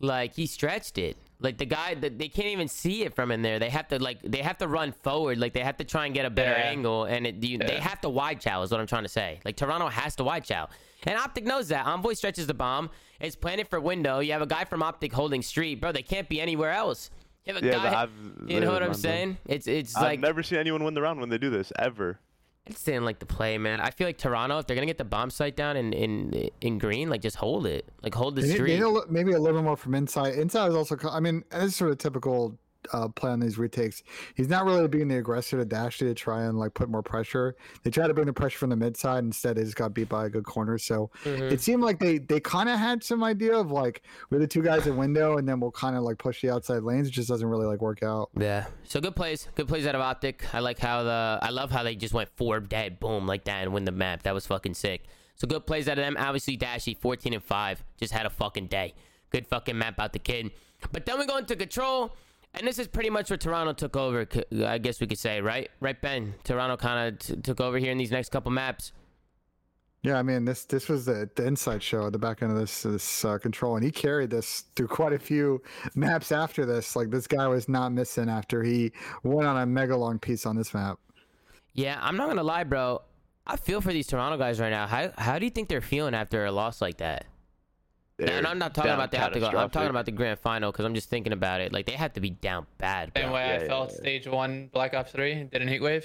[0.00, 1.16] like he stretched it.
[1.40, 3.58] Like the guy, that they can't even see it from in there.
[3.58, 5.36] They have to like they have to run forward.
[5.38, 6.68] Like they have to try and get a better Yeah.
[6.68, 8.62] angle, and it, you, they have to wide chow.
[8.62, 9.40] Is what I'm trying to say.
[9.44, 10.68] Like Toronto has to wide chow,
[11.02, 11.86] and Optic knows that.
[11.86, 12.88] Envoy stretches the bomb.
[13.20, 14.20] It's planted for window.
[14.20, 15.92] You have a guy from Optic holding street, bro.
[15.92, 17.10] They can't be anywhere else.
[17.44, 18.02] You have a Yeah, guy.
[18.02, 18.10] I've
[18.46, 19.38] You know what I'm literally saying?
[19.46, 22.20] It's it's I've like never seen anyone win the round when they do this ever.
[22.66, 23.80] I just didn't like the play, man.
[23.80, 26.78] I feel like Toronto, if they're gonna get the bomb site down in in in
[26.78, 28.84] green, like just hold it, like hold the They need, they street.
[28.86, 30.34] li- maybe a little more from inside.
[30.34, 30.96] Insight is also.
[31.10, 32.56] I mean, it's sort of typical
[32.92, 34.02] uh, play on these retakes.
[34.34, 37.56] He's not really being the aggressor to dash to try and like put more pressure.
[37.82, 39.24] They try to bring the pressure from the mid side.
[39.24, 40.78] Instead, they just got beat by a good corner.
[40.78, 41.44] So Mm-hmm.
[41.44, 44.62] it seemed like they they kind of had some idea of like we're the two
[44.62, 47.08] guys in window, and then we'll kind of like push the outside lanes.
[47.08, 48.30] It just doesn't really like work out.
[48.38, 48.66] Yeah.
[48.84, 49.48] So good plays.
[49.54, 50.44] Good plays out of Optic.
[50.54, 53.62] I like how the I love how they just went four dead, boom, like that
[53.64, 54.22] and win the map.
[54.24, 55.04] That was fucking sick.
[55.36, 56.16] So good plays out of them.
[56.18, 57.84] Obviously Dashy, 14 and 5.
[57.98, 58.94] Just had a fucking day.
[59.30, 60.52] Good fucking map out the kid.
[60.92, 62.14] But then we go into control.
[62.54, 64.26] And this is pretty much what Toronto took over,
[64.64, 65.70] I guess we could say, right?
[65.80, 66.34] Right, Ben?
[66.44, 68.92] Toronto kind of t- took over here in these next couple maps.
[70.04, 72.58] Yeah, I mean this this was the, the Insight show at the back end of
[72.58, 75.62] this this uh, control, and he carried this through quite a few
[75.94, 76.94] maps after this.
[76.94, 78.92] Like this guy was not missing after he
[79.22, 80.98] went on a mega long piece on this map.
[81.72, 83.00] Yeah, I'm not gonna lie, bro.
[83.46, 84.86] I feel for these Toronto guys right now.
[84.86, 87.24] How how do you think they're feeling after a loss like that?
[88.18, 89.34] And I'm not talking about they have.
[89.34, 91.72] I'm talking about the grand final because I'm just thinking about it.
[91.72, 93.10] Like they have to be down bad.
[93.16, 93.96] Same way Yeah, I yeah, felt yeah.
[93.96, 96.04] stage one Black Ops 3 did in Heatwave.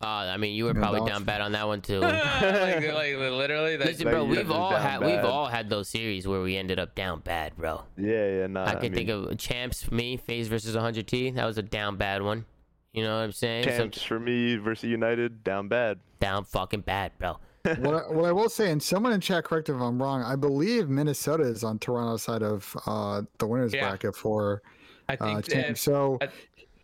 [0.00, 1.98] Uh, I mean, you were Yeah, probably down bad on that one too.
[2.00, 5.88] like, like literally, that, Listen, bro, you we've all down had we've all had those
[5.88, 7.82] series where we ended up down bad, bro.
[7.96, 8.64] Yeah, yeah, nah.
[8.64, 11.34] I can mean, think of champs for me, FaZe versus 100T.
[11.34, 12.44] That was a down bad one.
[12.92, 13.64] You know what I'm saying?
[13.64, 15.98] Some- champs for me versus United down bad.
[16.20, 17.38] down fucking bad, bro.
[17.64, 20.36] What, I, what I will say, and someone in chat correct if I'm wrong, I
[20.36, 23.88] believe Minnesota is on Toronto's side of uh, the winners Yeah.
[23.88, 24.62] bracket for
[25.08, 25.44] I uh, think.
[25.46, 25.72] team.
[25.72, 26.28] uh, So I-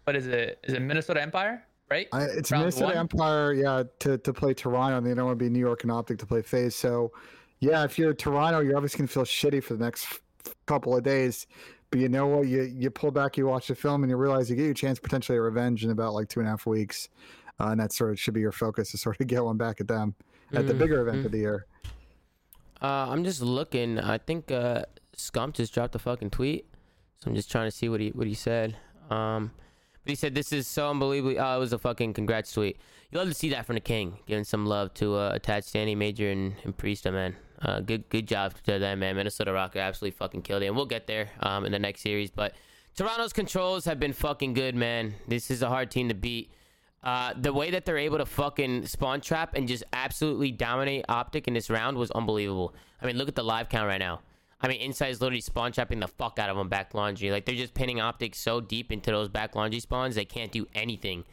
[0.05, 0.59] what is it?
[0.65, 1.65] Is it Minnesota Empire?
[1.91, 2.09] Right?
[2.13, 2.97] I, it's round Minnesota one?
[2.97, 5.93] Empire, yeah, to, to play Toronto, and they don't want to be New York and
[5.93, 6.75] Optic to play FaZe.
[6.75, 7.13] So,
[7.61, 11.03] yeah, if you're Toronto, you're obviously gonna feel shitty for the next f- couple of
[11.05, 11.47] days.
[11.91, 12.49] But you know what?
[12.49, 14.99] You you pull back, you watch the film, and you realize you get your chance
[14.99, 17.09] potentially at revenge in about like two and a half weeks,
[17.61, 19.81] uh, and that sort of should be your focus to sort of get one back
[19.81, 20.15] at them
[20.53, 21.67] at the bigger event of the year.
[22.83, 23.99] Uh, I'm just looking.
[23.99, 24.85] I think uh,
[25.17, 26.67] Scump just dropped a fucking tweet,
[27.19, 28.77] so I'm just trying to see what he what he said.
[29.11, 29.53] Um,
[30.05, 31.39] but he said this is so unbelievably.
[31.39, 32.79] Oh, it was a fucking congrats tweet.
[33.11, 35.95] You love to see that from the king, giving some love to uh, attached Danny
[35.95, 37.37] Major and, and Priestahh, man.
[37.63, 39.17] Uh, good good job to them, man.
[39.17, 42.31] Minnesota Rokkr absolutely fucking killed it, and we'll get there um in the next series.
[42.31, 42.55] But
[42.97, 45.15] Toronto's controls have been fucking good, man.
[45.27, 46.51] This is a hard team to beat.
[47.05, 51.47] Uh, the way that they're able to fucking spawn trap and just absolutely dominate Optic
[51.47, 52.75] in this round was unbelievable.
[53.03, 54.23] I mean, look at the live count right now.
[54.61, 57.31] I mean, Insight is literally spawn trapping the fuck out of them back laundry.
[57.31, 60.67] Like, they're just pinning Optic so deep into those back laundry spawns, they can't do
[60.75, 61.25] anything.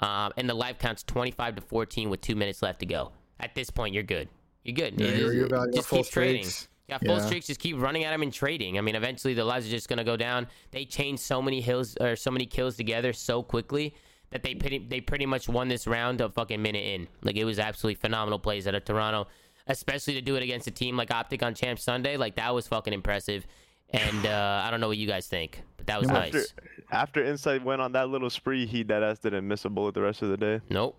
[0.00, 3.12] Um, and the live count's 25 to 14 with two minutes left to go.
[3.38, 4.30] At this point, you're good.
[4.64, 4.98] You're good.
[4.98, 6.44] Yeah, You you're- just, you're about- just full keep trading.
[6.44, 6.68] streaks.
[6.88, 7.26] Yeah, full Yeah.
[7.26, 7.46] streaks.
[7.48, 8.78] Just keep running at them and trading.
[8.78, 10.46] I mean, eventually the lives are just gonna go down.
[10.70, 13.94] They chain so many hills or so many kills together so quickly
[14.30, 17.08] that they pretty they pretty much won this round a fucking minute in.
[17.22, 19.26] Like it was absolutely phenomenal plays out of Toronto,
[19.66, 22.16] especially to do it against a team like Optic on Champ Sunday.
[22.16, 23.46] Like that was fucking impressive.
[23.90, 26.54] And uh, I don't know what you guys think, but that was After nice.
[26.90, 30.02] after Insight went on that little spree, he dead ass didn't miss a bullet the
[30.02, 30.60] rest of the day.
[30.68, 30.94] Nope.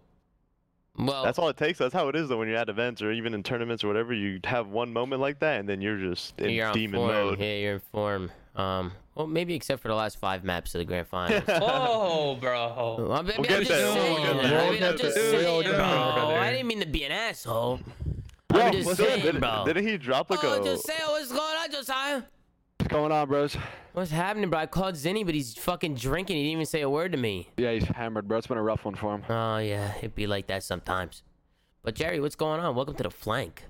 [0.97, 1.77] Well, That's all it takes.
[1.77, 2.37] That's how it is though.
[2.37, 5.39] When you're at events or even in tournaments or whatever, you have one moment like
[5.39, 7.11] that, and then you're just in you're demon form.
[7.11, 7.39] mode.
[7.39, 8.31] Yeah, you're in form.
[8.55, 11.43] Um, well, maybe except for the last five maps of the grand finals.
[11.47, 12.95] Whoa, bro.
[12.99, 13.93] Well, I mean, We'll I'm get just there.
[13.93, 15.31] We'll I mean, I'm get just there.
[15.33, 15.85] We'll saying, bro.
[15.85, 17.79] I didn't mean to be an asshole.
[18.47, 19.63] Bro, I'm just saying, didn't, bro.
[19.65, 20.63] didn't he drop like oh, a?
[20.63, 22.23] just say what's going on, Josiah.
[22.79, 23.55] What's going on, bros?
[23.93, 24.59] What's happening, bro?
[24.59, 26.37] I called Zinni, but he's fucking drinking.
[26.37, 27.49] He didn't even say a word to me.
[27.57, 28.37] Yeah, he's hammered, bro.
[28.37, 29.23] It's been a rough one for him.
[29.29, 31.21] Oh yeah, it'd be like that sometimes.
[31.83, 32.75] But Jerry, what's going on?
[32.75, 33.65] Welcome to the flank.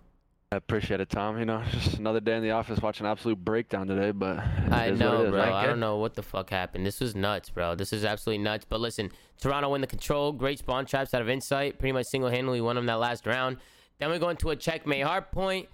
[0.51, 1.37] I appreciate it, Tom.
[1.37, 4.39] You know, just another day in the office watching absolute breakdown today, but
[4.71, 5.39] I know, it is, bro.
[5.39, 5.53] right?
[5.53, 6.87] I don't know what the fuck happened.
[6.87, 7.75] This was nuts, bro.
[7.75, 8.65] This is absolutely nuts.
[8.67, 10.31] But listen, Toronto win the control.
[10.31, 11.77] Great spawn traps out of Insight.
[11.77, 13.57] Pretty much single handedly won them that last round.
[13.99, 15.67] Then we go into a checkmate hard point.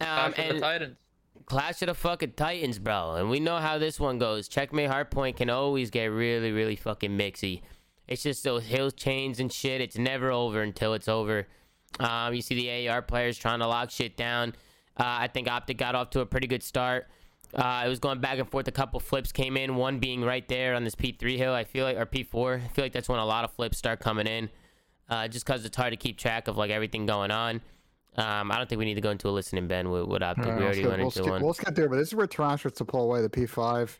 [0.00, 0.96] Um, Clash of the and Titans.
[1.46, 3.14] Clash of the fucking Titans, bro.
[3.14, 4.46] And we know how this one goes.
[4.46, 7.62] Checkmate hard point can always get really, really fucking mixy.
[8.06, 9.80] It's just those hill chains and shit.
[9.80, 11.48] It's never over until it's over.
[11.98, 14.50] Um, you see the AR players trying to lock shit down.
[14.98, 17.08] Uh, I think Optic got off to a pretty good start.
[17.54, 18.68] Uh, it was going back and forth.
[18.68, 19.74] A couple flips came in.
[19.74, 21.52] One being right there on this P3 hill.
[21.52, 22.62] I feel like, or P4.
[22.64, 24.48] I feel like that's when a lot of flips start coming in.
[25.08, 27.60] Uh, just because it's hard to keep track of like everything going on.
[28.16, 30.46] Um, I don't think we need to go into a listening, Ben, with, with Optic.
[30.46, 31.42] Right, we already skip- went we'll into skip- one.
[31.42, 33.90] We'll skip there, but this is where Toronto starts to pull away the P5.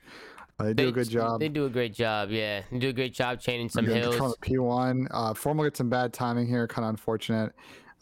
[0.64, 1.40] They do a good job.
[1.40, 2.30] They do a great job.
[2.30, 4.16] Yeah, they do a great job chaining some hills.
[4.42, 5.06] P1.
[5.11, 7.52] Uh, Formal gets some bad timing here, kind of unfortunate.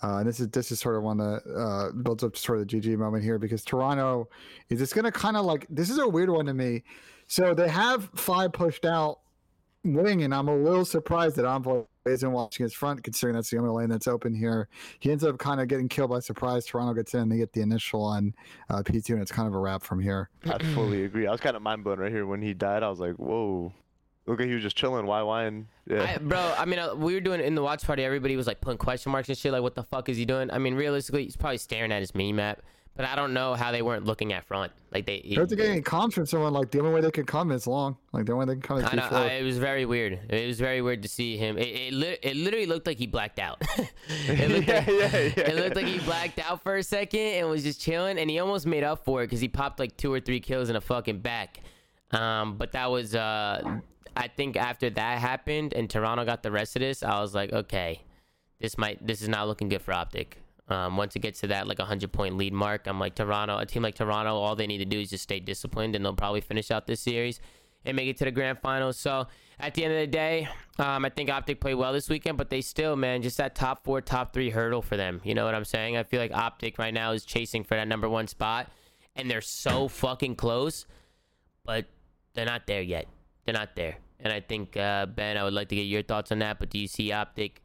[0.02, 2.59] Uh, and this is this is sort of one that uh, builds up to sort
[2.59, 4.28] of the GG moment here because Toronto
[4.68, 6.84] is just going to kind of like this is a weird one to me.
[7.26, 9.20] So they have five pushed out
[9.84, 11.82] wing, and I'm a little surprised that Envoy
[12.12, 14.68] isn't watching his front, considering that's the only lane that's open here.
[15.00, 16.66] He ends up kind of getting killed by surprise.
[16.66, 18.34] Toronto gets in, and they get the initial on
[18.70, 20.30] uh, P2, and it's kind of a wrap from here.
[20.44, 21.26] I fully agree.
[21.26, 22.82] I was kind of mind blown right here when he died.
[22.82, 23.72] I was like, whoa.
[24.26, 25.06] Look at he was just chilling.
[25.06, 25.68] Why whine?
[25.86, 26.02] Yeah.
[26.02, 28.04] I, bro, I mean, uh, we were doing it in the watch party.
[28.04, 29.52] Everybody was like putting question marks and shit.
[29.52, 30.50] Like, what the fuck is he doing?
[30.50, 32.61] I mean, realistically, he's probably staring at his mini map.
[32.99, 34.72] But I don't know how they weren't looking at front.
[34.92, 37.53] Like they, They're getting any comms from someone like the only way they can come
[37.53, 37.96] is long.
[38.12, 39.12] Like the only way they can come is Kinda, P4.
[39.12, 40.18] uh, it was very weird.
[40.28, 41.59] It was very weird to see him.
[41.59, 43.62] It it, lit it literally looked like he blacked out.
[44.09, 45.49] it, looked yeah, like, yeah, yeah.
[45.49, 48.18] it looked like he blacked out for a second and was just chilling.
[48.18, 50.68] And he almost made up for it because he popped like two or three kills
[50.68, 51.61] in a fucking back.
[52.11, 53.78] Um, but that was uh,
[54.16, 57.53] I think after that happened and Toronto got the rest of this, I was like,
[57.53, 58.03] okay,
[58.59, 60.38] this might this is not looking good for Optic.
[60.70, 63.66] Um, once it gets to that like 100 point lead mark, I'm like Toronto, a
[63.66, 66.40] team like Toronto, all they need to do is just stay disciplined, and they'll probably
[66.40, 67.40] finish out this series
[67.84, 68.98] and make it to the grand finals.
[68.98, 69.26] So
[69.58, 70.48] at the end of the day,
[70.78, 73.84] um, I think Optic played well this weekend, but they still, man, just that top
[73.84, 75.20] four, top three hurdle for them.
[75.24, 75.96] You know what I'm saying?
[75.96, 78.70] I feel like Optic right now is chasing for that number one spot,
[79.16, 80.86] and they're so fucking close,
[81.64, 81.86] but
[82.34, 83.06] they're not there yet.
[83.44, 83.96] They're not there.
[84.20, 86.58] And I think uh, Ben, I would like to get your thoughts on that.
[86.58, 87.62] But do you see Optic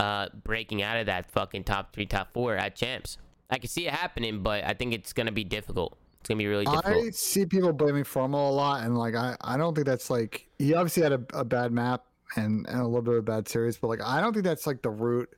[0.00, 3.18] uh, breaking out of that fucking top three, top four at champs?
[3.50, 5.96] I can see it happening, but I think it's gonna be difficult.
[6.20, 6.96] It's gonna be really difficult.
[6.96, 10.46] I see people blaming Formal a lot, and like I, I don't think that's like
[10.58, 12.04] he obviously had a, a bad map
[12.36, 14.66] and, and a little bit of a bad series, but like I don't think that's
[14.66, 15.28] like the root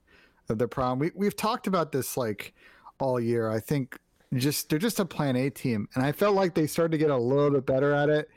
[0.48, 0.98] of the problem.
[0.98, 2.54] We we've talked about this like
[2.98, 3.50] all year.
[3.50, 3.98] I think
[4.34, 7.10] just they're just a Plan A team, and I felt like they started to get
[7.10, 8.28] a little bit better at it.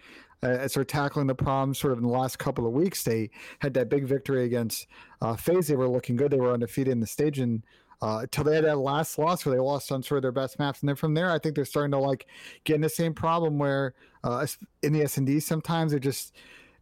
[0.45, 3.31] Uh, as they're tackling the problems sort of in the last couple of weeks, they
[3.59, 4.85] had that big victory against
[5.21, 5.67] uh, FaZe.
[5.67, 6.29] They were looking good.
[6.29, 7.63] They were undefeated in the stage, and
[8.01, 10.59] uh, until they had that last loss where they lost on sort of their best
[10.59, 12.27] maps, and then from there, I think they're starting to like
[12.63, 14.45] get in the same problem where uh,
[14.83, 16.35] in the S and D sometimes they just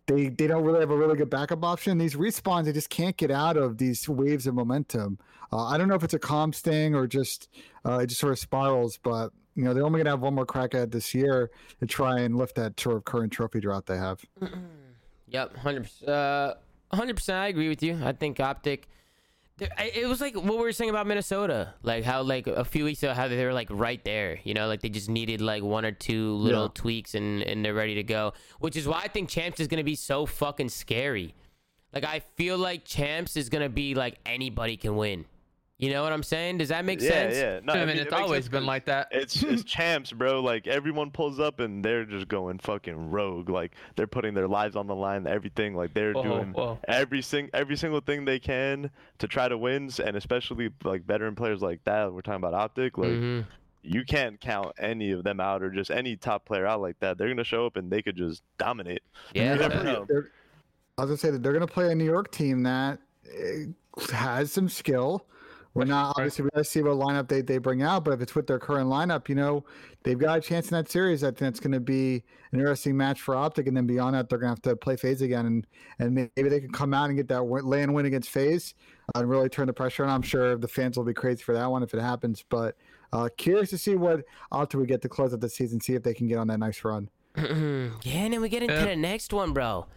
[0.07, 1.97] they they don't really have a really good backup option.
[1.97, 5.19] These respawns they just can't get out of these waves of momentum.
[5.53, 7.47] Uh, I don't know if it's a comms thing or just
[7.85, 10.45] uh, it just sort of spirals, but you know they're only gonna have one more
[10.45, 13.97] crack at this year to try and lift that sort of current trophy drought they
[13.97, 14.19] have.
[15.27, 16.09] Yep, hundred percent.
[16.09, 16.53] Uh,
[16.91, 17.37] hundred percent.
[17.37, 17.99] I agree with you.
[18.03, 18.87] I think Optic.
[19.59, 23.03] It was like what we were saying about Minnesota, like how like a few weeks
[23.03, 25.85] ago how they were like right there, you know, like they just needed like one
[25.85, 26.69] or two little Yeah.
[26.73, 28.33] tweaks and and they're ready to go.
[28.59, 31.35] Which is why I think Champs is gonna be so fucking scary.
[31.93, 35.25] Like I feel like Champs is gonna be like anybody can win.
[35.79, 36.59] You know what I'm saying?
[36.59, 37.35] Does that make yeah, sense?
[37.35, 37.59] yeah.
[37.63, 39.07] No, I I mean, it's makes always been like that.
[39.11, 40.39] It's it's champs, bro.
[40.39, 43.49] Like everyone pulls up and they're just going fucking rogue.
[43.49, 45.75] Like they're putting their lives on the line, everything.
[45.75, 46.79] Like they're Whoa, doing whoa.
[46.87, 51.33] every sing every single thing they can to try to wins, and especially like veteran
[51.35, 52.13] players like that.
[52.13, 52.97] We're talking about Optic.
[52.97, 53.45] Like Mhm.
[53.81, 57.17] you can't count any of them out, or just any top player out like that.
[57.17, 59.01] They're gonna show up and they could just dominate.
[59.33, 59.53] Yeah.
[59.53, 60.05] You never know.
[60.99, 64.51] I was gonna say that they're gonna play a New York team that uh, has
[64.51, 65.25] some skill.
[65.75, 68.35] We're not obviously we gotta see what lineup they, they bring out, but if it's
[68.35, 69.65] with their current lineup, you know,
[70.03, 71.23] they've got a chance in that series.
[71.23, 74.37] I think it's gonna be an interesting match for Optic, and then beyond that, they're
[74.37, 75.67] gonna have to play FaZe again, and
[75.97, 78.75] and maybe they can come out and get that win, land win against FaZe
[79.15, 80.11] and really turn the pressure on.
[80.11, 82.77] I'm sure the fans will be crazy for that one if it happens, but
[83.11, 86.03] uh, curious to see what Optic we get to close out the season, see if
[86.03, 87.09] they can get on that nice run.
[87.35, 88.85] yeah, and then we get into Yeah.
[88.85, 89.87] the next one, bro.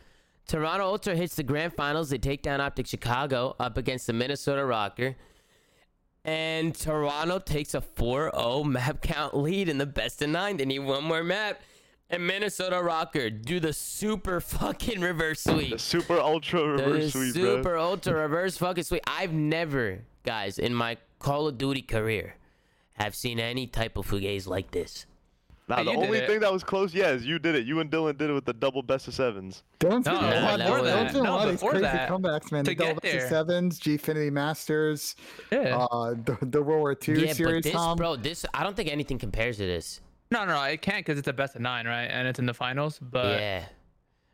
[0.47, 2.09] Toronto Ultra hits the grand finals.
[2.09, 5.17] They take down Optic Chicago up against the Minnesota Rokkr.
[6.27, 10.57] And Toronto takes a 4 0 map count lead in the best of nine.
[10.57, 11.61] They need one more map.
[12.11, 15.71] And Minnesota Rokkr do the super fucking reverse sweep.
[15.71, 17.57] The super ultra The reverse sweep, bro.
[17.57, 19.03] super ultra reverse fucking sweep.
[19.07, 22.35] I've never, guys, in my Call of Duty career,
[22.95, 25.07] have seen any type of fugazi like this.
[25.69, 27.67] Nah, the only thing that was close, yes, you did it.
[27.67, 29.65] You and Dylan did it with the double best of sevens.
[29.81, 31.15] Dylan's No, been doing a lot- before Dylan's that.
[31.19, 32.09] a No, lot of these crazy that.
[32.09, 32.65] comebacks, man.
[32.65, 33.31] To The Double get Best of.
[33.31, 35.17] Sevens, Gfinity Masters,
[35.51, 35.77] Yeah.
[35.91, 37.97] uh, the, the World War II yeah, series, but this, Tom.
[37.97, 40.01] bro, this I don't think anything compares to this.
[40.31, 42.05] no, no, it can't because it's a best of nine, right?
[42.05, 43.01] And it's in the finals.
[43.01, 43.65] But yeah.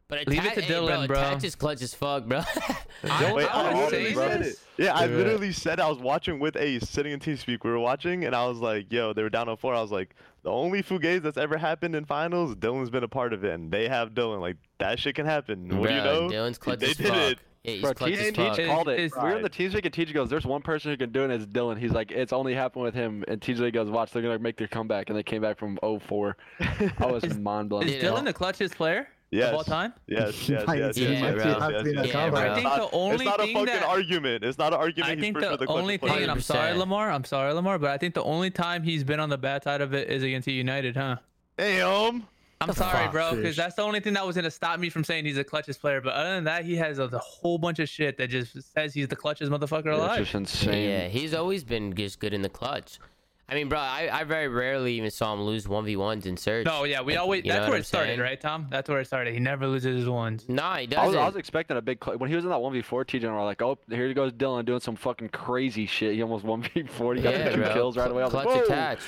[0.08, 1.18] But Leave it attack, to hey, Dylan, bro.
[1.18, 2.40] Attack is clutch as fuck, bro.
[3.04, 4.56] I, Wait, I I would literally said it.
[4.76, 7.64] Yeah, I literally said I was watching with Ace, sitting in TeamSpeak.
[7.64, 9.74] We were watching, and I was like, "Yo, they were down on four.
[9.74, 10.14] I was like,
[10.44, 13.70] the only fugazi that's ever happened in finals, Dylan's been a part of it, and
[13.70, 14.40] they have Dylan.
[14.40, 15.78] Like that shit can happen.
[15.78, 16.28] What do you know?
[16.28, 17.16] Dylan's clutch they as did fuck.
[17.16, 17.38] it.
[17.64, 18.58] Yeah, he's Bro, clutch Teach, as fuck.
[18.58, 18.98] It- called it.
[18.98, 21.12] it's- we were in the team speak and Teach goes, "There's one person who can
[21.12, 23.88] do it, and it's Dylan." He's like, "It's only happened with him." And TJ goes,
[23.88, 26.34] "Watch, they're gonna make their comeback," and they came back from 0-4.
[26.98, 27.84] I was mind blown.
[27.84, 28.10] Is Yeah.
[28.10, 29.48] Dylan the clutchest player Yes.
[29.48, 29.92] of all time?
[30.06, 32.44] Yes, yes, Might- yes, Yeah, yes, yes, yes, yes, yes, yes, comeback.
[32.44, 32.50] yes.
[32.50, 34.44] I think It's the not- only It's not a fucking that- argument.
[34.44, 35.10] It's not an argument.
[35.18, 36.12] I think for the the clutchest only player.
[36.14, 37.10] thing, and I'm sorry, Lamar.
[37.10, 39.80] I'm sorry, Lamar, but I think the only time he's been on the bad side
[39.80, 41.16] of it is against United, huh?
[41.56, 42.28] Hey, um.
[42.60, 43.10] I'm the sorry, fuck?
[43.12, 45.42] bro, because that's the only thing that was gonna stop me from saying he's the
[45.44, 46.00] clutchest player.
[46.00, 48.94] But other than that, he has a, a whole bunch of shit that just says
[48.94, 50.20] he's the clutchest motherfucker Yeah, alive.
[50.20, 50.88] it's just insane.
[50.88, 53.00] Yeah, he's always been just good in the clutch.
[53.48, 56.36] I mean, bro, I, I very rarely even saw him lose one v ones in
[56.38, 56.64] Surge.
[56.64, 57.42] No, yeah, we Like, always.
[57.44, 58.20] That's where it started, saying?
[58.20, 58.66] right, Tom?
[58.70, 59.34] That's where it started.
[59.34, 60.46] He never loses his ones.
[60.48, 61.06] Nah, he I doesn't.
[61.08, 63.34] was, I was expecting a big cl- when he was in that 1v4 TJ and
[63.34, 66.14] we're like, oh, here he goes Dylan doing some fucking crazy shit.
[66.14, 67.16] He almost 1v4.
[67.16, 67.72] He got yeah, two bro.
[67.74, 68.22] kills right away.
[68.22, 68.62] I was Clutch like, Whoa.
[68.64, 69.00] attach.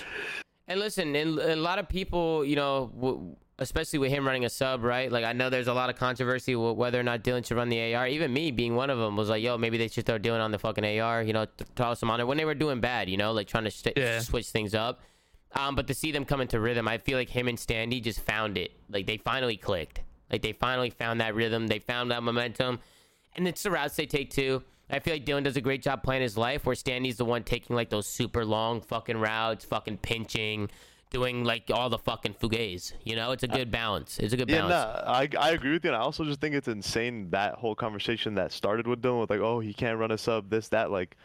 [0.68, 4.44] And listen, and, and a lot of people, you know, w- especially with him running
[4.44, 5.10] a sub, right?
[5.12, 7.68] Like I know there's a lot of controversy with whether or not Dylan should run
[7.68, 8.08] the AR.
[8.08, 10.50] Even me being one of them was like, yo, maybe they should throw Dylan on
[10.50, 11.22] the fucking AR.
[11.22, 13.08] You know, th- toss him on it when they were doing bad.
[13.08, 14.18] You know, like trying to st- Yeah.
[14.20, 15.00] switch things up.
[15.56, 18.20] Um, but to see them come into rhythm, I feel like him and Standy just
[18.20, 18.72] found it.
[18.90, 20.00] Like they finally clicked.
[20.32, 21.68] Like they finally found that rhythm.
[21.68, 22.80] They found that momentum.
[23.36, 24.64] And it's the routes they take too.
[24.90, 27.42] I feel like Dylan does a great job playing his life, where Standy's the one
[27.44, 30.70] taking like those super long fucking routes, fucking pinching,
[31.14, 32.92] doing like all the fucking fugues.
[33.04, 34.18] You know, it's a good balance.
[34.18, 34.72] It's a good balance.
[34.72, 37.54] Yeah, nah, I, I agree with you, and I also just think it's insane that
[37.54, 40.68] whole conversation that started with Dylan with like, oh, he can't run a sub, this,
[40.68, 40.90] that.
[40.90, 41.16] Like,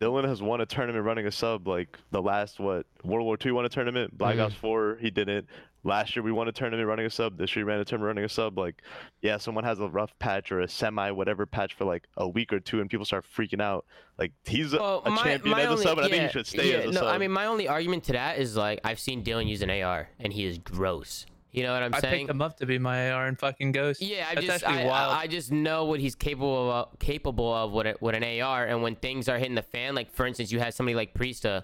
[0.00, 1.68] Dylan has won a tournament running a sub.
[1.68, 4.46] Like the last what World War II won a tournament, Black Mhm.
[4.46, 5.46] Ops 4 he didn't.
[5.84, 7.38] Last year we won a tournament running a sub.
[7.38, 8.58] This year he ran a tournament running a sub.
[8.58, 8.82] Like,
[9.22, 12.52] yeah, someone has a rough patch or a semi whatever patch for like a week
[12.52, 13.86] or two, and people start freaking out.
[14.18, 16.22] Like he's a, Well, a my- champion my as a only- sub, and I think
[16.24, 17.08] he should stay yeah, as a no, sub.
[17.08, 20.08] I mean, my only argument to that is like I've seen Dylan use an AR,
[20.18, 21.26] and he is gross.
[21.50, 22.14] You know what I'm I saying?
[22.14, 24.02] I picked him up to be my AR and fucking Ghost.
[24.02, 25.12] Yeah, I That's just I, wild.
[25.14, 28.66] I, I just know what he's capable of capable of with, a, with an AR,
[28.66, 31.62] and when things are hitting the fan, like for instance, you have somebody like Priestahh,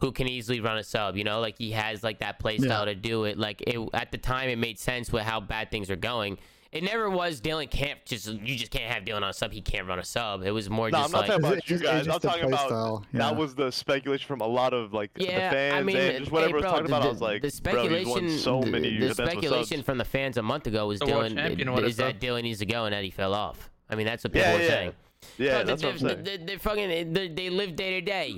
[0.00, 1.16] who can easily run a sub.
[1.16, 3.38] You know, like he has like that play style to do it.
[3.38, 6.38] Like it at the time, it made sense with how bad things are going.
[6.72, 9.52] It never was Dylan can't just you just can't have Dylan on a sub.
[9.52, 10.42] He can't run a sub.
[10.42, 12.08] It was more No, just I'm not like talking It's about you guys.
[12.08, 13.18] I'm talking about style, yeah.
[13.20, 16.18] that was the speculation from a lot of like Yeah, the fans I mean, and
[16.18, 17.02] just whatever hey, was talking the, about.
[17.02, 19.82] I was like, the bro, speculation, he's won so the, many the events with speculation
[19.84, 22.20] from the fans a month ago was The Dylan champion with is that sub.
[22.20, 23.70] Dylan needs to go and that he fell off.
[23.88, 24.68] I mean, that's what people Yeah, were yeah.
[24.68, 24.92] saying.
[25.38, 26.24] Yeah, No, that's they, what I'm saying.
[26.24, 28.36] They, they, fucking they, they live day to day.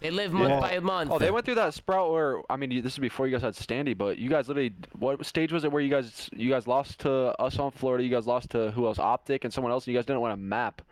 [0.00, 0.60] They live month Yeah.
[0.60, 1.10] by month.
[1.12, 3.42] Oh, they went through that sprout where I mean, you- this is before you guys
[3.42, 6.66] had Standy, but you guys literally, what stage was it where you guys you guys
[6.66, 8.02] lost to us on Florida?
[8.02, 8.98] You guys lost to who else?
[8.98, 9.86] Optic and someone else.
[9.86, 10.82] And you guys didn't want a map.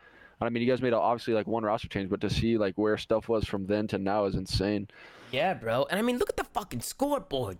[0.40, 2.96] I mean, you guys made obviously like one roster change, but to see like where
[2.96, 4.88] stuff was from then to now is insane.
[5.32, 5.86] Yeah, bro.
[5.90, 7.59] And I mean, look at the fucking scoreboard.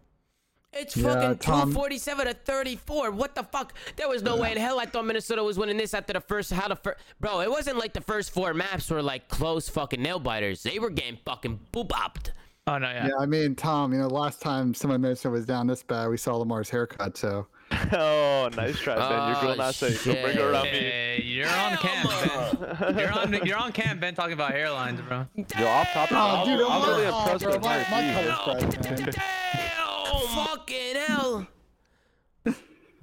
[0.73, 3.11] It's Yeah, fucking Tom- 247 to 34.
[3.11, 3.73] What the fuck?
[3.97, 6.53] There was no way in hell I thought Minnesota was winning this after the first.
[6.53, 6.99] How the first.
[7.21, 10.63] Bro, it wasn't like the first four maps were like close fucking nail biters.
[10.63, 12.33] They were getting fucking boop opped.
[12.67, 13.07] oh no, yeah.
[13.09, 16.19] Yeah, I mean, Tom, you know, last time someone Minnesota was down this bad, we
[16.19, 17.17] saw Lamar's haircut.
[17.17, 17.47] So
[17.93, 19.33] oh, nice try, Ben.
[19.33, 20.05] Your girl Oh, not safe.
[20.05, 21.23] Don't bring her around me.
[21.25, 22.99] You're on cam, Ben.
[22.99, 23.47] You're on.
[23.47, 25.27] You're on cam, Ben, talking about hairlines, bro.
[25.35, 28.35] Yo, off topic, Oh, I'm, dude, I'm really oh, impressed bro, with my, Mark my
[28.37, 29.11] color's bright, man.
[29.13, 29.15] Damn!
[30.45, 31.47] fucking hell.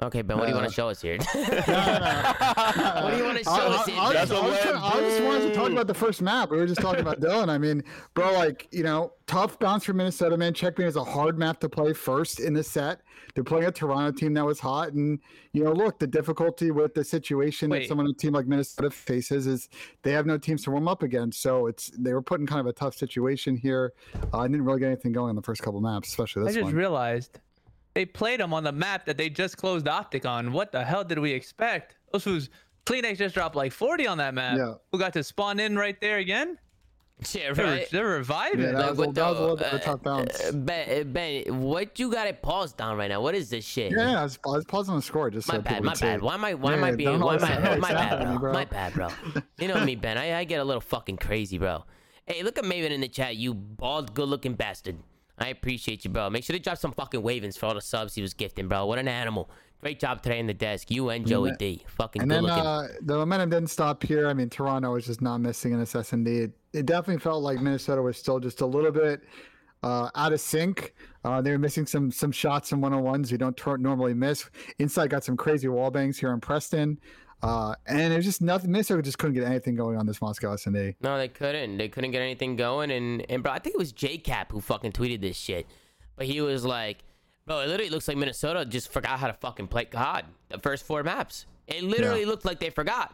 [0.02, 1.18] Okay, Ben, what do you want to show us here?
[1.36, 2.34] No, no, no.
[3.04, 4.02] what do you want to show I, us I, here?
[4.02, 6.52] I, That's just, was trying- I just wanted to talk about the first map.
[6.52, 7.50] We were just talking about Dylan.
[7.50, 7.82] I mean,
[8.14, 10.54] bro, like, you know, tough bounce for Minnesota, man.
[10.54, 13.02] Checkmate is a hard map to play first in the set.
[13.34, 14.92] They're playing a Toronto team that was hot.
[14.94, 15.20] And,
[15.54, 17.88] you know, look, the difficulty with the situation that Wait.
[17.88, 19.70] someone, a team like Minnesota faces is
[20.04, 21.42] they have no teams to warm up against.
[21.42, 23.94] So it's, they were put in kind of a tough situation here.
[24.34, 26.48] Uh, I didn't really get anything going in the first couple maps, especially this one.
[26.48, 26.76] I this just one.
[26.76, 27.40] realized
[27.96, 30.52] they played him on the map that they just closed optic on.
[30.54, 31.96] What the hell did we expect?
[32.12, 32.50] Those who's
[32.86, 34.58] CleanX just dropped like 40 on that map.
[34.58, 34.74] Yeah.
[34.92, 36.60] Who got to spawn in right there again?
[37.32, 38.60] Yeah, They're, they're reviving.
[38.60, 40.04] Yeah, that Like, was, what a, that was a little the- bit of a tough
[40.04, 40.44] bounce.
[40.44, 43.22] Uh, ben, uh, ben, what you got it paused on right now?
[43.22, 43.94] What is this shit?
[43.94, 46.04] yeah, yeah, I was, I was pausing the score just My so bad, my see.
[46.06, 46.22] bad.
[46.22, 46.54] Why am I?
[46.56, 47.22] Why am I being?
[47.22, 47.78] Why am I?
[47.80, 48.38] My bad, bro.
[48.40, 48.52] bro.
[48.52, 49.08] My bad, bro.
[49.58, 50.18] You know me, Ben.
[50.18, 51.86] I, I get a little fucking crazy, bro.
[52.26, 53.38] Hey, look at Maven in the chat.
[53.38, 54.98] You bald, good-looking bastard.
[55.38, 56.30] I appreciate you, bro.
[56.30, 58.86] Make sure to drop some fucking wavings for all the subs he was gifting, bro.
[58.86, 59.50] What an animal.
[59.82, 60.90] Great job today in the desk.
[60.90, 61.84] You and Joey D.
[61.88, 62.66] Fucking And good then looking.
[62.66, 64.28] uh, the momentum didn't stop here.
[64.28, 66.32] I mean, Toronto was just not missing an S&D.
[66.38, 69.22] It, it definitely felt like Minnesota was still just a little bit
[69.84, 70.96] uh, out of sync.
[71.24, 74.14] Uh, they were missing some some shots and one on ones you don't tor- normally
[74.14, 74.50] miss.
[74.80, 76.98] Insight got some crazy wall bangs here in Preston,
[77.46, 78.72] uh, and it was just nothing.
[78.72, 80.96] Minnesota just couldn't get anything going on this Moscow S&D.
[81.02, 81.78] No, they couldn't.
[81.78, 82.92] They couldn't get anything going.
[82.92, 85.68] And and bro, I think it was JKap who fucking tweeted this shit.
[86.16, 87.04] But he was like,
[87.46, 90.86] bro, it literally looks like Minnesota just forgot how to fucking play God the first
[90.86, 91.46] four maps.
[91.68, 92.28] It literally Yeah.
[92.28, 93.14] looked like they forgot.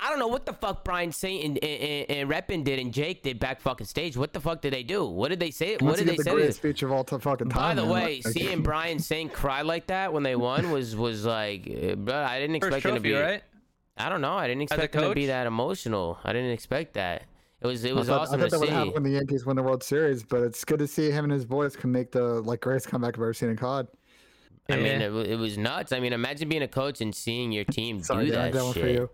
[0.00, 3.22] I don't know what the fuck Brian Saint and, and, and Reppin did and Jake
[3.22, 4.16] did back fucking stage.
[4.16, 5.04] What the fuck did they do?
[5.04, 5.76] What did they say?
[5.80, 6.30] What did they the say?
[6.34, 7.90] greatest speech of all time, fucking By the man.
[7.90, 11.94] way, Like- seeing Brian Saint cry like that when they won was was like, uh,
[11.96, 13.12] bro, I didn't First expect him to be.
[13.14, 13.42] right?
[13.98, 14.34] I don't know.
[14.34, 16.18] I didn't expect him to be that emotional.
[16.24, 17.24] I didn't expect that.
[17.60, 18.74] It was it I was thought, awesome I thought to that would see.
[18.74, 21.32] happen when the Yankees win the World Series, but it's good to see him and
[21.32, 23.88] his boys can make the like greatest comeback I've ever seen in COD.
[24.70, 25.92] I mean, it, it was nuts.
[25.92, 28.74] I mean, imagine being a coach and seeing your team Sorry, do Dan, I that
[28.74, 28.90] shit.
[28.94, 29.10] you.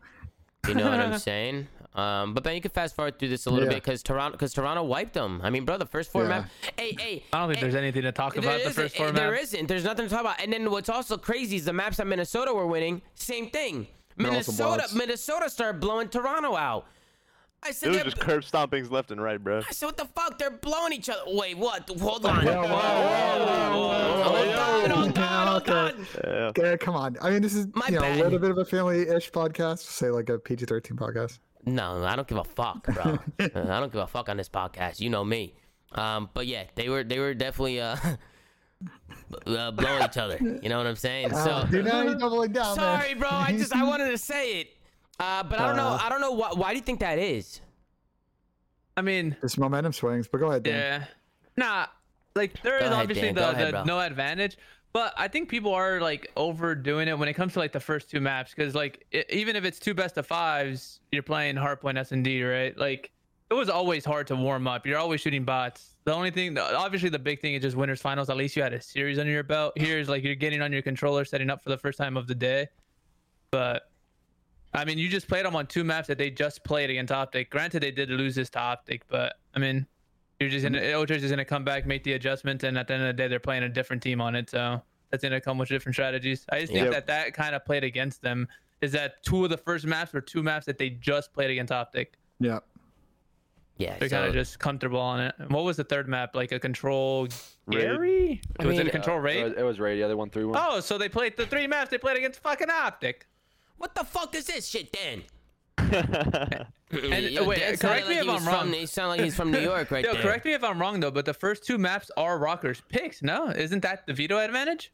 [0.69, 1.69] You know what I'm saying?
[1.95, 3.75] Um, but then you can fast forward through this a little Yeah.
[3.77, 5.41] bit because Toronto, because Toronto wiped them.
[5.45, 6.29] I mean, bro, the first four Yeah.
[6.29, 6.51] map.
[6.77, 7.23] Hey, hey.
[7.33, 9.45] I don't think hey, there's anything to talk about the isn't- first four There maps.
[9.55, 9.69] isn't.
[9.69, 10.43] There's nothing to talk about.
[10.43, 13.01] And then what's also crazy is the maps that Minnesota were winning.
[13.15, 13.87] Same thing.
[14.17, 14.95] They're also Minnesota.
[14.97, 16.87] Minnesota started blowing Toronto out.
[17.67, 19.61] I said, It was just curb stompings left and right, bro.
[19.67, 20.39] I said, what the fuck?
[20.39, 21.23] They're blowing each other.
[21.27, 21.89] Wait, what?
[21.99, 22.45] Hold on.
[22.45, 22.75] Yeah, whoa, whoa,
[23.47, 26.07] whoa, whoa, Hold on, hold on, hold on.
[26.25, 26.31] Yeah.
[26.49, 27.17] Okay, come on.
[27.23, 28.21] I mean, this is My you know, bad.
[28.21, 31.39] a little bit of a family-ish podcast, say like a PG-13 podcast.
[31.65, 33.19] No, I don't give a fuck, bro.
[33.41, 33.49] I
[33.81, 35.01] don't give a fuck on this podcast.
[35.01, 35.55] You know me.
[35.93, 38.11] Um, but yeah, they were they were definitely uh, b-
[39.47, 40.39] uh blowing each other.
[40.41, 41.31] You know what I'm saying?
[41.31, 43.01] So Uh, dude, now you're doubling down, man.
[43.01, 43.29] sorry, bro.
[43.31, 44.69] I just I wanted to say it.
[45.21, 45.89] Uh, but I don't know.
[45.89, 45.99] Uh.
[46.03, 46.51] I don't know why.
[46.53, 47.61] Why do you think that is?
[48.97, 51.01] I mean, it's momentum swings, but go ahead, Dan.
[51.01, 51.07] yeah.
[51.57, 51.87] Nah,
[52.37, 53.35] like there Go is ahead, obviously Dan.
[53.37, 54.57] The, ahead, the no advantage,
[54.93, 58.11] but I think people are like overdoing it when it comes to like the first
[58.11, 61.97] two maps because like i even if it's two best of fives, you're playing hardpoint
[61.99, 62.77] S and D, right?
[62.77, 63.11] Like
[63.55, 64.87] it was always hard to warm up.
[64.87, 65.97] You're always shooting bots.
[66.05, 68.29] The only thing, obviously, the big thing is just winners finals.
[68.29, 69.73] At least you had a series under your belt.
[69.77, 72.35] Here's like you're getting on your controller, setting up for the first time of the
[72.35, 72.67] day.
[73.51, 73.91] But
[74.75, 77.49] I mean, you just played them on two maps that they just played against Optic.
[77.51, 79.87] Granted, they did lose this to Optic, but I mean,
[80.41, 83.03] you're just gonna Ultra's just gonna come back, make the adjustment, and at the end
[83.05, 84.51] of the day, they're playing a different team on it.
[84.51, 86.45] So that's gonna come with different strategies.
[86.51, 86.93] I just think Yep.
[86.93, 88.49] that that kind of played against them.
[88.81, 91.73] Is that two of the first maps were two maps that they just played against
[91.73, 92.19] Optic?
[92.41, 92.59] Yeah.
[93.77, 93.99] Yeah.
[93.99, 95.35] They're so- kind of just comfortable on it.
[95.39, 96.35] And what was the third map?
[96.37, 97.29] Like a control
[97.67, 97.81] Raid.
[97.81, 98.41] Gary?
[98.61, 99.55] I was mean, it a control It raid?
[99.57, 99.99] it was raid.
[99.99, 100.59] Yeah, they won three one.
[100.61, 103.27] Oh, so they played the three maps they played against fucking Optic.
[103.79, 104.95] What the fuck is this shit,
[105.79, 106.67] uh, Dan?
[106.91, 108.61] And- Yo, wait, correct sounded me like if I'm wrong.
[108.61, 110.23] From, he sounded like he's from New York right Yo, there.
[110.23, 113.23] correct me if I'm wrong though, but the first two maps are Rokkr's picks.
[113.23, 114.93] No, isn't that the veto advantage?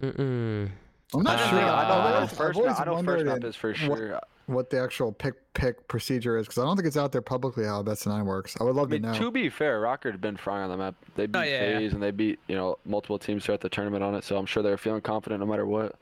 [0.00, 0.70] Mm-mm.
[1.14, 1.48] I'm not sure.
[1.48, 1.58] I don't sure.
[1.60, 3.56] I've Uh, always- I know I've first always map, I know first wondered map is
[3.56, 4.20] for sure.
[4.46, 7.64] What the actual pick pick procedure is, because I don't think it's out there publicly
[7.64, 8.56] how best nine works.
[8.60, 9.18] I would love I mean, to know.
[9.18, 10.94] to be fair, Rokkr had been frying on the map.
[11.14, 11.88] They beat Oh, yeah, yeah.
[11.90, 14.24] And they beat you know multiple teams throughout the tournament on it.
[14.24, 15.94] So I'm sure they're feeling confident no matter what.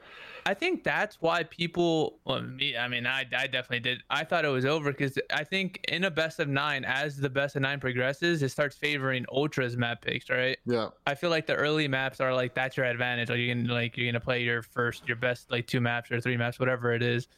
[0.47, 2.19] I think that's why people.
[2.25, 2.77] Well, me.
[2.77, 4.03] I mean, I, I definitely did.
[4.11, 7.31] I thought it was over because I think in a best of nine, as the
[7.31, 10.59] best of nine progresses, it starts favoring ultras map picks, right?
[10.65, 10.89] yeah.
[11.07, 13.29] I feel like the early maps are like that's your advantage.
[13.29, 16.21] Like you can like you're gonna play your first, your best like two maps or
[16.21, 17.29] three maps, whatever it is,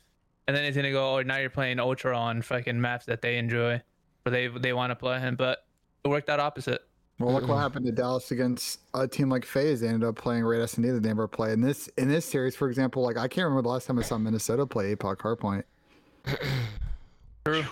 [0.47, 1.17] and then it's gonna go.
[1.19, 3.81] Oh, now you're playing ultra on fucking maps that they enjoy,
[4.27, 5.19] or they they want to play.
[5.19, 5.37] Him.
[5.37, 5.65] But
[6.05, 6.83] it worked out opposite.
[7.23, 7.61] Well, look what mm.
[7.61, 9.81] happened to Dallas against a team like FaZe.
[9.81, 11.53] They ended up playing Raid S and D that they never played.
[11.53, 14.03] In this in this series, for example, like I can't remember the last time I
[14.03, 15.63] saw Minnesota play APOC Hardpoint.
[17.45, 17.65] True.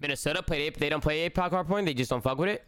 [0.00, 0.74] Minnesota played.
[0.76, 1.86] They don't play APOC Hardpoint.
[1.86, 2.64] They just don't fuck with it.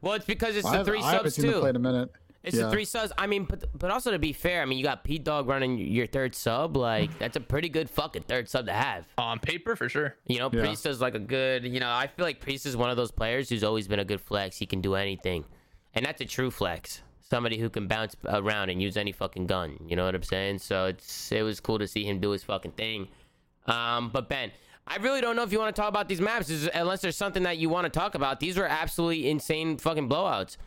[0.00, 1.60] Well, it's because it's I the three I subs too.
[1.60, 2.12] play in a minute.
[2.44, 2.64] It's Yeah.
[2.66, 3.10] the three subs.
[3.18, 5.78] I mean, but but also to be fair, I mean, you got Pete Dog running
[5.78, 6.76] your third sub.
[6.76, 9.06] Like that's a pretty good fucking third sub to have.
[9.18, 10.14] On paper, for sure.
[10.26, 10.60] You know, Yeah.
[10.60, 11.64] Priest is like a good.
[11.64, 14.04] You know, I feel like Priest is one of those players who's always been a
[14.04, 14.58] good flex.
[14.58, 15.44] He can do anything,
[15.94, 17.02] and that's a true flex.
[17.20, 19.78] Somebody who can bounce around and use any fucking gun.
[19.88, 20.58] You know what I'm saying?
[20.58, 23.08] So it's it was cool to see him do his fucking thing.
[23.66, 24.52] Um, but Ben,
[24.86, 27.44] I really don't know if you want to talk about these maps, unless there's something
[27.44, 28.38] that you want to talk about.
[28.40, 30.58] These were absolutely insane fucking blowouts.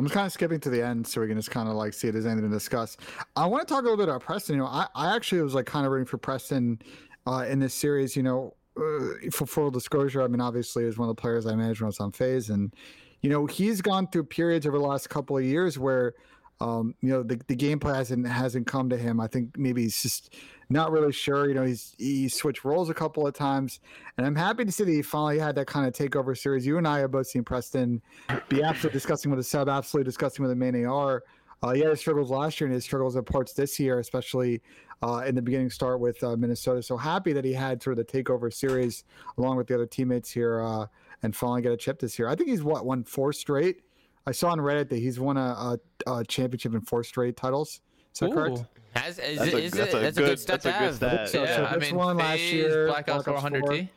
[0.00, 1.92] I'm just kind of skipping to the end so we can just kind of like
[1.92, 2.96] see if there's anything to discuss.
[3.36, 4.54] I want to talk a little bit about Preston.
[4.54, 6.80] You know, I, I actually was like kind of rooting for Preston
[7.26, 8.16] uh, in this series.
[8.16, 11.54] You know, uh, for full disclosure, I mean, obviously, was one of the players I
[11.54, 12.74] managed when I was on FaZe, and
[13.20, 16.14] you know, he's gone through periods over the last couple of years where,
[16.62, 19.20] um, you know, the, the gameplay hasn't hasn't come to him.
[19.20, 20.34] I think maybe he's just
[20.70, 21.48] not really sure.
[21.48, 23.80] You know, he's he switched roles a couple of times,
[24.16, 26.64] and I'm happy to see that he finally had that kind of takeover series.
[26.64, 28.00] You and I have both seen Preston
[28.48, 31.24] be absolutely disgusting with a sub, absolutely disgusting with a main AR.
[31.62, 34.62] Uh, he had his struggles last year and his struggles at parts this year, especially
[35.02, 36.82] uh, in the beginning start with uh, Minnesota.
[36.82, 39.04] So happy that he had sort of the takeover series
[39.36, 40.86] along with the other teammates here uh,
[41.22, 42.28] and finally get a chip this year.
[42.28, 43.82] I think he's what won four straight.
[44.26, 47.80] I saw on Reddit that he's won a, a, a championship in four straight titles.
[48.14, 48.58] Is that correct?
[48.58, 48.66] Ooh.
[48.94, 50.66] Has, is, That's it, a- is that's it, a that's a good- good stat that's
[50.66, 50.94] a to good have.
[50.96, 51.28] stat.
[51.28, 53.88] So- yeah, so I mean, one last FaZe, year, Black Ops 400T,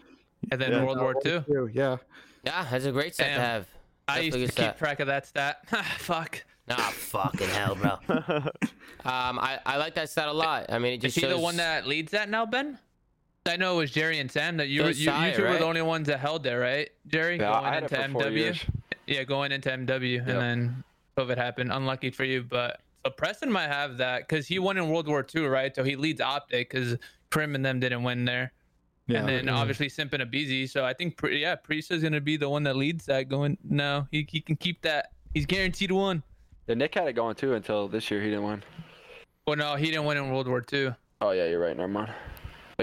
[0.51, 0.83] and then Yeah.
[0.83, 1.41] World War II.
[1.47, 1.97] Two, yeah.
[2.43, 3.35] Yeah, that's a great stat Damn.
[3.39, 3.67] to have.
[4.07, 4.77] I used to good keep stat.
[4.77, 5.67] track of that stat.
[5.97, 6.43] Fuck.
[6.69, 7.97] Ah, fucking hell, bro.
[9.05, 10.67] Um, I, I like that stat a lot.
[10.71, 12.79] I mean, it Is just is he the one that leads that now, Ben?
[13.45, 15.57] I know it was Jerry and Sam that you were, you, Sai, you two were
[15.57, 16.89] the only ones that held there, right?
[17.07, 18.37] Jerry Yeah, going I had it into for four MW.
[18.37, 18.59] years.
[19.07, 20.27] Yeah, going into MW, Yep.
[20.29, 20.83] and then
[21.17, 21.73] COVID happened.
[21.73, 25.25] Unlucky for you, but so Preston might have that because he won in World War
[25.35, 25.75] II, right?
[25.75, 26.97] So he leads Optic because
[27.31, 28.53] Crim and them didn't win there,
[29.07, 29.19] Yeah.
[29.19, 29.55] and then Mm-hmm.
[29.55, 30.69] obviously Simp and aBeZy.
[30.69, 33.27] So I think, yeah, Priest is gonna be the one that leads that.
[33.29, 35.11] Going no, he he can keep that.
[35.33, 36.23] He's guaranteed one.
[36.67, 38.63] Yeah, Nick had it going too until this year he didn't win.
[39.45, 40.93] Well, no, he didn't win in World War II.
[41.19, 41.75] Oh yeah, you're right.
[41.75, 42.11] Never mind.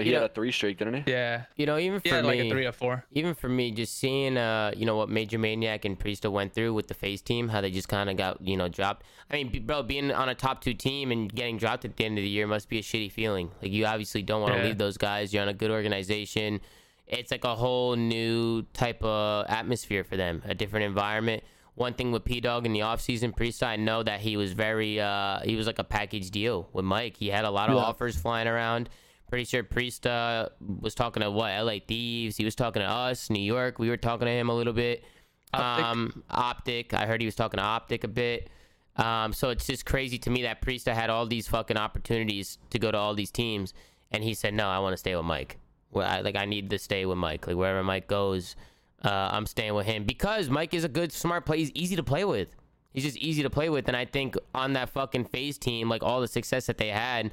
[0.01, 1.11] But he You had know- a three streak, didn't he?
[1.11, 3.05] Yeah, You know, even he for had like a three or four.
[3.11, 6.87] even for me, just seeing, uh, you know, what MajorManiak and Priestahh went through with
[6.87, 9.05] the FaZe team, how they just kind of got, you know, dropped.
[9.29, 12.17] I mean, bro, being on a top two team and getting dropped at the end
[12.17, 13.51] of the year must be a shitty feeling.
[13.61, 14.65] Like, you obviously don't want to Yeah.
[14.65, 15.31] leave those guys.
[15.33, 16.61] You're on a good organization.
[17.07, 21.43] It's like a whole new type of atmosphere for them, a different environment.
[21.75, 24.99] One thing with P Dog in the offseason, Priestahh, I know that he was very,
[24.99, 27.15] uh, he was like a package deal with Mike.
[27.17, 27.83] He had a lot of Yeah.
[27.83, 28.89] offers flying around.
[29.31, 32.35] Pretty sure Priestahh was talking to what LA Thieves.
[32.35, 33.79] He was talking to us, New York.
[33.79, 35.05] We were talking to him a little bit.
[35.53, 35.85] Optic.
[35.85, 36.93] Um, Optic.
[36.93, 38.49] I heard he was talking to Optic a bit.
[38.97, 42.77] Um, so it's just crazy to me that Priestahh had all these fucking opportunities to
[42.77, 43.73] go to all these teams,
[44.11, 45.59] and he said, "No, I want to stay with Mike.
[45.91, 47.47] Well, I, like I need to stay with Mike.
[47.47, 48.57] Like wherever Mike goes,
[49.01, 51.59] uh, I'm staying with him because Mike is a good, smart play.
[51.59, 52.53] He's easy to play with.
[52.93, 56.03] He's just easy to play with, and I think on that fucking FaZe team, like
[56.03, 57.31] all the success that they had,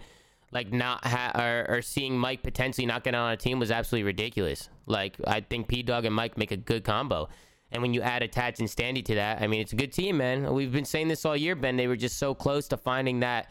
[0.50, 4.04] like not ha- or, or seeing Mike potentially not get on a team was absolutely
[4.04, 4.68] ridiculous.
[4.86, 7.28] Like I think P Dog and Mike make a good combo.
[7.70, 10.18] And when you add Attach and Standy to that, I mean it's a good team,
[10.18, 10.52] man.
[10.52, 11.76] We've been saying this all year, Ben.
[11.76, 13.50] They were just so close to finding that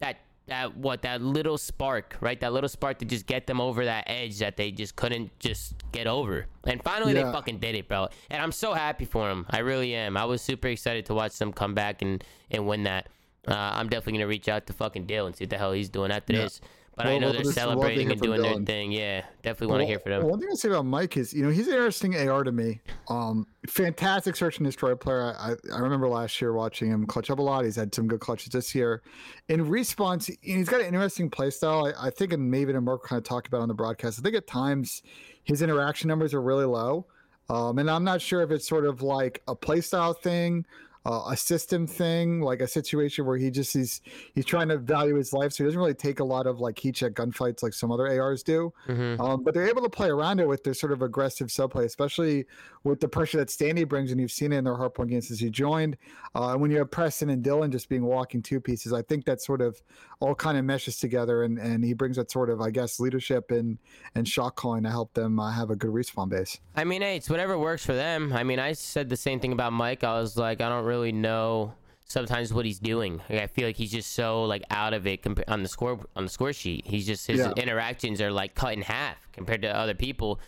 [0.00, 0.18] that
[0.48, 2.38] that what that little spark, right?
[2.40, 5.74] That little spark to just get them over that edge that they just couldn't just
[5.92, 6.46] get over.
[6.64, 8.08] And finally they fucking did it, bro.
[8.28, 9.46] And I'm so happy for them.
[9.48, 10.16] I really am.
[10.16, 13.08] I was super excited to watch them come back and and win that.
[13.46, 15.88] Uh, I'm definitely gonna reach out to fucking Dale and see what the hell he's
[15.88, 16.42] doing after Yeah.
[16.42, 16.60] this.
[16.96, 18.90] But I know well, they're this is love to celebrating and doing their thing.
[18.90, 20.22] Yeah, definitely want to hear from them.
[20.24, 22.80] One thing I say about Mike is, you know, he's an interesting AR to me.
[23.08, 25.32] Um, fantastic search and destroy player.
[25.38, 27.64] I, I remember last year watching him clutch up a lot.
[27.64, 29.02] He's had some good clutches this year.
[29.48, 31.86] In response, he's got an interesting play style.
[31.86, 34.18] I, I think, and Maven and Mark kind of talked about on the broadcast.
[34.18, 35.02] I think at times
[35.44, 37.06] his interaction numbers are really low.
[37.48, 40.66] Um, and I'm not sure if it's sort of like a play style thing,
[41.08, 44.02] uh, a system thing, like a situation where he just he's
[44.34, 46.78] he's trying to value his life, so he doesn't really take a lot of like
[46.78, 48.72] heat check gunfights like some other ARs do.
[48.88, 49.18] Mhm.
[49.18, 52.44] Um, but they're able to play around it with their sort of aggressive subplay, especially
[52.84, 55.40] with the pressure that Standy brings, and you've seen it in their hardpoint games since
[55.40, 55.96] he joined.
[56.34, 59.24] Uh, and when you have Preston and Dylan just being walking two pieces, I think
[59.24, 59.80] that sort of
[60.20, 63.50] all kind of meshes together, and, and he brings that sort of, I guess, leadership
[63.50, 63.78] and
[64.14, 66.58] and shot calling to help them uh, have a good respawn base.
[66.76, 68.32] I mean, hey, it's whatever works for them.
[68.32, 70.04] I mean, I said the same thing about Mike.
[70.04, 73.20] I was like, I don't really know sometimes what he's doing.
[73.28, 76.00] Like, I feel like he's just so like out of it compa- on the score
[76.16, 76.86] on the score sheet.
[76.86, 77.52] He's just his Yeah.
[77.56, 80.40] interactions are like cut in half compared to other people.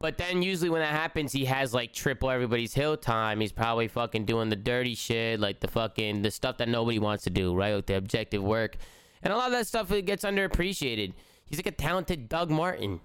[0.00, 3.40] But then usually when that happens, he has like triple everybody's hill time.
[3.40, 7.24] He's probably fucking doing the dirty shit, like the fucking the stuff that nobody wants
[7.24, 7.74] to do, right?
[7.74, 8.76] Like the objective work,
[9.22, 11.14] and a lot of that stuff it gets underappreciated.
[11.46, 13.00] He's like a talented Doug Martin.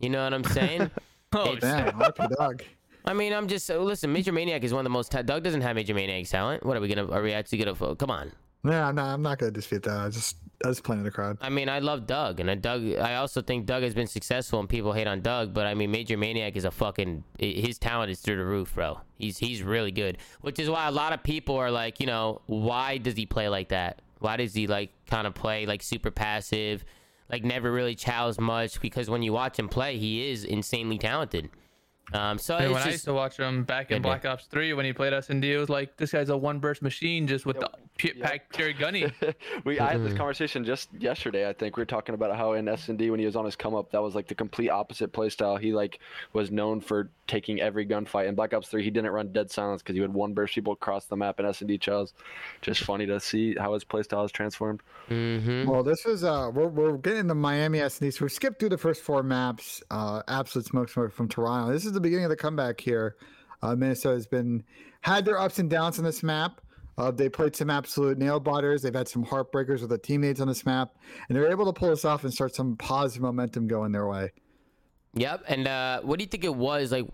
[0.00, 0.90] You know what I'm saying?
[1.36, 2.62] Oh, Man, I like the dog.
[3.04, 4.14] I mean, I'm just uh, listen.
[4.14, 5.10] MajorManiak is one of the most.
[5.12, 6.64] Ta- Doug doesn't have MajorManiak talent.
[6.64, 7.10] What are we gonna?
[7.10, 7.74] Are we actually gonna?
[7.74, 8.32] fo- Come on.
[8.66, 9.94] Yeah, no, I'm not going to dispute that.
[9.98, 11.36] I just I was playing in the crowd.
[11.42, 12.94] I mean, I love Doug, and I Doug.
[12.94, 15.52] I also think Doug has been successful, and people hate on Doug.
[15.52, 17.24] But I mean, MajorManiak is a fucking.
[17.38, 19.00] His talent is through the roof, bro.
[19.18, 22.40] He's he's really good, which is why a lot of people are like, you know,
[22.46, 24.00] why does he play like that?
[24.20, 26.86] Why does he like kind of play like super passive,
[27.30, 28.80] like never really chows much?
[28.80, 31.50] Because when you watch him play, he is insanely talented.
[32.12, 34.44] Um, so And it's when I used to watch him back in Good Black Ops
[34.46, 37.46] 3 when he played S&D, it was like this guy's a one burst machine just
[37.46, 39.10] with the p- pack Jerry Gunny.
[39.64, 40.04] we I had Mm-hmm.
[40.10, 41.48] this conversation just yesterday.
[41.48, 43.46] I think we were talking about how in S and D when he was on
[43.46, 45.56] his come up, that was like the complete opposite play style.
[45.56, 45.98] He like
[46.34, 48.28] was known for taking every gunfight.
[48.28, 50.74] In Black Ops Three, he didn't run dead silence because he would one burst people
[50.74, 52.12] across the map in S and D Chels.
[52.60, 54.82] Just funny to see how his play style has transformed.
[55.08, 55.66] Mhm.
[55.66, 58.78] Well, this is uh, we're, we're getting the Miami SD, so we skipped through the
[58.78, 59.82] first four maps.
[59.90, 61.72] Uh, absolute smoke smoke from Toronto.
[61.72, 63.16] This is the beginning of the comeback here.
[63.62, 64.62] Uh, Minnesota has been
[65.00, 66.60] had their ups and downs on this map.
[66.96, 68.82] Uh, they played some absolute nail biters.
[68.82, 70.94] They've had some heartbreakers with the teammates on this map,
[71.28, 74.30] and they're able to pull this off and start some positive momentum going their way.
[75.14, 75.44] Yep.
[75.48, 77.06] And uh, what do you think it was like?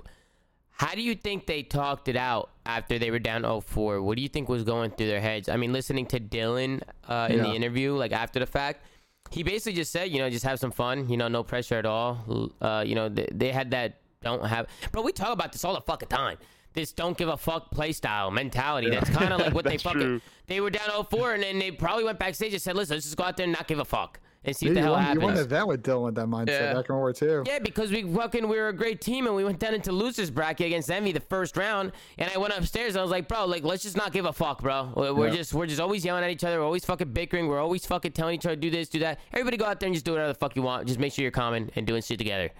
[0.71, 4.03] How do you think they talked it out after they were down 0-4?
[4.03, 5.51] What do you think was going through their heads?
[5.51, 8.87] I mean, listening to Dylan uh, in the interview, like after the fact,
[9.31, 11.11] he basically just said, you know, just have some fun.
[11.11, 12.51] You know, no pressure at all.
[12.63, 14.67] Uh, you know, they, they had that don't have.
[14.93, 16.37] Bro, we talk about this all the fucking time.
[16.73, 18.91] This don't give a fuck play style mentality.
[18.91, 20.01] That's kind of like what they fucking.
[20.01, 20.21] true.
[20.47, 23.17] They were down 0-4, and then they probably went backstage and said, listen, let's just
[23.17, 24.93] go out there and not give a fuck and see Yeah, what the you, hell
[24.93, 25.25] won, you happens.
[25.25, 26.75] won an event with Dylan with that mindset Yeah.
[26.75, 27.43] back in World War II.
[27.47, 30.31] Yeah, because we fucking we were a great team and we went down into losers
[30.31, 33.47] bracket against Envy the first round, and I went upstairs and I was like, bro,
[33.47, 34.93] like let's just not give a fuck, bro.
[34.97, 35.35] We're we're Yeah.
[35.37, 36.59] just we're just always yelling at each other.
[36.61, 37.49] We're always fucking bickering.
[37.49, 39.19] We're always fucking telling each other do this, do that.
[39.33, 40.87] Everybody go out there and just do whatever the fuck you want.
[40.87, 42.51] Just make sure you're common and doing shit together.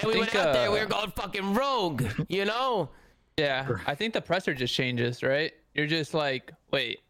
[0.00, 2.90] And we went think, out there, we uh, were going fucking rogue, you know.
[3.36, 5.52] Yeah, I think the pressure just changes, right?
[5.74, 7.00] You're just like, wait,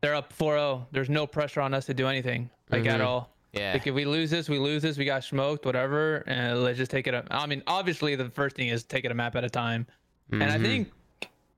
[0.00, 0.86] they're up 4-0.
[0.92, 3.04] There's no pressure on us to do anything, like at Mhm.
[3.04, 3.34] all.
[3.52, 3.72] Yeah.
[3.72, 4.96] Like if we lose this, we lose this.
[4.98, 7.14] We got smoked, whatever, and let's just take it.
[7.14, 9.86] A, I mean, obviously the first thing is take it a map at a time,
[10.30, 10.62] and I Mhm.
[10.62, 10.92] think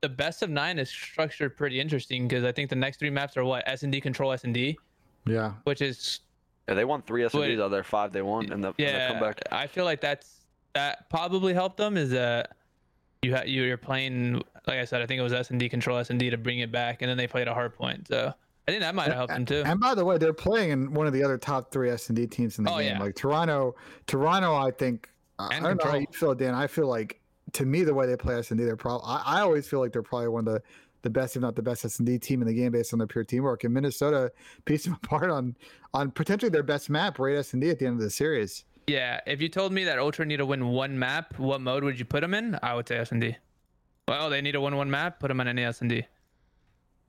[0.01, 3.37] the best of nine is structured pretty interesting because I think the next three maps
[3.37, 4.79] are what S and D control S and D,
[5.27, 5.53] Yeah.
[5.65, 6.21] which is
[6.71, 8.69] Yeah, they won three S and Ds out of their five they won in the,
[8.69, 9.09] in the yeah.
[9.09, 9.41] comeback.
[9.51, 10.45] I feel like that's
[10.75, 12.57] that probably helped them is that
[13.23, 14.35] you ha- you're playing
[14.67, 15.03] like I said.
[15.03, 17.03] I think it was S and D control S and D to bring it back,
[17.03, 18.07] and then they played a hard point.
[18.07, 18.33] So
[18.69, 19.63] I think that might have helped them too.
[19.67, 22.17] And by the way, they're playing in one of the other top three S and
[22.17, 22.97] D teams in the Oh, game.
[22.97, 23.03] yeah.
[23.03, 23.75] Like Toronto,
[24.07, 24.55] Toronto.
[24.55, 25.11] I think
[25.41, 26.01] I And don't know how Control.
[26.03, 26.55] you feel, Dan.
[26.55, 27.21] I feel like
[27.55, 29.07] to me the way they play S and D, they're probably.
[29.09, 30.63] I, I always feel like they're probably one of the
[31.03, 32.99] the best, if not the best, S and D team in the game based on
[32.99, 33.65] their pure teamwork.
[33.65, 34.33] And Minnesota
[34.65, 35.57] pieced them apart on
[35.95, 37.37] on potentially their best map, right?
[37.37, 38.65] S and D at the end of the series.
[38.87, 41.99] Yeah, if you told me that Ultra need to win one map, what mode would
[41.99, 42.59] you put them in?
[42.63, 43.37] I would say S and D.
[44.09, 46.05] Well, they need to win one map, put them on any S and D.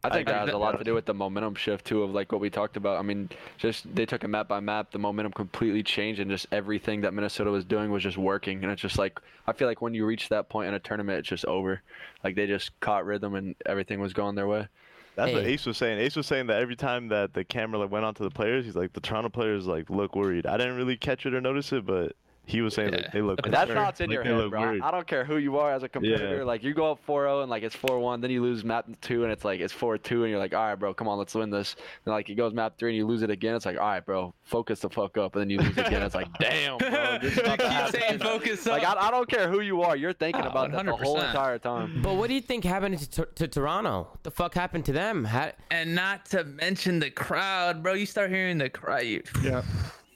[0.04, 2.04] I think I- that has that- a lot to do with the momentum shift too,
[2.04, 2.98] of like what we talked about.
[2.98, 6.48] I mean, just they took a map by map, the momentum completely changed, and just
[6.52, 8.64] everything that Minnesota was doing was just working.
[8.64, 11.20] And it's just like I feel like when you reach that point in a tournament,
[11.20, 11.82] it's just over.
[12.24, 14.68] Like they just caught rhythm and everything was going their way.
[15.16, 16.00] That's what Ace was saying.
[16.00, 18.78] Ace was saying that every time that the camera like went onto the players, he's
[18.78, 20.46] like the Toronto players like look worried.
[20.46, 22.16] I didn't really catch it or notice it, but
[22.46, 23.02] he was saying Yeah.
[23.02, 23.42] like they look.
[23.42, 23.76] But That's concerned.
[23.76, 24.62] not what's in Like, your head, bro.
[24.62, 24.82] I- worried.
[24.82, 26.38] I don't care who you are as a competitor.
[26.38, 26.44] Yeah.
[26.44, 29.32] Like you go up 4-0 and like it's 4-1, then you lose map two and
[29.32, 31.76] it's like it's 4-2 and you're like, all right, bro, come on, let's win this.
[32.06, 33.56] And like it goes map three and you lose it again.
[33.56, 35.36] It's like, all right, bro, focus the fuck up.
[35.36, 36.02] And then you lose again.
[36.02, 36.90] It's like, damn, bro,
[37.22, 38.00] you keep happen.
[38.02, 38.74] saying focus up.
[38.74, 41.20] Like I, I don't care who you are, you're thinking Oh, about that the whole
[41.22, 42.02] entire time.
[42.02, 44.08] But what do you think happened to, to Toronto?
[44.12, 45.24] What the fuck happened to them?
[45.24, 47.94] How, and not to mention the crowd, bro.
[47.94, 49.04] You start hearing the crowd.
[49.04, 49.62] You, Yeah.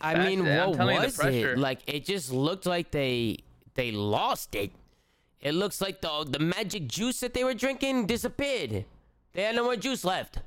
[0.06, 1.58] I mean, it, what telling you, the was it?
[1.58, 3.38] Like it just looked like they
[3.76, 4.72] they lost it.
[5.42, 8.86] It looks like the the magic juice that they were drinking disappeared.
[9.34, 10.40] They had no more juice left.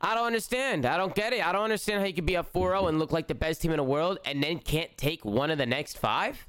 [0.00, 0.86] I don't understand.
[0.86, 1.46] I don't get it.
[1.46, 3.70] I don't understand how you could be up 4-0 and look like the best team
[3.70, 6.46] in the world and then can't take one of the next five.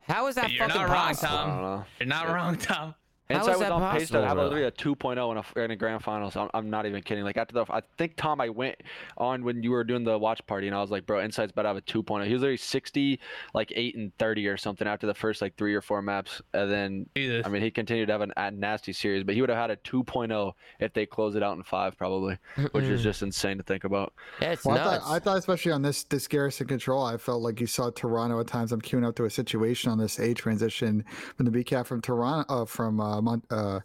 [0.00, 1.36] How is that You're fucking not wrong, possible?
[1.36, 1.84] I don't Tom.
[2.00, 2.94] You're not wrong, Tom.
[3.30, 5.70] How Insight is was that on pace to have literally a 2.0 in a, in
[5.70, 6.30] a grand final.
[6.30, 7.24] So I'm, I'm not even kidding.
[7.24, 8.76] Like after the, I think Tom, I went
[9.18, 11.62] on when you were doing the watch party, and I was like, bro, Insight's about
[11.62, 12.26] to have a 2.0.
[12.26, 13.20] He was literally 60,
[13.52, 16.70] like eight and 30 or something after the first like three or four maps, and
[16.70, 17.44] then Jesus.
[17.44, 19.70] I mean he continued to have an, a nasty series, but he would have had
[19.70, 22.38] a 2.0 if they closed it out in five probably,
[22.72, 24.14] which is just insane to think about.
[24.40, 25.04] That's Well, I nuts.
[25.04, 28.40] thought, I thought, especially on this this Garrison control, I felt like you saw Toronto
[28.40, 28.72] at times.
[28.72, 31.04] I'm queuing up to a situation on this A transition
[31.36, 33.80] from the BCAT from Toronto, uh, from uh, Mon- uh,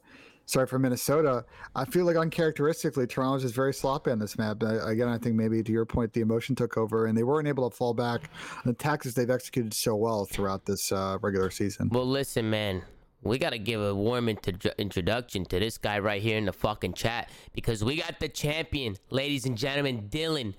[0.45, 1.45] sorry, for Minnesota.
[1.75, 4.61] I feel like uncharacteristically, Toronto just very sloppy on this map.
[4.61, 7.47] Uh, again, I think maybe to your point, the emotion took over, and they weren't
[7.47, 11.49] able to fall back on the tactics they've executed so well throughout this uh, regular
[11.49, 11.89] season.
[11.91, 12.83] Well, listen, man.
[13.25, 16.91] We gotta give a warm intro- introduction to this guy right here in the fucking
[16.91, 20.55] chat because we got the champion, ladies and gentlemen, Dylan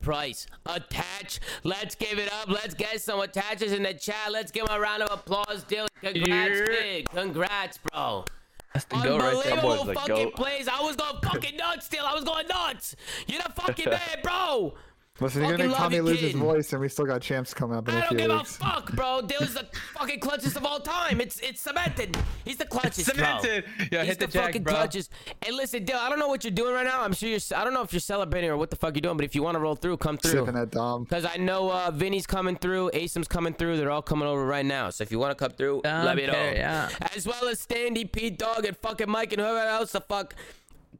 [0.00, 0.46] Price.
[0.66, 1.40] Attach.
[1.62, 2.48] Let's give it up.
[2.48, 4.30] Let's get some attaches in the chat.
[4.32, 5.88] Let's give him a round of applause, Dylan.
[6.00, 6.66] Congrats, Yeah.
[6.66, 7.08] big.
[7.10, 8.24] Congrats, bro.
[8.72, 9.56] That's the goat right there.
[9.60, 10.34] Boy's Unbelievable the fucking goat.
[10.36, 10.68] plays.
[10.68, 12.06] I was going fucking nuts still.
[12.06, 12.94] I was going nuts.
[13.26, 14.74] You're the fucking man, bro.
[15.20, 17.88] Listen, you're gonna make Tommy lose his voice, and we still got champs coming up
[17.88, 18.56] in I a don't few give weeks.
[18.56, 19.20] a fuck, bro.
[19.20, 21.20] Dill's the fucking clutchest of all time.
[21.20, 22.16] It's it's cemented.
[22.44, 23.64] He's the clutchest, Cemented.
[23.76, 23.86] bro.
[23.92, 24.72] Yo, He's hit the, the jack, fucking bro.
[24.74, 25.10] clutchest.
[25.44, 25.98] Hey, listen, Dill.
[25.98, 27.02] I don't know what you're doing right now.
[27.02, 27.40] I'm sure you're.
[27.54, 29.42] I don't know if you're celebrating or what the fuck you're doing, but if you
[29.42, 30.30] want to roll through, come through.
[30.32, 31.04] Sipping that Dom.
[31.04, 33.76] Because I know uh, Vinny's coming through, Asim's coming through.
[33.76, 34.88] They're all coming over right now.
[34.90, 36.32] So if you want to come through, let me know.
[36.32, 36.88] Yeah.
[37.14, 40.34] As well as Standy, Pete Dog, and fucking Mike and whoever else the fuck.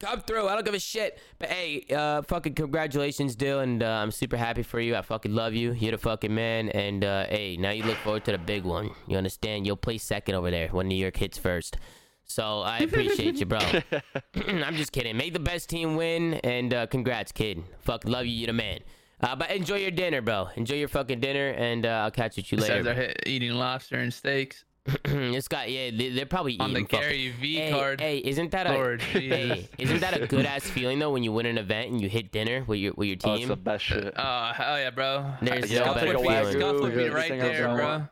[0.00, 0.48] Come through.
[0.48, 1.18] I don't give a shit.
[1.38, 4.96] But hey, uh, fucking congratulations, Dill, and uh, I'm super happy for you.
[4.96, 5.72] I fucking love you.
[5.72, 6.70] You're the fucking man.
[6.70, 8.90] And uh, hey, now you look forward to the big one.
[9.06, 9.66] You understand?
[9.66, 11.76] You'll play second over there when New York hits first.
[12.24, 13.58] So I appreciate you, bro.
[14.34, 15.18] I'm just kidding.
[15.18, 17.62] Make the best team win, and uh, congrats, kid.
[17.80, 18.32] Fuck, love you.
[18.32, 18.80] You're the man.
[19.20, 20.48] Uh, but enjoy your dinner, bro.
[20.56, 22.82] Enjoy your fucking dinner, and uh, I'll catch with you Besides, later.
[22.84, 24.64] they're hit, eating lobster and steaks
[25.04, 28.00] this got yeah, they, they're probably on the eating fucking- Gary V Hey, card.
[28.00, 31.32] hey, isn't that a Lord hey, isn't that a good ass feeling though when you
[31.32, 33.48] win an event and you hit dinner with your with your Oh, it's team?
[33.48, 34.14] the best shit.
[34.16, 35.32] Oh hell yeah, bro!
[35.42, 36.36] There's Yeah, no I'll better take a feeling.
[36.44, 36.52] wagyu.
[36.52, 38.02] Scuff would be right else there, bro.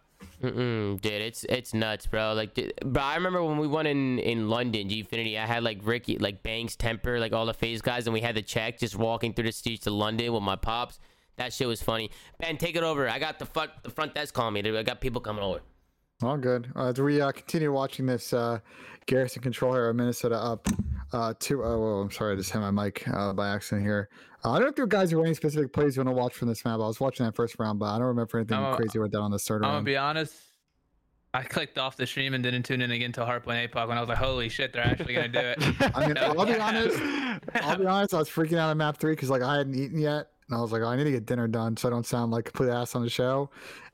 [0.43, 2.33] Mm-mm, dude, it's it's nuts, bro.
[2.35, 5.37] Like, dude, bro, I remember when we won in in London, Gfinity.
[5.39, 8.37] I had like Ricky, like Banks, Temper, like all the FaZe guys, and we had
[8.37, 11.01] the check just walking through the streets of London with my pops.
[11.39, 12.11] That shit was funny.
[12.39, 13.09] Ben, take it over.
[13.09, 14.63] I got the front the front desk calling me.
[14.63, 14.77] dude.
[14.77, 15.61] I got people coming over.
[16.21, 16.73] All good.
[16.75, 18.59] Uh, as we uh, continue watching this uh,
[19.07, 20.67] Garrison control here, Minnesota up
[21.13, 24.09] uh, two oh I'm sorry, I just hit my mic uh, by accident here.
[24.45, 26.35] Uh, I don't know if you guys are any specific plays you want to watch
[26.35, 26.75] from this map.
[26.75, 29.21] I was watching that first round, but I don't remember anything I'm crazy with that
[29.21, 30.35] on the third I'm gonna be honest.
[31.35, 34.01] I clicked off the stream and didn't tune in again until Hardpoint APOC when I
[34.01, 35.59] was like, "Holy shit, they're actually gonna do it."
[35.95, 36.99] I mean, I'll be honest.
[37.55, 38.15] I'll be honest.
[38.15, 40.61] I was freaking out on map three because like I hadn't eaten yet, and I
[40.61, 42.53] was like, oh, I need to get dinner done so I don't sound like a
[42.53, 43.51] complete ass on the show.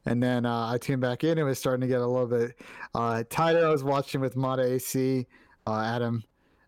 [0.07, 1.39] And then uh, I tuned back in.
[1.39, 2.61] It was starting to get a little bit
[2.95, 3.67] uh, tighter.
[3.67, 5.27] I was watching with Mata AC,
[5.67, 6.23] uh, Adam,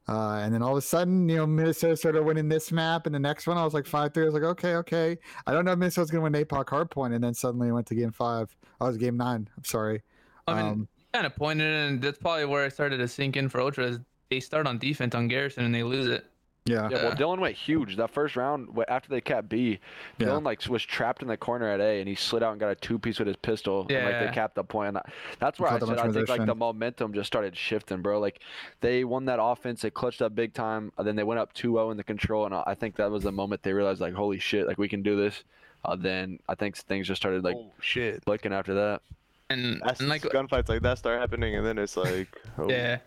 [0.09, 3.15] uh, and then all of a sudden, you know, Minnesota started winning this map, and
[3.15, 4.23] the next one I was like five three.
[4.23, 5.19] I was like, okay, okay.
[5.47, 7.95] I don't know if Minnesota's gonna win APOC hardpoint, and then suddenly it went to
[7.95, 8.55] game five.
[8.81, 9.49] I was game nine.
[9.57, 10.03] I'm sorry.
[10.47, 13.49] I mean, Um, kind of pointed, and that's probably where I started to sink in
[13.49, 13.87] for Ultra.
[13.87, 13.99] Is
[14.31, 16.25] they start on defense on Garrison and they lose it.
[16.67, 16.89] Yeah.
[16.91, 17.97] Yeah, well, Dylan went huge.
[17.97, 19.79] That first round, after they capped B,
[20.19, 20.27] Yeah.
[20.27, 22.71] Dylan like was trapped in the corner at A, and he slid out and got
[22.71, 23.87] a two piece with his pistol.
[23.89, 24.89] And, like they capped the point.
[24.97, 24.99] And
[25.39, 28.21] that's where I Caught said I think like the momentum just started shifting, bro.
[28.21, 28.41] Like
[28.81, 30.93] they won that offense, they clutched up big time.
[30.99, 33.23] And then they went up 2-0 in the control, and I I think that was
[33.23, 35.45] the moment they realized like, holy shit, like we can do this.
[35.85, 38.25] Uh, then I think things just started like oh shit.
[38.25, 39.03] clicking after that.
[39.49, 42.29] And, and like gunfights like that start happening, and then it's like,
[42.59, 42.99] oh, Yeah.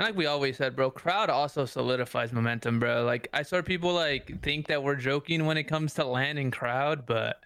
[0.00, 3.04] And like we always said, bro, crowd also solidifies momentum, bro.
[3.04, 7.04] Like I saw people like think that we're joking when it comes to landing crowd,
[7.04, 7.36] but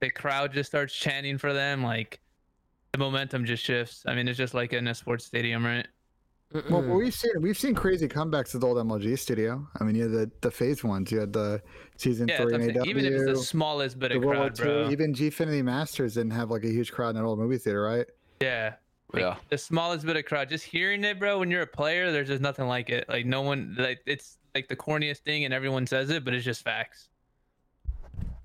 [0.00, 2.20] the crowd just starts chanting for them, like
[2.92, 4.04] the momentum just shifts.
[4.06, 5.86] I mean, it's just like in a sports stadium, right?
[6.70, 9.68] Well, we've seen we've seen crazy comebacks with old MLG studio.
[9.78, 11.12] I mean, you had the the FaZe ones.
[11.12, 11.60] You had the
[11.98, 12.84] season Yeah, three that's what AW.
[12.88, 14.90] even if it's the smallest bit the of World War crowd, II, bro.
[14.90, 18.06] even Gfinity Masters didn't have like a huge crowd in that old movie theater, right?
[18.40, 18.76] Yeah.
[19.12, 19.36] Like, Yeah.
[19.48, 21.38] The smallest bit of crowd, just hearing it, bro.
[21.38, 23.08] When you're a player, there's just nothing like it.
[23.08, 26.44] Like no one, like it's like the corniest thing, and everyone says it, but it's
[26.44, 27.08] just facts.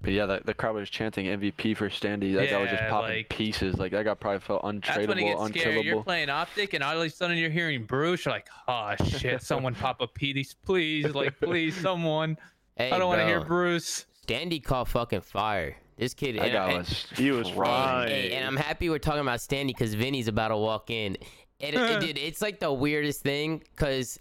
[0.01, 2.35] But yeah, the, the crowd was chanting MVP for Standy.
[2.35, 3.77] like That guy was just popping like- pieces.
[3.79, 5.81] Like that guy probably felt That's when it untradeable, gets scary.
[5.81, 8.25] You're playing optic, and all of a sudden you're hearing Bruce.
[8.25, 9.41] You're like, oh shit!
[9.41, 11.13] Someone pop a PD, please!
[11.15, 12.37] Like, please, someone.
[12.75, 13.43] Hey, I don't want to hear.
[13.43, 14.05] Bruce.
[14.27, 15.75] Standy caught fucking fire.
[15.97, 16.35] This kid.
[16.35, 17.05] That and- guy and- was.
[17.15, 17.55] He was flying.
[18.07, 18.07] fine.
[18.09, 21.15] Hey, and I'm happy we're talking about Standy because Vinny's about to walk in.
[21.59, 24.19] It, it, dude, it's like the weirdest thing because,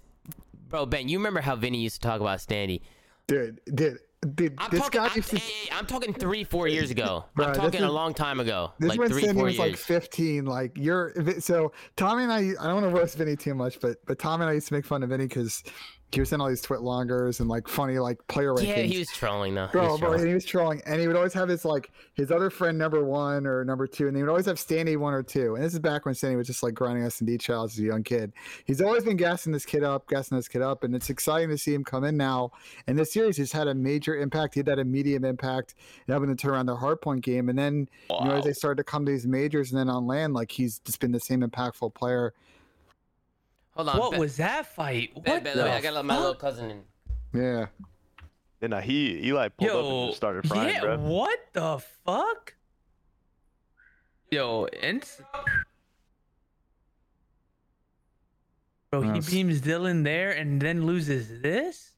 [0.68, 2.80] bro, Ben, you remember how Vinny used to talk about Standy?
[3.26, 3.98] Dude, dude,
[4.34, 5.36] dude I'm this talking, guy I'm, to.
[5.36, 7.24] hey, hey, I'm talking three, four years ago.
[7.34, 9.44] Bro, I'm this talking a is- long time ago, This like when three, Sandy four
[9.46, 9.70] was years.
[9.70, 10.44] like 15.
[10.44, 12.38] Like you're so Tommy and I.
[12.60, 14.74] I don't want to roast Vinny too much, but but Tommy and I used to
[14.74, 15.64] make fun of Vinny because
[16.14, 18.66] he was in all these twit longers and like funny like player rankings.
[18.66, 19.66] yeah, he was trolling though.
[19.66, 20.20] He Bro, was bro, trolling.
[20.20, 23.02] and he was trolling, and he would always have his like his other friend number
[23.04, 25.54] one or number two, and he would always have Standy one or two.
[25.54, 27.78] And this is back when Standy was just like grinding S and D child as
[27.78, 28.32] a young kid.
[28.66, 31.56] He's always been gassing this kid up, gassing this kid up, and it's exciting to
[31.58, 32.52] see him come in now.
[32.86, 34.54] And this series has had a major impact.
[34.54, 35.74] He had that medium impact
[36.06, 38.52] in helping to turn around their the hardpoint game, and then you know as they
[38.52, 41.20] started to come to these majors, and then on land, like he's just been the
[41.20, 42.34] same impactful player.
[43.76, 43.98] Hold on.
[43.98, 45.12] What Ben, was that fight?
[45.14, 46.20] Ben, What Ben, the wait, I gotta my fuck?
[46.20, 46.82] little cousin in.
[47.32, 47.66] Yeah,
[48.62, 50.98] And uh, he Eli pulled up and Yo, just started frying, yeah, bro.
[50.98, 52.54] what the fuck?
[54.30, 55.04] Yo, and
[58.90, 59.30] bro, he Yes.
[59.30, 61.90] beams Dylan there and then loses this.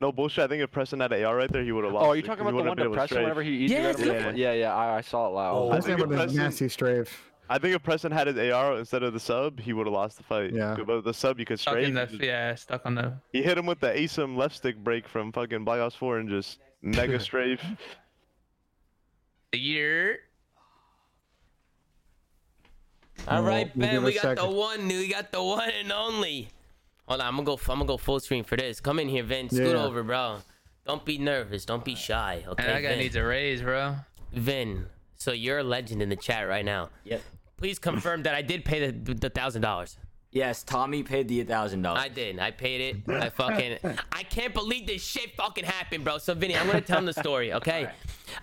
[0.00, 0.44] No bullshit.
[0.44, 2.04] I think if Preston had an AR right there, he would have lost.
[2.04, 3.22] Oh, are you it, talking 'cause he about the one have able to depression strafe.
[3.24, 4.36] whenever he eats Yeah, you out of it's the like- front?
[4.36, 5.54] yeah, yeah, I, I saw it loud.
[5.56, 7.30] Oh, I that's think him with if nasty strafe.
[7.48, 10.16] I think if Preston had his AR instead of the sub, he would have lost
[10.16, 10.52] the fight.
[10.52, 10.76] Yeah.
[10.86, 11.88] But the sub, you could Stuck strafe.
[11.88, 13.14] in the yeah, stuck on the.
[13.32, 16.28] He hit him with the ASIM left stick break from fucking Black Ops 4 and
[16.30, 17.62] just mega strafe.
[19.52, 20.18] the year.
[23.28, 24.56] All We'll- right, Ben, we a got the second.
[24.56, 24.88] one.
[24.88, 26.48] We got the one and only.
[27.06, 27.52] Hold on, I'm gonna go.
[27.68, 28.80] I'm gonna go full screen for this.
[28.80, 29.48] Come in here, Vin.
[29.50, 29.84] Scoot Yeah.
[29.84, 30.38] over, bro.
[30.86, 31.64] Don't be nervous.
[31.64, 32.44] Don't be shy.
[32.46, 32.98] Okay, And that guy Vin.
[32.98, 33.96] needs a raise, bro.
[34.32, 34.86] Vin.
[35.16, 36.90] So you're a legend in the chat right now.
[37.04, 37.22] Yep.
[37.56, 39.96] Please confirm that I did pay the the thousand dollars.
[40.32, 42.02] Yes, Tommy paid the thousand dollars.
[42.02, 42.40] I did.
[42.40, 43.08] I paid it.
[43.08, 43.78] I fucking.
[44.10, 46.18] I can't believe this shit fucking happened, bro.
[46.18, 47.88] So Vinny, I'm gonna tell him the story, okay?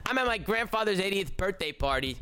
[0.05, 2.15] I'm at my grandfather's 80th birthday party,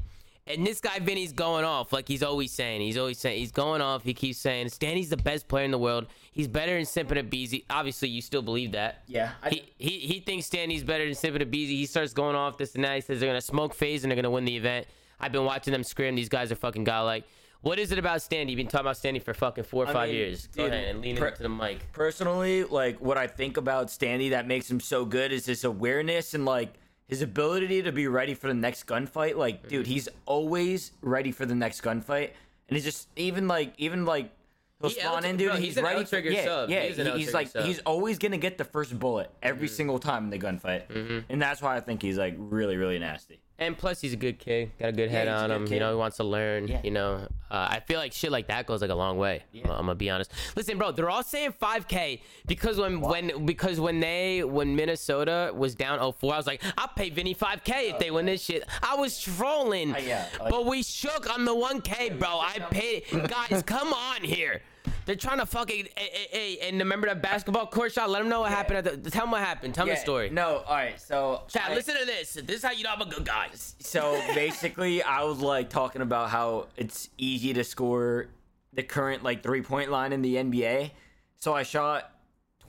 [0.47, 2.81] and this guy Vinny's going off like he's always saying.
[2.81, 4.03] He's always saying he's going off.
[4.03, 6.07] He keeps saying Standy's the best player in the world.
[6.31, 7.65] He's better than Simpin and Beezy.
[7.69, 9.03] Obviously, you still believe that.
[9.05, 11.75] Yeah, I- he, he he thinks Standy's better than Simpin and Beezy.
[11.75, 12.95] He starts going off this and that.
[12.95, 14.87] He says they're gonna smoke FaZe and they're gonna win the event.
[15.19, 16.15] I've been watching them scrim.
[16.15, 17.25] These guys are fucking godlike.
[17.61, 18.49] What is it about Standy?
[18.51, 20.47] You've been talking about Standy for fucking four or I five mean, years.
[20.47, 21.91] Go dude, ahead and lean per- into the mic.
[21.91, 26.33] personally, like what I think about Standy that makes him so good is his awareness
[26.33, 26.73] and like
[27.07, 29.35] his ability to be ready for the next gunfight.
[29.35, 29.91] Like, dude, Mm-hmm.
[29.91, 32.29] he's always ready for the next gunfight,
[32.69, 34.31] and he's just even like even like
[34.79, 35.49] he'll He spawn in, dude.
[35.49, 35.99] bro, he's he's, ready.
[35.99, 36.69] L-trigger yeah, sub.
[36.69, 36.83] yeah.
[36.83, 37.61] He's he- he's like sub.
[37.63, 37.67] Mm-hmm.
[37.67, 41.61] he's always gonna get the first bullet every single time in the gunfight, and that's
[41.61, 43.41] why I think he's like really really nasty.
[43.59, 44.71] And plus, he's a good kid.
[44.79, 45.73] Got a good head on good him.
[45.73, 46.67] You know, he wants to learn.
[46.67, 46.79] Yeah.
[46.83, 49.43] You know, uh, I feel like shit like that goes like a long way.
[49.53, 50.31] I'm gonna be honest.
[50.55, 55.75] Listen, bro, they're all saying 5K because when when because when they when Minnesota was
[55.75, 58.63] down 0-4, I was like, I'll pay Vinny 5K if they win this shit.
[58.81, 62.29] I was trolling, Uh, yeah, but we shook on the 1K, bro.
[62.39, 63.03] I paid.
[63.27, 64.61] Guys, come on here.
[65.05, 65.87] They're trying to fucking.
[65.95, 68.09] Hey, hey, hey, and remember that basketball court shot?
[68.09, 68.87] Let them know what happened.
[68.87, 69.73] At the, tell them what happened.
[69.73, 70.29] Tell them the Yeah, story.
[70.29, 70.99] No, all right.
[70.99, 72.33] So Chat, I- listen to this.
[72.33, 73.47] This is how you know I'm a good guy.
[73.53, 78.27] So basically, I was like talking about how it's easy to score
[78.73, 80.91] the current like three point line in the NBA.
[81.37, 82.11] So I shot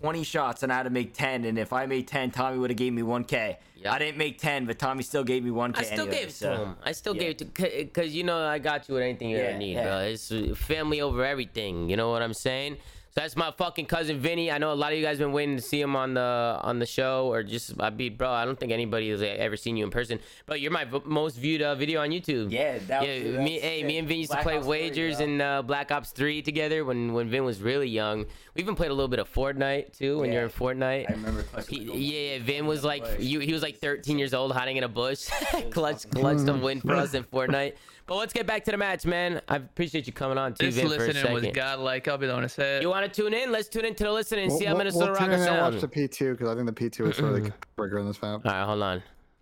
[0.01, 1.45] 20 shots and I had to make 10.
[1.45, 3.57] And if I made 10, Tommy would have gave me 1K.
[3.77, 3.93] Yep.
[3.93, 5.79] I didn't make 10, but Tommy still gave me 1K.
[5.79, 6.53] I still anyway, gave it so.
[6.57, 6.77] to him.
[6.85, 7.21] I still yeah.
[7.23, 9.75] gave it to because you know I got you with anything you Yeah, ever need,
[9.75, 9.85] yeah.
[9.85, 9.99] bro.
[10.01, 11.89] It's uh, family over everything.
[11.89, 12.77] You know what I'm saying?
[13.13, 14.53] So that's my fucking cousin Vinny.
[14.53, 16.79] I know a lot of you guys been waiting to see him on the on
[16.79, 18.31] the show or just I be bro.
[18.31, 21.37] I don't think anybody has ever seen you in person, but you're my v- most
[21.37, 22.53] viewed uh, video on YouTube.
[22.53, 23.37] Yeah, that yeah.
[23.39, 25.27] was- me, hey, me and Vin used to play Ops wagers bro.
[25.27, 28.27] in uh, Black Ops 3 together when when Vin was really young.
[28.55, 31.11] We even played a little bit of Fortnite too when you're in Fortnite.
[31.11, 33.41] I remember He, yeah, yeah, Vin was like you.
[33.41, 35.27] He was like 13 years old, hiding in a bush,
[35.73, 37.75] clutch, clutch to win for us in Fortnite.
[38.11, 39.41] But let's get back to the match, man.
[39.49, 42.09] I appreciate you coming on too, This Vin, for a listening was godlike.
[42.09, 42.83] I'll be the one to say it.
[42.83, 43.53] You want to tune in?
[43.53, 45.49] Let's tune into the listening and We'll, see how we'll- Minnesota we'll tune Rockets in
[45.49, 45.75] and sound.
[45.77, 48.21] watch the P2 because I think the P2 is sort of the breaker in this
[48.21, 48.41] map.
[48.45, 48.97] All right, hold on.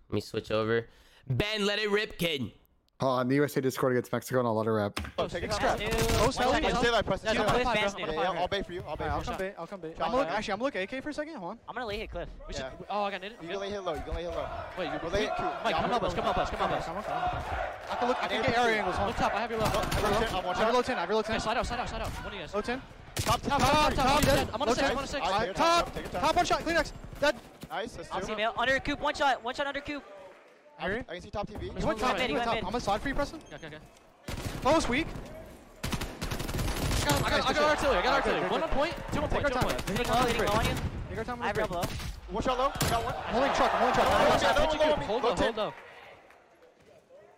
[0.09, 0.85] Let me switch over.
[1.27, 2.51] Ben, let it rip, kid.
[3.01, 4.99] Uh, oh, and the USA just scored against Mexico, and I'll let her rap.
[5.17, 5.79] Oh, take a scrap.
[5.79, 6.75] Post Press Heli.
[6.75, 7.47] stay live, press stay live.
[7.47, 8.39] Cliff Yeah, Vance, yeah, Cliff yeah, Vance.
[8.39, 8.83] I'll bait for you.
[8.85, 9.53] I'll bait I'll come bait.
[9.57, 9.93] I'll come bait.
[10.01, 10.27] I'm gonna look.
[10.27, 11.35] Actually, I'm gonna look AK for a second.
[11.35, 11.59] Hold on.
[11.69, 12.27] I'm gonna lay hit Cliff.
[12.45, 12.63] We should.
[12.63, 12.69] Yeah.
[12.89, 13.37] Oh, I got it.
[13.41, 13.93] You can lay hit low.
[13.93, 14.45] You can lay hit low.
[14.77, 14.99] Wait, you.
[15.01, 16.09] Well, they- Mike, yeah, come I'm help us.
[16.11, 16.15] low.
[16.15, 16.49] Come help us.
[16.49, 16.85] Come help us.
[16.85, 17.43] Come help us.
[17.89, 18.17] I can look.
[18.23, 18.95] I can get area angles.
[18.99, 19.33] Look top.
[19.33, 19.75] I have your left.
[19.77, 20.73] I have low 10, I'm one I have shot.
[20.73, 20.97] low ten.
[20.97, 21.39] I have low ten.
[21.39, 22.07] Slide out, slide out, slide out.
[22.09, 22.53] One of you guys.
[22.53, 22.81] Low ten.
[23.15, 24.35] Top, top, Top, top, top, top, top, dead.
[24.35, 24.47] dead.
[24.53, 24.91] I'm on a Low six, 10.
[24.91, 25.25] I'm on a six.
[25.25, 25.93] Alright, Alright, take your time, top.
[25.95, 26.21] take your time.
[26.21, 26.59] Top one shot.
[26.63, 26.93] Clean X.
[27.21, 27.35] Dead.
[27.69, 28.25] Nice, that's I'm two.
[28.27, 28.53] seeing male.
[28.57, 30.03] Under coop, one shot, one shot under coop.
[30.81, 31.71] I I can see top TV.
[31.73, 32.09] There's one He top.
[32.17, 32.55] went mid, he One went top.
[32.55, 32.63] mid.
[32.63, 33.39] I'm gonna slide for you, Preston.
[33.53, 33.85] Okay, okay, okay.
[34.61, 35.07] Close, weak.
[35.83, 37.97] I got, I got, I got artillery.
[37.97, 38.49] I got artillery.
[38.49, 38.93] One on point.
[39.11, 39.45] Two on Take point.
[39.45, 39.71] our Two on time.
[39.71, 39.81] point.
[39.89, 40.27] Hitting Take low, our time.
[40.35, 40.71] hitting low on you.
[41.09, 41.41] Take our time.
[41.41, 41.99] I have with real the break.
[42.29, 42.33] low.
[42.35, 42.71] One shot low.
[42.73, 43.15] I got one.
[43.15, 43.73] I'm holding truck.
[43.73, 44.07] I'm holding truck.
[45.09, 45.53] Hold low, low, ten.
[45.53, 45.73] hold low.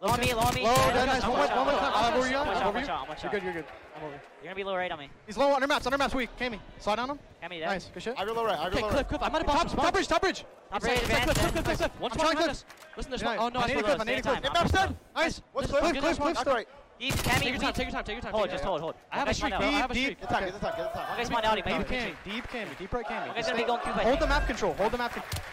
[0.02, 0.64] Low on me, low on me.
[0.64, 1.24] Low, Yeah, dead, nice.
[1.24, 1.76] I'm One, one, one, one.
[1.78, 2.36] shot, I'm over you.
[2.38, 2.88] One I'm shot, over one you.
[2.88, 3.32] shot, one You're shot.
[3.32, 3.44] good.
[3.44, 3.66] You're good.
[4.02, 4.22] I'm over you.
[4.42, 5.10] You're gonna be low right on me.
[5.28, 5.86] He's low under maps.
[5.86, 6.16] Under maps.
[6.16, 6.36] Weak.
[6.38, 6.60] Came me.
[6.80, 7.20] Slide down him.
[7.40, 7.68] Hand me that.
[7.68, 7.92] Nice.
[7.94, 8.16] Good shit.
[8.18, 8.58] I go low right.
[8.58, 9.08] I go Okay, low Cliff, right.
[9.08, 9.22] Cliff.
[9.24, 10.46] I might have top, top bridge, top bridge.
[10.72, 11.66] Top Inside, right, advance, Cliff, Cliff, advance.
[11.66, 12.02] Cliff, Cliff.
[12.02, 12.50] One I'm shot behind Cliff.
[12.50, 12.66] us.
[12.98, 13.38] Listen, there's Yeah, one.
[13.40, 14.02] Oh no, I I need need to Cliff.
[14.02, 14.42] I need Take Cliff.
[14.42, 14.54] time.
[14.54, 14.98] Maps dead.
[15.16, 15.42] Nice.
[15.54, 15.92] What's Cliff, close?
[15.92, 16.36] Cliff, Cliff, Cliff.
[16.36, 16.68] Maps right.
[17.00, 17.74] Take your time.
[17.74, 18.04] Take your time.
[18.04, 18.32] Take your time.
[18.32, 18.84] Hold, take just hold, time.
[18.84, 18.96] hold.
[19.12, 19.54] I have a streak.
[19.54, 20.20] I have a streak.
[20.20, 20.44] Get the time.
[20.46, 20.74] Get the time.
[20.78, 21.18] Get the One time.
[21.18, 21.56] guy's spawned out.
[21.58, 21.88] He Deep might
[22.26, 23.28] deep cam, deep right cam.
[23.28, 24.74] One guy's gonna be going coop, I Hold the map control.
[24.74, 25.44] Hold the map control.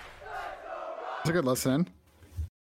[1.21, 1.89] It's a good listen.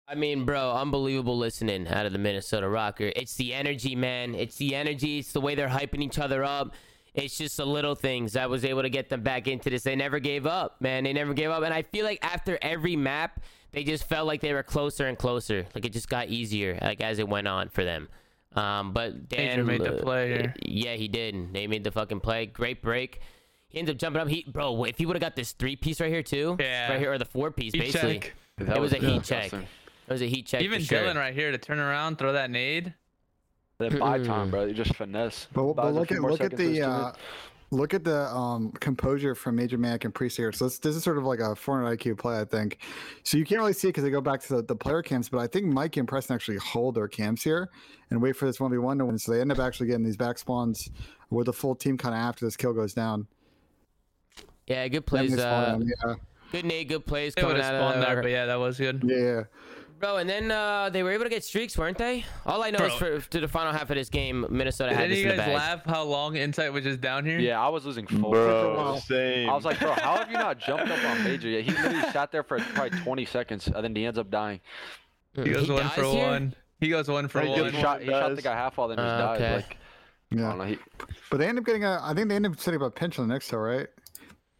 [0.06, 3.12] I mean, bro, unbelievable listening out of the Minnesota Rokkr.
[3.16, 4.34] It's the energy, man.
[4.34, 5.18] It's the energy.
[5.20, 6.74] It's the way they're hyping each other up.
[7.14, 9.82] It's just the little things that was able to get them back into this.
[9.82, 11.04] They never gave up, man.
[11.04, 11.62] They never gave up.
[11.62, 13.40] And I feel like after every map,
[13.72, 15.64] they just felt like they were closer and closer.
[15.74, 18.08] Like it just got easier, like as it went on for them.
[18.56, 20.54] Um, but Dan Major made the uh, play here.
[20.64, 21.52] Yeah, he did.
[21.54, 22.46] They made the fucking play.
[22.46, 23.20] Great break.
[23.68, 24.28] He ends up jumping up.
[24.28, 26.90] He, bro, if he would have got this three piece right here too, Yeah.
[26.90, 28.34] right here or the four piece, Heat basically, check.
[28.58, 29.44] It was, a heat check.
[29.50, 29.66] disgusting.
[30.06, 30.62] It was a heat check.
[30.62, 31.00] Even for sure.
[31.00, 32.94] Dylan right here to turn around, throw that nade.
[33.78, 34.66] That buy time, bro.
[34.66, 35.48] You just finesse.
[35.52, 37.12] But, but look at look at seconds to his the uh,
[37.70, 40.52] look at the um, composure from Major Mac and Priest here.
[40.52, 42.78] So this, this is sort of like a 400 IQ play, I think.
[43.24, 45.28] So you can't really see it because they go back to the, the player cams,
[45.28, 47.70] but I think Mike and Preston actually hold their cams here
[48.10, 49.18] and wait for this one v one to win.
[49.18, 50.90] So they end up actually getting these back spawns
[51.30, 53.26] with the full team kind of after this kill goes down.
[54.66, 55.36] Yeah, good plays.
[55.36, 56.14] Uh, yeah,
[56.52, 58.58] good nade, good plays They would coming have out spawned of there, but yeah, that
[58.58, 59.02] was good.
[59.04, 59.42] yeah, yeah.
[60.04, 62.26] Bro, and then uh, they were able to get streaks, weren't they?
[62.44, 65.04] All I know is for to the final half of this game, Minnesota Did had
[65.06, 65.54] any this of in you guys bag.
[65.56, 67.38] laugh how long Insight was just down here?
[67.38, 68.20] Yeah, I was losing focus.
[68.30, 69.48] Bro, same.
[69.48, 71.64] I was like, bro, how have you not jumped up on Major yet?
[71.64, 74.60] He literally sat there for probably 20 seconds, and then he ends up dying.
[75.32, 76.26] He goes one dies for here?
[76.26, 76.54] one.
[76.80, 77.72] He goes one for He, one.
[77.72, 79.40] shot, he shot the guy half while then just Uh, died.
[79.40, 79.54] okay.
[79.56, 79.76] Like,
[80.32, 80.40] I Yeah.
[80.50, 80.64] don't know.
[80.64, 80.78] He,
[81.30, 81.98] But they end up getting a.
[82.02, 83.86] I think they end up setting up a pinch on the next hill, right?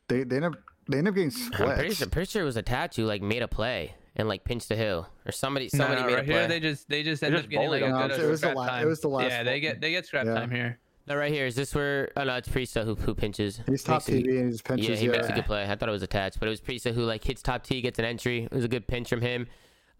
[0.08, 0.54] They they end up
[0.88, 1.96] they end up getting I'm pretty, split.
[1.96, 4.76] sure, pretty sure it was a tattoo like made a play and like pinch the
[4.76, 6.34] hill or somebody somebody no, made right a play.
[6.34, 8.40] here they just they just end just up getting like a good No, it was
[8.40, 10.34] the scrap la- it was the last Yeah, they get they get scrap Yeah.
[10.34, 10.78] time here.
[11.08, 11.46] no, right here.
[11.46, 12.10] Is this where?
[12.16, 13.60] Oh no, it's Priestahh who who pinches.
[13.66, 14.88] He's top Makes a- and he just pinches.
[14.88, 15.64] Yeah, he makes a good play.
[15.68, 17.98] I thought it was attached, but it was Priestahh who like hits top T, gets
[17.98, 18.44] an entry.
[18.44, 19.46] It was a good pinch from him.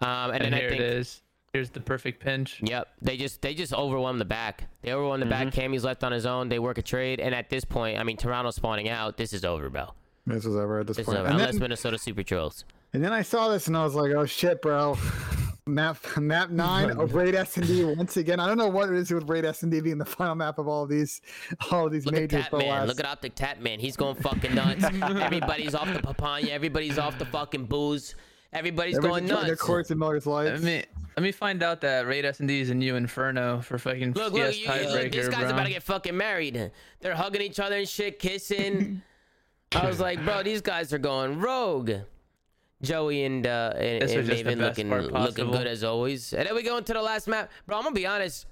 [0.01, 1.21] Um, and, And, then here I think it is.
[1.53, 2.61] Here's the perfect pinch.
[2.65, 2.89] Yep.
[3.01, 4.65] They just they just overwhelm the back.
[4.83, 5.49] They overwhelm the back.
[5.49, 6.49] Cammy's left on his own.
[6.49, 9.17] They work a trade, and at this point, I mean, Toronto's spawning out.
[9.17, 9.91] This is over, bro.
[10.27, 11.19] This is over at this, This is point.
[11.19, 11.27] over.
[11.29, 12.65] And Unless then, Minnesota super trolls.
[12.95, 14.97] And then I saw this and I was like, oh shit, bro.
[15.67, 18.39] Map map oh, nine of Raid S and D once again.
[18.39, 20.59] I don't know what it is with Raid S and D being the final map
[20.59, 21.23] of all of these
[21.71, 22.43] all of these Look at majors.
[22.43, 22.69] Tap but Man.
[22.69, 23.81] last- Look at Optic Tap Man.
[23.81, 24.85] He's going fucking nuts.
[25.03, 26.49] Everybody's off the papaya.
[26.51, 28.15] Everybody's off the fucking booze.
[28.53, 29.63] Everybody's going Everything trying to nuts.
[29.63, 30.49] course in Miller's life.
[30.53, 30.85] Let me
[31.17, 34.13] let me find out that Raid S and D is a new Inferno for fucking
[34.13, 35.51] Look, CS look, you, uh, you- look, tiebreaker, this guy's bro.
[35.51, 36.71] about to get fucking married.
[37.01, 39.01] They're hugging each other and shit, kissing.
[39.75, 41.91] I was like, bro, these guys are going rogue.
[42.85, 46.33] Joey and uh, and, This and Maven looking looking good as always.
[46.33, 47.77] And then we go into the last map, bro.
[47.77, 48.47] I'm gonna be honest.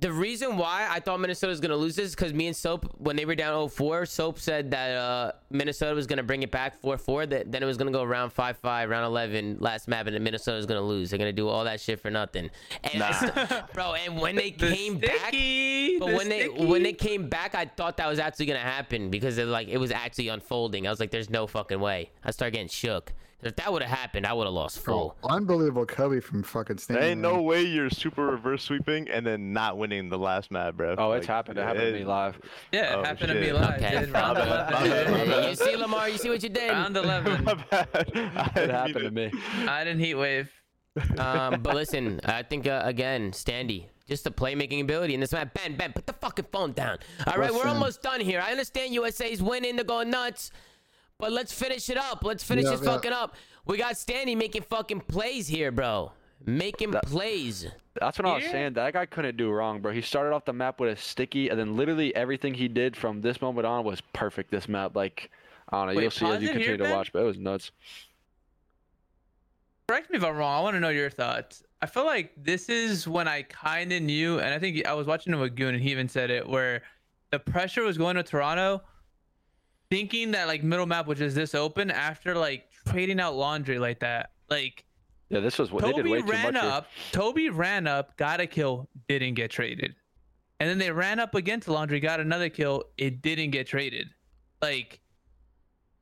[0.00, 2.94] The reason why I thought Minnesota was gonna lose this is because me and Soap,
[2.98, 6.80] when they were down 0-4, Soap said that uh, Minnesota was gonna bring it back
[6.80, 7.28] 4-4.
[7.30, 10.56] That then it was gonna go round 5-5, round 11, last map, and then Minnesota
[10.56, 11.10] was gonna lose.
[11.10, 12.48] They're gonna do all that shit for nothing.
[12.84, 16.92] And st- bro, and when they The came back, but the when they when they
[16.92, 20.28] came back, I thought that was actually gonna happen because it, like it was actually
[20.28, 20.86] unfolding.
[20.86, 23.12] I was like, "There's no fucking way." I started getting shook.
[23.40, 25.16] If that would have happened, I would have lost full.
[25.22, 29.52] Oh, unbelievable Kobe from fucking There ain't no way you're super reverse sweeping and then
[29.52, 30.96] not winning the last map, bro.
[30.98, 31.58] oh, it's Like, happened.
[31.58, 32.40] It happened to me live.
[32.72, 33.80] Yeah, it Oh, happened to me live.
[33.80, 34.00] Okay.
[34.00, 34.10] dude.
[34.10, 34.90] Round My bad, my 11.
[34.90, 35.48] bad, my bad.
[35.50, 36.08] you see, Lamar?
[36.08, 36.70] You see what you did?
[36.70, 37.44] Round 11.
[37.44, 37.88] My bad.
[38.56, 39.30] It happened to me.
[39.68, 40.50] I didn't heat wave.
[41.18, 45.54] um, but listen, I think uh, again, Standy, just the playmaking ability in this map.
[45.54, 46.98] Ben, Ben, put the fucking phone down.
[47.26, 48.40] All right, we're almost done here.
[48.40, 50.50] I understand USA's winning, they're going nuts,
[51.18, 52.24] but let's finish it up.
[52.24, 52.92] Let's finish Yeah, this yeah.
[52.92, 53.34] fucking up.
[53.66, 56.12] We got Standy making fucking plays here, bro.
[56.46, 57.66] Making plays.
[58.00, 58.74] That's what I was saying.
[58.74, 59.92] That guy couldn't do wrong, bro.
[59.92, 63.20] He started off the map with a sticky, and then literally everything he did from
[63.20, 64.52] this moment on was perfect.
[64.52, 65.30] This map, like,
[65.70, 65.94] I don't know.
[65.96, 66.92] Wait, you'll see as you it here, continue to Ben?
[66.92, 67.72] watch, but it was nuts.
[69.88, 70.60] Correct me if I'm wrong.
[70.60, 71.64] I want to know your thoughts.
[71.82, 75.08] I feel like this is when I kind of knew, and I think I was
[75.08, 76.82] watching it with Goon, and he even said it, where
[77.32, 78.82] the pressure was going to Toronto,
[79.90, 84.00] thinking that like middle map was just this open after like trading out laundry like
[84.00, 84.30] that.
[84.50, 84.84] Like
[85.28, 86.62] Yeah, this was what they did Toby way too ran much.
[86.62, 86.70] here.
[86.72, 89.94] up, Toby ran up, got a kill, didn't get traded,
[90.60, 94.08] and then they ran up against laundry, got another kill, it didn't get traded.
[94.60, 95.00] Like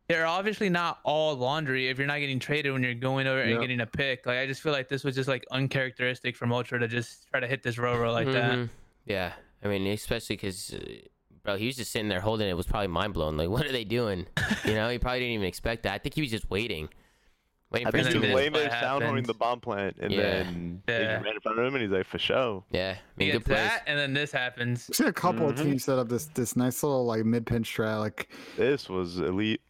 [0.08, 3.60] they're obviously not all laundry if you're not getting traded when you're going over and
[3.60, 4.24] getting a pick.
[4.24, 7.40] Like I just feel like this was just like uncharacteristic from Ultra to just try
[7.40, 8.52] to hit this row row like that.
[8.54, 8.70] Mhm.
[9.04, 9.32] Yeah,
[9.64, 10.78] I mean, especially because, uh,
[11.46, 12.56] bro, he was just sitting there holding it.
[12.56, 13.36] Was probably mind blown.
[13.36, 14.26] Like, what are they doing?
[14.64, 15.92] You know, he probably didn't even expect that.
[15.94, 16.88] I think he was just waiting,
[17.70, 19.26] waiting I for think his he then was laying there sound horning happens.
[19.28, 20.22] the bomb plant, and Yeah.
[20.22, 21.14] then they Yeah.
[21.14, 22.64] just ran in front of him, and he's like, for sure.
[22.70, 23.58] Yeah, I He mean, good gets plays.
[23.70, 24.86] that, and then this happens.
[24.90, 25.50] I've seen a couple Mhm.
[25.50, 28.00] of teams set up this this nice little like mid pinch strat.
[28.00, 29.60] Like This was elite.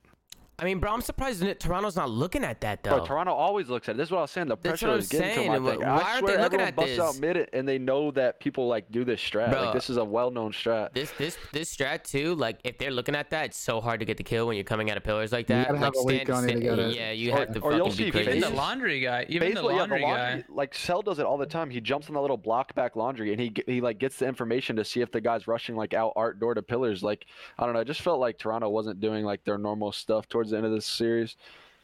[0.58, 2.96] I mean, bro, I'm surprised that Toronto's not looking at that though.
[2.96, 3.98] Bro, Toronto always looks at it.
[3.98, 4.48] This is what I was saying.
[4.48, 5.50] The pressure is I'm was getting to him.
[5.66, 5.80] I saying.
[5.80, 8.10] Why I aren't they swear looking everyone at busts out mid it, and they know
[8.12, 9.50] that people like do this strat.
[9.50, 9.64] Bro.
[9.64, 10.94] Like this is a well-known strat.
[10.94, 14.06] This this this strat too, like if they're looking at that, it's so hard to
[14.06, 15.66] get the kill when you're coming out of pillars like You that.
[15.68, 16.96] gotta like have a leak on you to it.
[16.96, 18.30] yeah, you Or- have to or you'll fucking be see crazy.
[18.38, 20.44] Even the laundry guy, even the Basically, yeah, laundry guy.
[20.48, 21.68] like Cell does it all the time.
[21.68, 24.74] He jumps on the little block back laundry, and he he like gets the information
[24.76, 27.02] to see if the guy's rushing like out art door to pillars.
[27.02, 27.26] Like
[27.58, 30.45] I don't know, I just felt like Toronto wasn't doing like their normal stuff towards
[30.50, 31.36] the end of this series.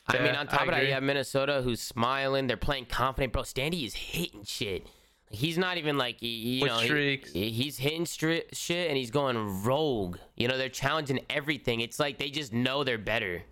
[0.08, 2.46] I mean, on top I of that, you have Minnesota who's smiling.
[2.48, 3.42] They're playing confident, bro.
[3.42, 4.86] Standy is hitting shit.
[5.30, 7.32] He's not even like y- you With know he- streaks.
[7.32, 10.18] he- he's hitting stri- shit and he's going rogue.
[10.36, 11.80] You know they're challenging everything.
[11.80, 13.42] It's like they just know they're better.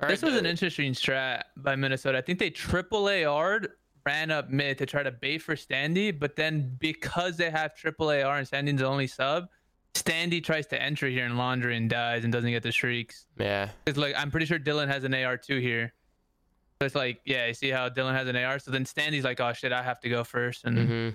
[0.00, 2.18] Or This was an interesting strat by Minnesota.
[2.18, 3.68] I think they triple AR'd,
[4.04, 8.08] ran up mid to try to bait for Standy, but then because they have triple
[8.10, 9.48] AR and Standy's the only sub,
[9.94, 13.26] Standy tries to enter here in laundry and dies and doesn't get the shrieks.
[13.38, 13.68] yeah.
[13.86, 15.92] It's like I'm pretty sure Dylan has an AR too here.
[16.80, 18.58] So it's like, yeah, you see how Dylan has an AR.
[18.58, 20.64] So then Standy's like, oh shit, I have to go first.
[20.64, 21.08] And hmm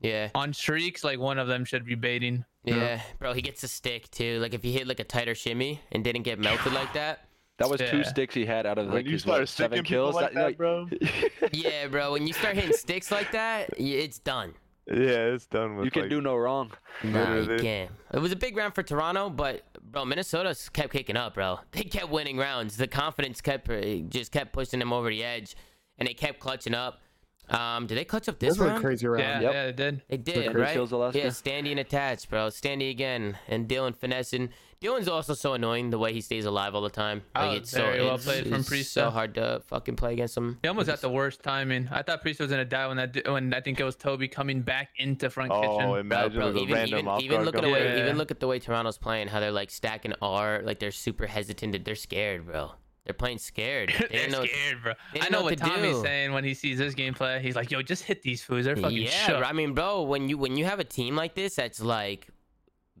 [0.00, 0.30] Yeah.
[0.34, 2.44] on streaks, like one of them should be baiting.
[2.64, 4.40] Yeah, bro, he gets a stick too.
[4.40, 7.20] Like if he hit like a tighter shimmy and didn't get melted like that,
[7.58, 10.16] That was two sticks he had out of like his what, seven kills.
[10.16, 10.88] like that, bro.
[11.52, 12.12] yeah, bro.
[12.12, 14.52] When you start hitting sticks like that, it's done.
[14.88, 15.84] Yeah, it's done with.
[15.86, 16.70] you can like, do no wrong.
[17.02, 17.90] Nah, you can't.
[18.12, 21.58] It was a big round for Toronto, but bro, Minnesota kept kicking up, bro.
[21.72, 22.76] They kept winning rounds.
[22.76, 25.56] The confidence kept uh, just kept pushing them over the edge,
[25.98, 27.00] and they kept clutching up.
[27.48, 28.82] Um, did they clutch up this This was a round?
[28.82, 29.20] crazy round.
[29.20, 29.52] Yeah, Yep.
[29.52, 30.02] yeah, it did.
[30.08, 31.14] They did, three right?
[31.14, 32.50] Yeah, standing attached, bro.
[32.50, 34.50] Standing again, and Dylan finessing.
[34.82, 37.22] Dylan's also so annoying the way he stays alive all the time.
[37.34, 38.84] Like Oh, it's so very well it's, played from it's Priestahh.
[38.84, 40.58] so hard to fucking play against him.
[40.62, 41.88] He almost had the worst timing.
[41.90, 44.60] I thought Priest was gonna die when that when I think it was Toby coming
[44.60, 45.76] back into front Oh, kitchen.
[45.78, 48.02] Bro, imagine bro, like even, random even, off even guard look at the way Yeah.
[48.04, 51.26] even look at the way Toronto's playing, how they're like stacking R, like they're super
[51.26, 51.84] hesitant.
[51.84, 52.72] They're scared, bro.
[53.06, 53.90] They're playing scared.
[53.92, 54.92] They They're didn't know- scared, bro.
[55.14, 56.02] they I know know what what to Tommy's do.
[56.02, 57.40] saying when he sees this gameplay.
[57.40, 58.64] He's like, "Yo, just hit these fools.
[58.66, 61.16] They're fucking yeah, shook." bro, I mean, bro, when you when you have a team
[61.16, 62.26] like this that's like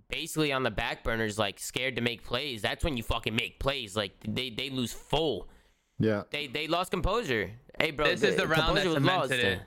[0.08, 3.58] basically on the back burners, like scared to make plays, that's when you fucking make
[3.58, 3.96] plays.
[3.96, 5.48] Like they they lose full.
[5.98, 6.22] Yeah.
[6.30, 7.50] They they lost composure.
[7.78, 9.28] Hey, bro, this is the round that composure was lost.
[9.30, 9.62] cemented it.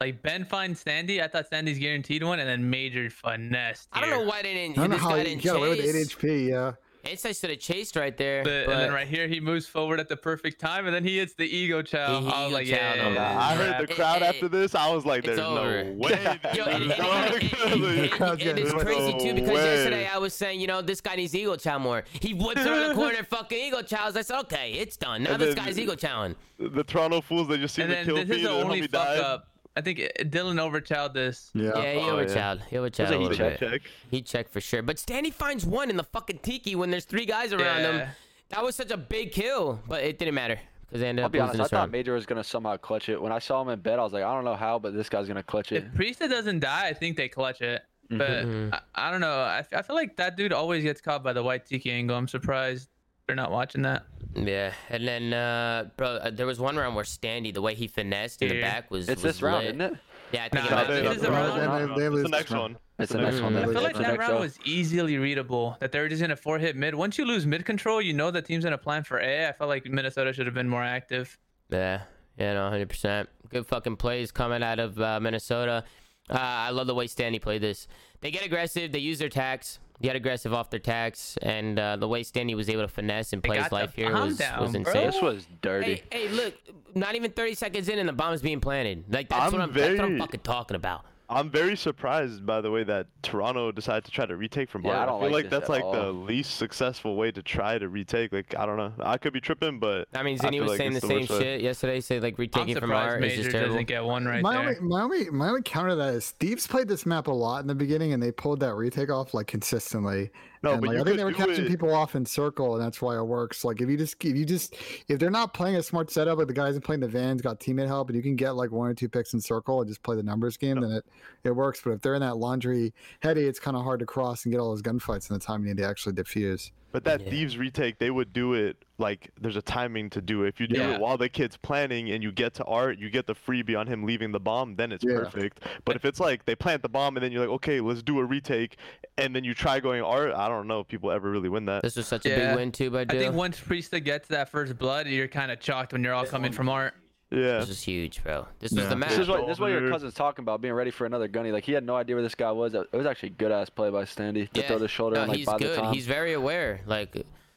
[0.00, 1.22] Like Ben finds Standy.
[1.22, 3.86] I thought Standy's guaranteed one, and then Major finesse.
[3.92, 4.78] I don't know why they didn't.
[4.78, 6.48] I don't know this how guy you didn't got away with 8 HP.
[6.48, 6.72] Yeah.
[7.10, 8.42] Insight should have chased right there.
[8.44, 11.04] But, but and then right here, he moves forward at the perfect time, and then
[11.04, 12.20] he hits the ego chow.
[12.20, 13.14] He- he I was like, chowed yeah, oh, him.
[13.14, 14.74] yeah, I heard the crowd it- after this.
[14.74, 15.84] I was like, it's "There's over.
[15.84, 19.74] no way." Yo, and, it's crazy too because way.
[19.76, 22.04] yesterday I was saying, you know, this guy needs ego chow more.
[22.12, 24.16] He whips around the corner, fucking ego chows.
[24.16, 25.22] I said, okay, it's done.
[25.24, 26.34] Now And this then- guy's ego chowing.
[26.58, 28.64] the Toronto fools they just see And the then kill this is feed the and
[28.64, 29.20] only homie fuck died.
[29.20, 29.48] up.
[29.76, 31.50] I think uh, Dylan overchowed this.
[31.54, 31.64] Yeah.
[31.76, 32.56] Yeah, he Oh, yeah.
[32.70, 33.58] He overchowed a a little heat bit.
[33.58, 33.82] Check.
[34.10, 34.82] He checked for sure.
[34.82, 38.08] But Standy finds one in the fucking tiki when there's three guys around him.
[38.50, 41.32] That was such a big kill, but it didn't matter because they ended I'll up
[41.32, 41.60] be losing honest.
[41.60, 41.90] I this thought.
[41.90, 43.20] Major was gonna somehow clutch it.
[43.20, 45.08] When I saw him in bed, I was like, I don't know how, but this
[45.08, 45.84] guy's gonna clutch it.
[45.84, 47.82] If Priestahh doesn't die, I think they clutch it.
[48.10, 48.72] But Mhm.
[48.74, 49.32] I, I don't know.
[49.40, 52.16] I, f- I feel like that dude always gets caught by the white tiki angle.
[52.16, 52.90] I'm surprised
[53.26, 54.04] they're not watching that.
[54.34, 57.86] Yeah, and then uh, bro, uh, there was one round where Standy, the way he
[57.86, 58.62] finessed in the Here.
[58.64, 59.94] back was It's was this round, isn't it?
[60.32, 61.88] Yeah, I think Nah, it No, might they- is the Well, round.
[61.88, 62.62] then they- they it's the next round.
[62.74, 62.78] one.
[62.98, 63.54] It's the the next next one.
[63.54, 63.62] one.
[63.62, 65.76] I feel like that round was easily readable.
[65.80, 66.94] That they were just gonna four hit mid.
[66.94, 69.48] Once you lose mid control, you know the team's gonna plan for A.
[69.48, 71.38] I felt like Minnesota should have been more active.
[71.70, 72.02] Yeah,
[72.36, 73.28] yeah, no, hundred percent.
[73.48, 75.84] Good fucking plays coming out of uh, Minnesota.
[76.28, 77.86] Uh, I love the way Standy played this.
[78.20, 78.90] They get aggressive.
[78.90, 79.78] They use their tax.
[80.02, 83.42] Get aggressive off their tax, and uh, the way Standy was able to finesse and
[83.42, 84.80] play his life here was, down, was bro.
[84.80, 85.06] insane.
[85.06, 86.02] This was dirty.
[86.10, 86.54] Hey, hey, look!
[86.94, 89.04] Not even thirty seconds in, and the bomb's being planted.
[89.08, 89.72] Like that's I'm what I'm.
[89.72, 91.04] That's what I'm fucking talking about.
[91.28, 95.02] I'm very surprised by the way that Toronto decided to try to retake from Yeah,
[95.02, 97.78] I don't feel like like, this that's at like the least successful way to try
[97.78, 98.32] to retake.
[98.32, 98.92] Like I don't know.
[99.00, 101.06] I could be tripping, but I mean, I Zinni feel was like saying the the
[101.06, 101.38] same worst way.
[101.40, 102.00] shit yesterday.
[102.00, 103.70] Say like retaking from surprised art is just terrible.
[103.70, 104.68] doesn't get one right my, there.
[104.68, 107.62] only, my only my only counter to that is Steve's played this map a lot
[107.62, 110.30] in the beginning, and they pulled that retake off like consistently.
[110.64, 112.84] No, and, but like, I think they were catching it- people off in circle, and
[112.84, 113.64] that's why it works.
[113.64, 114.74] Like if you just if you just
[115.08, 117.86] if they're not playing a smart setup, like the guys playing the vans got teammate
[117.86, 120.16] help, and you can get like one or two picks in circle and just play
[120.16, 121.04] the numbers game, then it
[121.44, 121.80] it works.
[121.84, 124.58] But if they're in that laundry heady, it's kind of hard to cross and get
[124.58, 126.70] all those gunfights in the time you need to actually defuse.
[126.94, 127.30] But that Yeah.
[127.30, 130.48] thieves retake, they would do it like there's a timing to do it.
[130.50, 130.94] If you do Yeah.
[130.94, 133.88] it while the kid's planning and you get to art, you get the freebie on
[133.88, 135.16] him leaving the bomb, then it's Yeah.
[135.16, 135.58] perfect.
[135.84, 138.20] But if it's like they plant the bomb and then you're like, okay, let's do
[138.20, 138.76] a retake,
[139.18, 141.82] and then you try going art, I don't know if people ever really win that.
[141.82, 144.78] This was such a big win too by I think once Priestahh gets that first
[144.78, 146.94] blood, you're kind of chalked when you're all coming from art.
[147.34, 147.58] Yeah.
[147.58, 148.46] This was huge, bro.
[148.60, 149.10] This was the match.
[149.10, 151.52] This is what this is what your cousin's talking about, being ready for another gunny.
[151.52, 152.74] Like he had no idea where this guy was.
[152.74, 155.28] It was actually a good ass play by Standy to throw the shoulder no, and
[155.30, 155.76] like he's by good.
[155.76, 155.94] the time.
[155.94, 156.80] He's very aware.
[156.86, 157.16] Like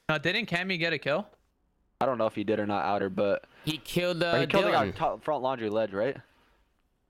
[0.10, 1.28] Now, didn't Cammy get a kill?
[2.00, 4.66] I don't know if he did or not outer, but he killed uh, he killed
[4.66, 6.18] the guy top, front laundry ledge, right?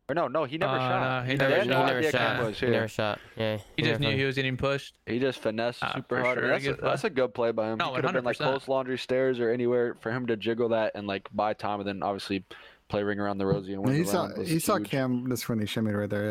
[0.10, 1.26] Or no, no, he never Uh, shot.
[1.26, 2.56] no, he They never had He never idea Cam shot.
[2.56, 3.20] He never shot.
[3.36, 3.58] Yeah.
[3.76, 4.96] He just never knew fucking- he was getting pushed.
[5.06, 6.40] He just finessed Ah, super hard.
[6.40, 6.90] sure, That's, a, good play.
[6.90, 7.78] that's a good play by him.
[7.78, 8.52] No, he could have been like 100%.
[8.60, 11.88] close laundry stairs or anywhere for him to jiggle that and like buy time and
[11.90, 12.46] then obviously
[12.88, 14.80] play ring around the rosy and win you the saw round was you saw.
[14.80, 16.26] Cam this when he shimmied right there.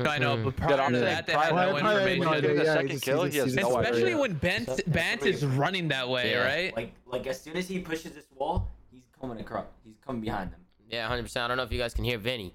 [0.00, 0.08] Yeah.
[0.10, 0.44] I know, Mhm.
[0.44, 2.24] but prior I'm to that, they had no prior- prior- information.
[2.24, 4.18] no, Getting yeah, the he second kill, he he has no Especially idea.
[4.18, 6.44] when Ben Bant is running that way, Yeah.
[6.46, 6.74] right?
[6.74, 9.66] Like like as soon as he pushes this wall, he's coming across.
[9.84, 10.60] He's coming behind them.
[10.88, 11.44] Yeah, hundred percent.
[11.44, 12.54] I don't know if you guys can hear Vinny,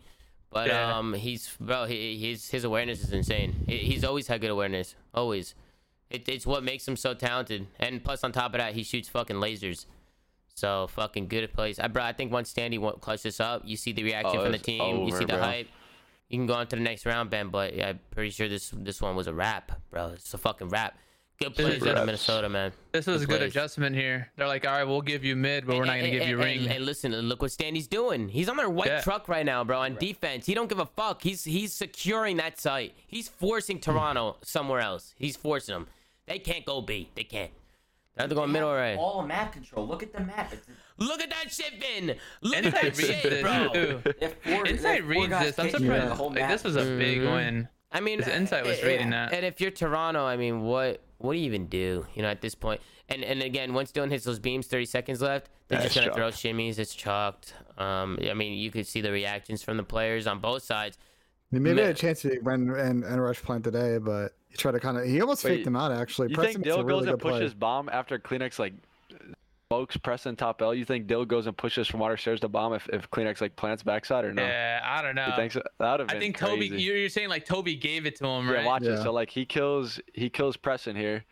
[0.51, 0.97] but Yeah.
[0.97, 1.85] um, he's bro.
[1.85, 3.63] He, he's his awareness is insane.
[3.67, 4.95] He, he's always had good awareness.
[5.13, 5.55] Always.
[6.09, 7.67] It, it's what makes him so talented.
[7.79, 9.85] And plus, on top of that, he shoots fucking lasers.
[10.55, 11.79] So fucking good at plays.
[11.79, 14.43] I bro, I think once Standy wa- clutched this up, you see the reaction Oh,
[14.43, 15.05] from the team.
[15.05, 15.41] you see the bro.
[15.41, 15.67] hype.
[16.29, 17.49] You can go on to the next round, Ben.
[17.49, 20.07] But yeah, I'm pretty sure this this one was a wrap, bro.
[20.09, 20.97] It's a fucking wrap.
[21.41, 22.05] Good This plays out of.
[22.05, 22.73] Minnesota, man.
[22.91, 23.51] This was a good plays.
[23.51, 24.29] adjustment here.
[24.35, 26.67] They're like, all right, we'll give you mid, but we're not gonna give you ring.
[26.67, 28.27] And, listen, look what Standy's doing.
[28.27, 28.99] He's on their white Yeah.
[29.01, 29.79] truck right now, bro.
[29.79, 31.21] On defense, he don't give a fuck.
[31.23, 32.93] He's he's securing that site.
[33.07, 35.15] He's forcing Toronto somewhere else.
[35.17, 35.87] He's forcing them.
[36.25, 37.09] They can't go B.
[37.15, 37.51] They can't.
[38.17, 38.97] I have to go middle right.
[38.97, 39.87] All map control.
[39.87, 40.51] Look at the map.
[40.51, 40.67] It's,
[40.97, 42.17] Look at that shit, Ben.
[42.41, 43.69] Look at that reads shit, bro.
[43.71, 44.01] too.
[44.19, 45.57] they four, they Insight reads this.
[45.57, 46.19] I'm surprised.
[46.19, 47.33] Like, this was a big Mhm.
[47.33, 47.69] win.
[47.93, 49.33] I mean, 'Cause Insight was eh, reading eh, that.
[49.33, 52.05] And if you're Toronto, I mean, what what do you even do?
[52.15, 55.21] You know, at this point, and and again, once Dylan hits those beams, 30 seconds
[55.21, 56.79] left, they're That's just gonna throw shimmies.
[56.79, 57.53] It's chalked.
[57.77, 60.97] Um, I mean, you could see the reactions from the players on both sides.
[61.51, 64.57] He maybe Ma- had a chance to run and, and rush plant today, but he
[64.57, 65.05] tried to kind of.
[65.05, 66.29] He almost Wait, faked him out actually.
[66.29, 67.31] You Preston think makes a Dill really goes good and play.
[67.31, 68.73] pushes bomb after CleanX like
[69.71, 70.73] smokes Preston top L?
[70.73, 73.55] You think Dill goes and pushes from water stairs to bomb if, if CleanX like
[73.55, 74.41] plants backside or no?
[74.43, 75.27] Yeah, I don't know.
[75.27, 75.61] You think so?
[75.79, 76.69] That would have been I think crazy.
[76.69, 76.81] Toby.
[76.81, 78.51] You're, you're saying like Toby gave it to him, right?
[78.51, 78.65] Yeah, right?
[78.65, 79.01] watch it.
[79.03, 81.23] So like he kills he kills Preston here.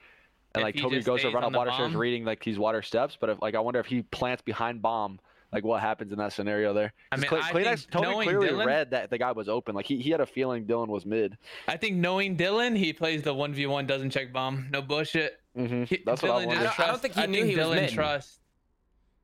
[0.53, 2.59] And If like Toby goes to run on up the water stairs reading like these
[2.59, 5.19] water steps, but if like I wonder if he plants behind bomb,
[5.51, 6.93] like what happens in that scenario there?
[7.11, 9.73] I mean, Cle- I CleanX think Toby clearly Dylan- read that the guy was open.
[9.75, 11.37] Like he, he had a feeling Dylan was mid.
[11.67, 14.67] I think knowing Dylan, he plays the one v one doesn't check bomb.
[14.71, 15.39] No bullshit.
[15.57, 15.83] Mm-hmm.
[15.83, 16.63] He, That's what I Dylan wondered.
[16.63, 17.89] just I don't- I don't think he knew he was mid.
[17.91, 18.39] Trust.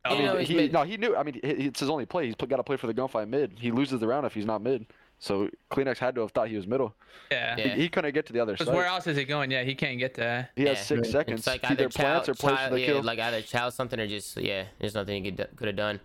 [0.05, 0.73] He I didn't know mean, he, mid.
[0.73, 1.15] no, he knew.
[1.15, 2.25] I mean, it's his only play.
[2.25, 3.53] He's got to play for the gunfight mid.
[3.57, 4.85] He loses the round if he's not mid.
[5.19, 6.93] So CleanX had to have thought he was middle.
[7.31, 7.55] Yeah.
[7.57, 7.67] Yeah.
[7.75, 8.65] He, he couldn't get to the other side.
[8.65, 9.49] Because where else is he going?
[9.51, 10.49] Yeah, he can't get to.
[10.57, 10.83] He has Yeah.
[10.83, 11.39] six seconds.
[11.41, 13.03] It's like either either plants or chow, plays chow, for the yeah, kill.
[13.03, 14.65] like either chow something or just yeah.
[14.79, 16.01] There's nothing he could could have done.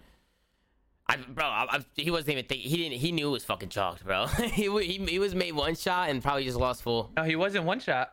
[1.09, 2.99] I, bro, I, I, he wasn't even think he didn't.
[2.99, 4.27] He knew it was fucking chalked, bro.
[4.53, 7.11] he, he he was made one shot and probably just lost full.
[7.17, 8.11] No, he wasn't one shot.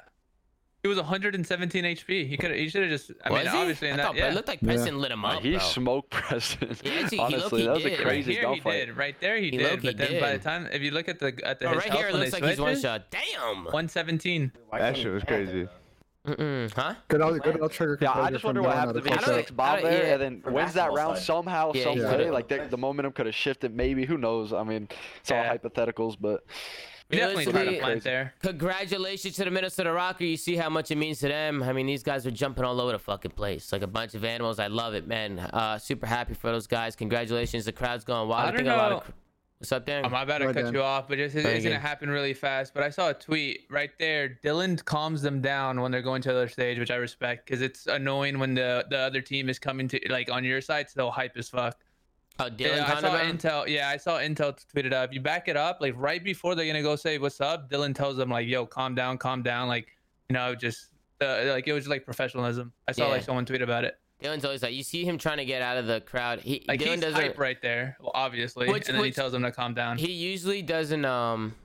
[0.86, 2.28] He was 117 HP.
[2.28, 2.52] He could.
[2.52, 3.10] He should have just.
[3.24, 3.57] I was mean, he?
[3.57, 4.06] obviously in I that.
[4.06, 4.30] thought, Yeah.
[4.30, 4.68] It looked like Yeah.
[4.68, 5.60] Preston lit him Like, up, he bro.
[5.60, 6.78] smoked Preston.
[6.84, 7.98] Yeah, he Honestly, low-key that was a did.
[7.98, 8.86] right crazy here he gunfight.
[8.86, 8.95] did.
[8.98, 9.64] Right there he He did.
[9.64, 11.78] low-key But then by the time, if you look at the at the Bro, his
[11.80, 13.10] right health here it looks they like he's one switches, shot.
[13.10, 13.64] Damn.
[13.64, 14.52] 117.
[14.74, 15.68] That shit was crazy.
[16.28, 16.72] Mm-mm.
[16.74, 16.94] Huh?
[17.07, 17.98] Good, L- good L trigger.
[18.02, 19.48] Yeah, I just from wonder what Dylan happens out if he I full don't- sticks
[19.49, 19.57] set.
[19.57, 20.14] bomb there yeah.
[20.14, 21.26] and then For wins that round side.
[21.26, 22.06] somehow, Yeah, some way.
[22.10, 22.32] could've.
[22.34, 23.76] Like the, the momentum could have shifted.
[23.76, 24.53] Maybe who knows?
[24.53, 24.88] I mean,
[25.22, 26.44] it's all hypotheticals, but
[27.10, 28.34] We definitely tried to Realistically- plant there.
[28.41, 30.22] Congratulations to the Minnesota Rokkr.
[30.22, 31.61] You see how much it means to them.
[31.61, 34.26] I mean, these guys are jumping all over the fucking place like a bunch of
[34.26, 34.57] animals.
[34.60, 35.38] I love it, man.
[35.40, 36.95] Uh, super happy for those guys.
[36.95, 37.65] Congratulations.
[37.65, 38.48] The crowd's going wild.
[38.48, 38.98] I I, think don't a lot know.
[38.98, 39.14] of.
[39.60, 40.02] What's up, Dan?
[40.11, 40.73] My about to Go cut ahead.
[40.73, 42.73] you off, but just, it's Very gonna happen really fast.
[42.73, 44.38] But I saw a tweet right there.
[44.44, 47.61] Dylan calms them down when they're going to the other stage, which I respect, because
[47.61, 51.10] it's annoying when the the other team is coming to like on your side, so
[51.10, 51.77] hype as fuck.
[52.38, 53.38] Oh, Dylan Yeah, I saw him?
[53.38, 53.68] Intel.
[53.68, 55.14] Yeah, I saw Intel tweet it up.
[55.14, 57.70] You back it up, like right before they're gonna go say what's up.
[57.70, 59.88] Dylan tells them like, "Yo, calm down, calm down." Like,
[60.30, 60.90] you know, just
[61.22, 62.74] uh, like it was just like professionalism.
[62.88, 63.12] I saw Yeah.
[63.12, 63.98] like someone tweet about it.
[64.22, 66.40] Dylan's always like, you see him trying to get out of the crowd.
[66.41, 67.22] He Like Dylan he's doesn't.
[67.22, 69.98] hype right there, well, obviously, Which- and then which- he tells them to calm down.
[69.98, 71.06] He usually doesn't.
[71.06, 71.56] Um,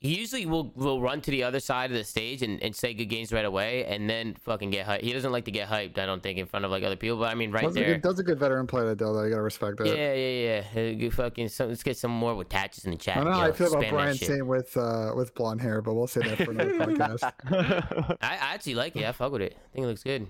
[0.00, 2.94] he usually will will run to the other side of the stage and, and say
[2.94, 5.00] good games right away, and then fucking get hyped.
[5.02, 5.98] He doesn't like to get hyped.
[5.98, 7.18] I don't think in front of like other people.
[7.18, 7.94] But I mean, right Does a there.
[7.94, 9.24] good- does a good veteran play that Dill though.
[9.24, 9.88] You gotta respect that.
[9.88, 10.92] Yeah, yeah, yeah.
[10.92, 11.48] Good fucking.
[11.48, 13.16] So, let's get some more with tatches in the chat.
[13.16, 14.28] I don't know yo, how I feel about spam that Brian shit.
[14.28, 17.22] Saint with uh, with blonde hair, but we'll say that for another podcast.
[17.22, 19.04] I, I actually like it.
[19.04, 19.56] I fuck with it.
[19.56, 20.28] I think it looks good.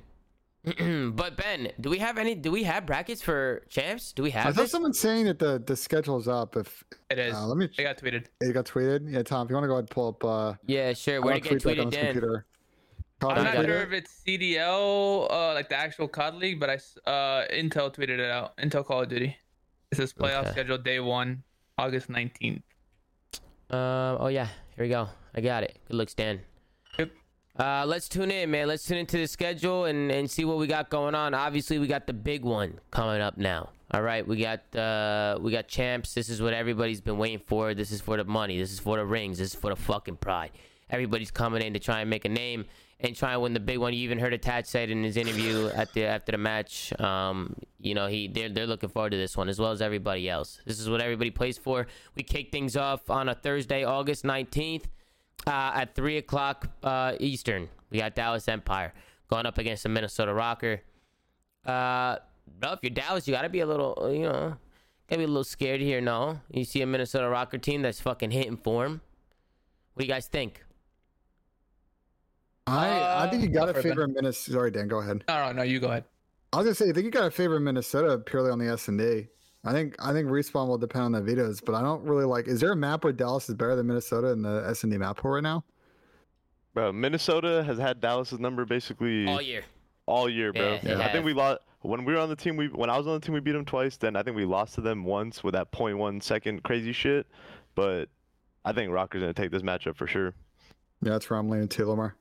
[1.15, 2.35] but Ben, do we have any?
[2.35, 4.13] Do we have brackets for champs?
[4.13, 4.71] Do we I have saw this?
[4.71, 6.57] someone saying that the the schedule's up.
[6.57, 7.35] If it is.
[7.35, 7.67] uh, let me.
[7.77, 8.27] It got tweeted.
[8.41, 9.11] It got tweeted.
[9.13, 10.25] Yeah, Tom, if you want to go ahead and pull up.
[10.25, 11.17] Uh, Yeah, sure.
[11.17, 12.13] I Where wanna did it get tweet on tweeted, this Dan?
[12.13, 12.47] computer.
[13.21, 13.73] Call I'm not Twitter.
[13.73, 16.75] sure if it's CDL, uh, like the actual COD League, but I
[17.11, 18.57] uh, Intel tweeted it out.
[18.59, 19.37] Intel Call of Duty.
[19.91, 20.51] It says playoff Okay.
[20.53, 21.43] schedule day one,
[21.79, 22.63] August 19th.
[23.71, 24.17] Um.
[24.21, 24.47] Oh yeah.
[24.77, 25.09] Here we go.
[25.35, 25.79] I got it.
[25.89, 26.41] Good looks, Dan.
[27.59, 28.69] Uh, let's tune in, man.
[28.69, 31.35] Let's tune into the schedule and, and see what we got going on.
[31.35, 33.71] Obviously, we got the big one coming up now.
[33.91, 36.15] All right, we got uh, we got champs.
[36.15, 37.75] This is what everybody's been waiting for.
[37.75, 38.59] This is for the money.
[38.59, 39.39] This is for the rings.
[39.39, 40.51] This is for the fucking pride.
[40.91, 42.67] Everybody's coming in to try and make a name
[43.01, 43.93] and try and win the big one.
[43.93, 46.99] You even heard Attach said in his interview at the after the match.
[47.01, 50.29] Um, you know he they're they're looking forward to this one as well as everybody
[50.29, 50.61] else.
[50.65, 51.87] This is what everybody plays for.
[52.15, 54.87] We kick things off on a Thursday, August nineteenth
[55.47, 57.69] uh, at three o'clock uh, Eastern.
[57.91, 58.93] We got Dallas Empire
[59.29, 60.81] going up against the Minnesota Rokkr.
[61.65, 62.17] Uh,
[62.61, 64.57] bro, if you're Dallas, you gotta be a little, you know,
[65.09, 66.01] gotta be a little scared here.
[66.01, 69.01] No, you see a Minnesota Rokkr team that's fucking hitting form.
[69.95, 70.65] What do you guys think?
[72.67, 74.53] I I think you Uh, got go to for favor Minnesota.
[74.53, 74.89] Sorry, Dan.
[74.89, 75.25] Go ahead.
[75.29, 76.05] No, no, no, you go ahead.
[76.53, 78.89] I was gonna say I think you got to favor Minnesota purely on the S
[78.89, 79.29] and D.
[79.65, 82.47] I think I think respawn will depend on the vetoes, but I don't really like.
[82.49, 84.99] Is there a map where Dallas is better than Minnesota in the S and D
[84.99, 85.65] map pool right now?
[86.75, 89.65] Bro, Minnesota has had Dallas's number basically All year.
[90.07, 90.75] all year, bro.
[90.75, 92.57] Yeah, they I think we lost when we were on the team.
[92.57, 93.97] We when I was on the team, we beat them twice.
[93.97, 97.27] Then I think we lost to them once with that 0.1 second crazy shit.
[97.75, 98.09] But
[98.65, 100.35] I think Rokkr's gonna take this matchup for sure.
[101.03, 102.15] Yeah, that's where I'm leaning to Lamar.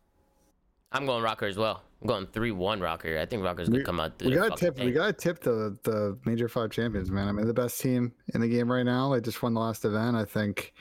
[0.92, 1.84] I'm going Rokkr as well.
[2.02, 3.20] I'm going three one Rokkr.
[3.20, 4.18] I think Rokkr's gonna We- come out.
[4.18, 4.86] through We gotta fucking tip.
[4.86, 7.28] We gotta tip the the major five champions, man.
[7.28, 9.14] I mean, the best team in the game right now.
[9.14, 10.16] They just won the last event.
[10.16, 10.74] I think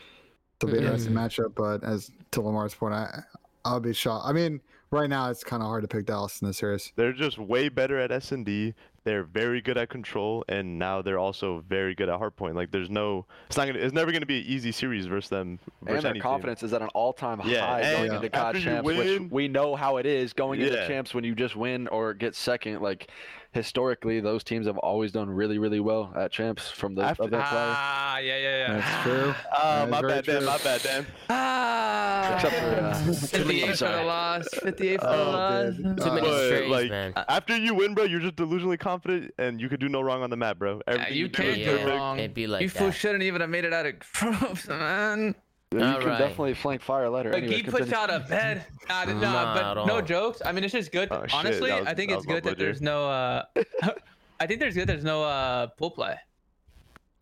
[0.60, 1.42] it'll be an interesting mm-hmm.
[1.42, 1.54] matchup.
[1.54, 3.22] But as to Lamar's point, I
[3.64, 4.26] I'll be shocked.
[4.26, 4.60] I mean,
[4.90, 6.92] right now it's kind of hard to pick Dallas in this series.
[6.96, 8.74] They're just way better at S and D.
[9.04, 12.56] They're very good at control, and now they're also very good at hard point.
[12.56, 15.60] Like there's no, it's not gonna, it's never gonna be an easy series versus them.
[15.82, 16.22] Versus And their any team.
[16.22, 18.16] confidence is at an all-time Yeah, high and going Yeah.
[18.16, 20.88] into COD after you champs, which we know how it is going into Yeah.
[20.88, 22.80] champs when you just win or get second.
[22.80, 23.08] Like
[23.56, 27.30] historically, those teams have always done really, really well at champs from the After- of
[27.30, 27.40] their.
[27.42, 28.72] Ah, yeah, yeah, yeah.
[28.80, 29.34] That's true.
[29.52, 30.44] Ah, That my is very bad, Dan.
[30.44, 31.06] My bad, Dan.
[31.30, 34.48] Ah, Except for uh, 58 for the loss.
[34.62, 35.74] 58 for the Oh, loss.
[35.74, 35.96] dude.
[35.98, 37.12] Too many Uh, But, strays, like, man.
[37.28, 40.30] After you win, bro, you're just delusionally confident, and you could do no wrong on
[40.30, 40.82] the map, bro.
[40.86, 41.96] Yeah, Everything you do is can't Yeah, do perfect.
[41.96, 42.18] wrong.
[42.18, 42.92] it'd be like you fool that.
[42.92, 45.34] shouldn't even have made it out of groups, man.
[45.72, 46.18] You All can right.
[46.18, 47.30] definitely flank fire letter.
[47.30, 48.64] But Anyways, he puts out a bed.
[48.88, 50.40] Nah, nah, Not but at no jokes.
[50.44, 51.08] I mean, it's just good.
[51.10, 53.10] Oh, Honestly, was- I think it's good that there's no.
[53.10, 53.42] uh
[54.40, 54.88] I think there's good.
[54.88, 56.14] There's no uh pool play.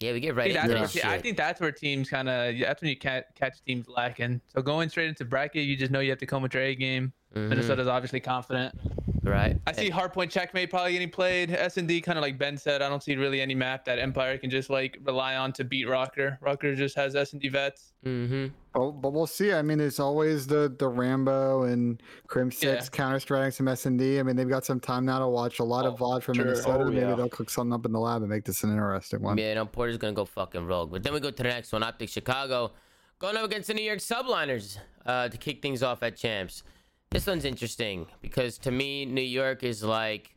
[0.00, 2.54] Yeah, we get right think, into that's this I think that's where teams kind of.
[2.60, 4.42] That's when you can't catch teams lacking.
[4.54, 6.74] So going straight into bracket, you just know you have to come with your A
[6.74, 7.14] game.
[7.34, 7.48] Mhm.
[7.48, 8.74] Minnesota's obviously confident.
[9.24, 9.58] Right.
[9.66, 11.50] I see hardpoint checkmate probably getting played.
[11.50, 12.82] S and D kind of like Ben said.
[12.82, 15.86] I don't see really any map that Empire can just like rely on to beat
[15.86, 16.38] Rokkr.
[16.40, 17.94] Rokkr just has S and D vets.
[18.04, 18.48] Mm-hmm.
[18.74, 19.52] But, but we'll see.
[19.52, 22.80] I mean, it's always the the Rambo and Crimsix Yeah.
[22.92, 24.18] counter striking some S and D.
[24.18, 26.34] I mean, they've got some time now to watch a lot of Oh, VOD from
[26.34, 26.44] sure.
[26.44, 26.84] Minnesota.
[26.84, 27.14] Oh, Maybe yeah.
[27.14, 29.38] they'll cook something up in the lab and make this an interesting one.
[29.38, 30.90] Yeah, no, Porter's gonna go fucking rogue.
[30.92, 32.72] But then we go to the next one, Optic Chicago,
[33.18, 34.76] going up against the New York Subliners
[35.06, 36.62] uh, to kick things off at champs.
[37.10, 40.34] This one's interesting because to me, New York is like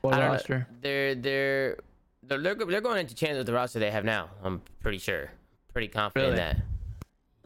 [0.00, 0.66] What I don't- roster?
[0.80, 1.76] they're they're
[2.22, 4.30] they're they're they're going into champs with the roster they have now.
[4.42, 5.30] I'm pretty sure,
[5.72, 6.56] pretty confident in that.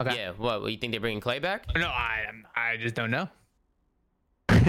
[0.01, 0.15] Okay.
[0.17, 0.31] Yeah.
[0.31, 0.63] What?
[0.71, 1.65] You think they're bringing Clay back?
[1.75, 2.25] No, I
[2.55, 3.27] I just don't know.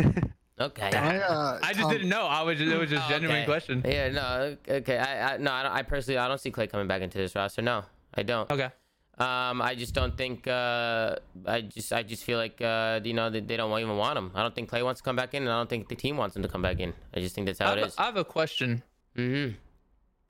[0.61, 0.83] Okay.
[0.95, 2.27] I, uh, I just Tom- didn't know.
[2.27, 3.45] I was just, it was just Oh, genuine okay.
[3.47, 3.83] question.
[3.83, 4.11] Yeah.
[4.11, 4.57] No.
[4.69, 4.99] Okay.
[4.99, 5.51] I, I no.
[5.51, 7.63] I, don't, I personally I don't see Clay coming back into this roster.
[7.63, 7.85] No,
[8.15, 8.51] I don't.
[8.51, 8.69] Okay.
[9.21, 10.47] Um, I just don't think.
[10.49, 11.17] Uh,
[11.47, 14.31] I just, I just feel like, uh, you know, they, they don't even want him.
[14.35, 16.17] I don't think Clay wants to come back in, and I don't think the team
[16.17, 16.95] wants him to come back in.
[17.15, 17.83] I just think that's how it is.
[17.83, 18.83] I have, a- I have a question.
[19.17, 19.55] Mm-hmm.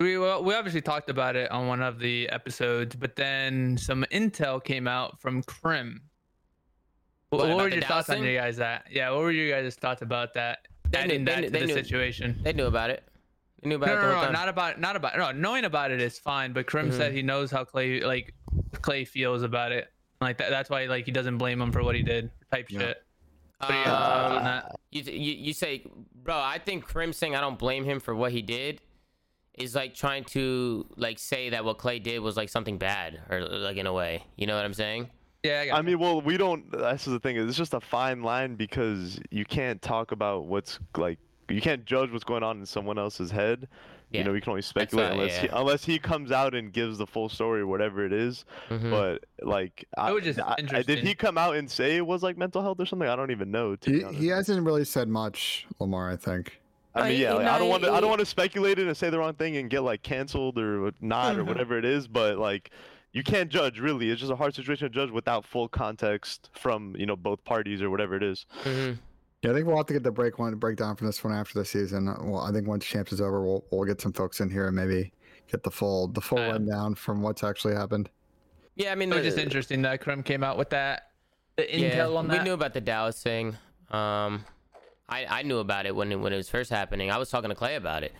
[0.01, 4.05] We well, we obviously talked about it on one of the episodes, but then some
[4.11, 6.01] intel came out from Crim.
[7.29, 8.87] What, What, what were your thoughts on you guys that?
[8.91, 10.67] Yeah, what were your guys' thoughts about that?
[10.91, 12.41] They knew- they that knew- to they the knew- situation.
[12.43, 13.05] They knew about it.
[13.63, 15.91] They knew about No, it the no, no, not about not about no knowing about
[15.91, 16.97] it is fine, but Crim Mhm.
[16.97, 18.33] said he knows how Clay like
[18.83, 19.89] Clay feels about it.
[20.21, 22.31] Like that, that's why like he doesn't blame him for what he did.
[22.53, 22.81] Type Yeah.
[22.81, 23.03] shit.
[23.59, 26.35] What are your thoughts on Uh, you, you you say, bro?
[26.39, 28.81] I think Crim saying I don't blame him for what he did
[29.55, 33.41] is like trying to like say that what Clay did was like something bad or
[33.43, 34.25] like in a way.
[34.37, 35.11] You know what I'm saying?
[35.43, 36.71] Yeah, I, got I mean, well, we don't.
[36.71, 37.37] That's the thing.
[37.37, 41.19] It's just a fine line because you can't talk about what's like.
[41.49, 43.69] You can't judge what's going on in someone else's head.
[44.11, 44.19] Yeah.
[44.19, 46.99] You know, we can only speculate why- unless he, unless he comes out and gives
[46.99, 48.45] the full story, whatever it is.
[48.69, 48.91] Mhm.
[48.91, 52.23] But like, I, was just I- I- did he come out and say it was
[52.23, 53.09] like mental health or something?
[53.09, 53.77] I don't even know.
[53.77, 56.11] To He, he hasn't really said much, Lamar.
[56.11, 56.61] I think.
[56.93, 57.93] I mean, yeah, like, I don't want to.
[57.93, 60.59] I don't want to speculate it and say the wrong thing and get like canceled
[60.59, 62.09] or not or whatever it is.
[62.09, 62.73] But like,
[63.13, 64.11] you can't judge really.
[64.11, 67.81] It's just a hard situation to judge without full context from you know both parties
[67.81, 68.45] or whatever it is.
[68.65, 68.99] Mhm.
[69.43, 71.59] Yeah, I think we'll have to get the break one breakdown from this one after
[71.59, 72.09] the season.
[72.09, 74.67] Uh, Well, I think once champs is over, we'll we'll get some folks in here
[74.67, 75.13] and maybe
[75.51, 76.53] get the full the full Yeah.
[76.53, 78.11] rundown from what's actually happened.
[78.77, 81.11] Yeah, I mean, it was just interesting that Crim came out with that.
[81.57, 82.39] The intel on that.
[82.39, 83.57] we knew about the Dallas thing.
[83.91, 84.45] Um,
[85.09, 87.11] I I knew about it when it, when it was first happening.
[87.11, 88.13] I was talking to Clay about it.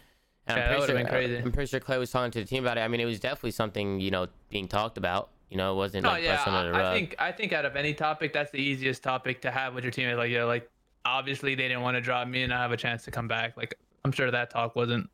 [0.47, 1.45] And Yeah, I'm that pretty would've sure, been crazy.
[1.45, 2.81] I'm pretty sure Clay was talking to the team about it.
[2.81, 5.31] I mean, it was definitely something you know being talked about.
[5.51, 6.91] You know, it wasn't No, like yeah, brushed under the I.
[6.91, 9.85] I think I think out of any topic, that's the easiest topic to have with
[9.85, 10.17] your teammates.
[10.19, 10.69] Like, yeah, like
[11.05, 13.57] obviously they didn't want to drop me, and I have a chance to come back.
[13.57, 13.75] Like,
[14.05, 15.09] I'm sure that talk wasn't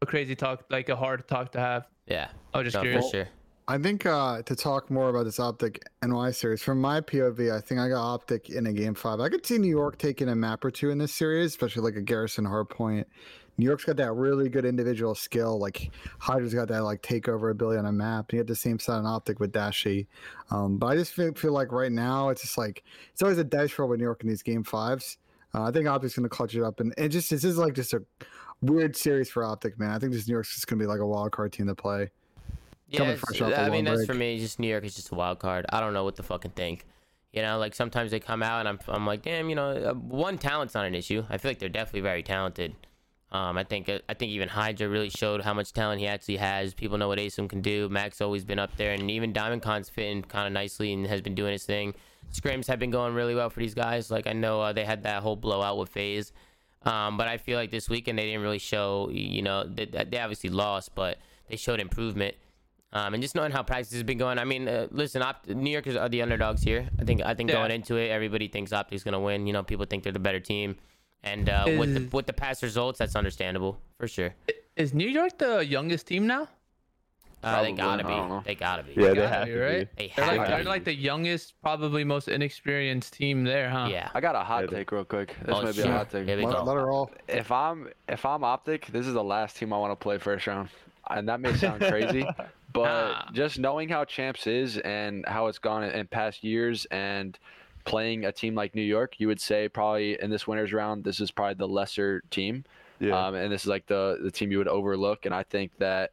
[0.00, 1.88] a crazy talk, like a hard talk to have.
[2.06, 3.10] yeah, I was just no, for curious.
[3.10, 3.28] sure.
[3.68, 7.60] I think uh, to talk more about this Optic NY series, from my POV, I
[7.60, 9.20] think I got Optic in a game five.
[9.20, 11.94] I could see New York taking a map or two in this series, especially like
[11.94, 13.04] a Garrison Hardpoint.
[13.62, 15.56] New York's got that really good individual skill.
[15.56, 18.30] Like Hydra's got that like takeover ability on a map.
[18.30, 20.08] And you get the same side on Optic with Dashi.
[20.50, 22.82] Um, but I just feel, feel like right now it's just like
[23.12, 25.18] it's always a dice roll with New York in these game fives.
[25.54, 27.74] Uh, I think Optic's going to clutch it up, and it just this is like
[27.74, 28.02] just a
[28.62, 29.90] weird series for Optic, man.
[29.90, 31.74] I think this New York's just going to be like a wild card team to
[31.76, 32.10] play.
[32.88, 34.40] Yeah, coming fresh off a I mean that's for me.
[34.40, 35.66] Just New York is just a wild card.
[35.72, 36.84] I don't know what to fucking think.
[37.32, 39.94] You know, like sometimes they come out and I'm I'm like, damn, you know, uh,
[39.94, 41.24] one talent's not an issue.
[41.30, 42.74] I feel like they're definitely very talented.
[43.32, 46.74] Um, I think I think even Hydra really showed how much talent he actually has.
[46.74, 47.88] People know what Asim can do.
[47.88, 51.34] Mac's always been up there, and even Diamondcon's fitting kind of nicely and has been
[51.34, 51.94] doing his thing.
[52.32, 54.10] Scrims have been going really well for these guys.
[54.10, 56.30] Like I know uh, they had that whole blowout with FaZe,
[56.84, 59.08] um, but I feel like this weekend they didn't really show.
[59.10, 61.16] You know, they, they obviously lost, but
[61.48, 62.34] they showed improvement.
[62.94, 64.38] Um, and just knowing how practice has been going.
[64.38, 66.90] I mean, uh, listen, Opt- New Yorkers are the underdogs here.
[67.00, 67.22] I think.
[67.24, 67.56] I think Yeah.
[67.56, 69.46] going into it, everybody thinks Optic's gonna win.
[69.46, 70.76] You know, people think they're the better team,
[71.22, 74.34] and uh, with the with the past results, that's understandable for sure.
[74.76, 76.48] Is New York the youngest team now?
[77.44, 78.38] Uh, they gotta I don't know.
[78.40, 78.44] be.
[78.44, 78.92] They gotta be.
[78.92, 79.96] Yeah, they Gotta have be, to right?
[79.96, 80.02] be.
[80.08, 83.88] They They're have like, to they're like the youngest, probably most inexperienced team there, huh?
[83.90, 84.10] Yeah.
[84.14, 85.34] I got a hot Yeah, take real quick.
[85.44, 86.28] This Oh, might be a hot take.
[86.28, 87.10] Let, let her roll.
[87.26, 90.46] If I'm if I'm Optic, this is the last team I want to play first
[90.46, 90.68] round,
[91.10, 92.24] and that may sound crazy,
[92.72, 93.24] but Nah.
[93.32, 97.36] just knowing how Champs is and how it's gone in, in past years, and
[97.84, 101.20] playing a team like New York, you would say probably in this winners round, this
[101.20, 102.64] is probably the lesser team,
[103.00, 103.26] Yeah.
[103.28, 106.12] um, and this is like the the team you would overlook, and I think that.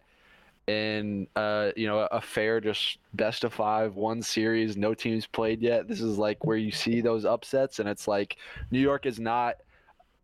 [0.68, 5.64] In uh, you know, a fair just best of five, one series, no teams played
[5.64, 5.88] yet.
[5.88, 8.38] This is like where you see those upsets, and it's like
[8.70, 9.56] New York is not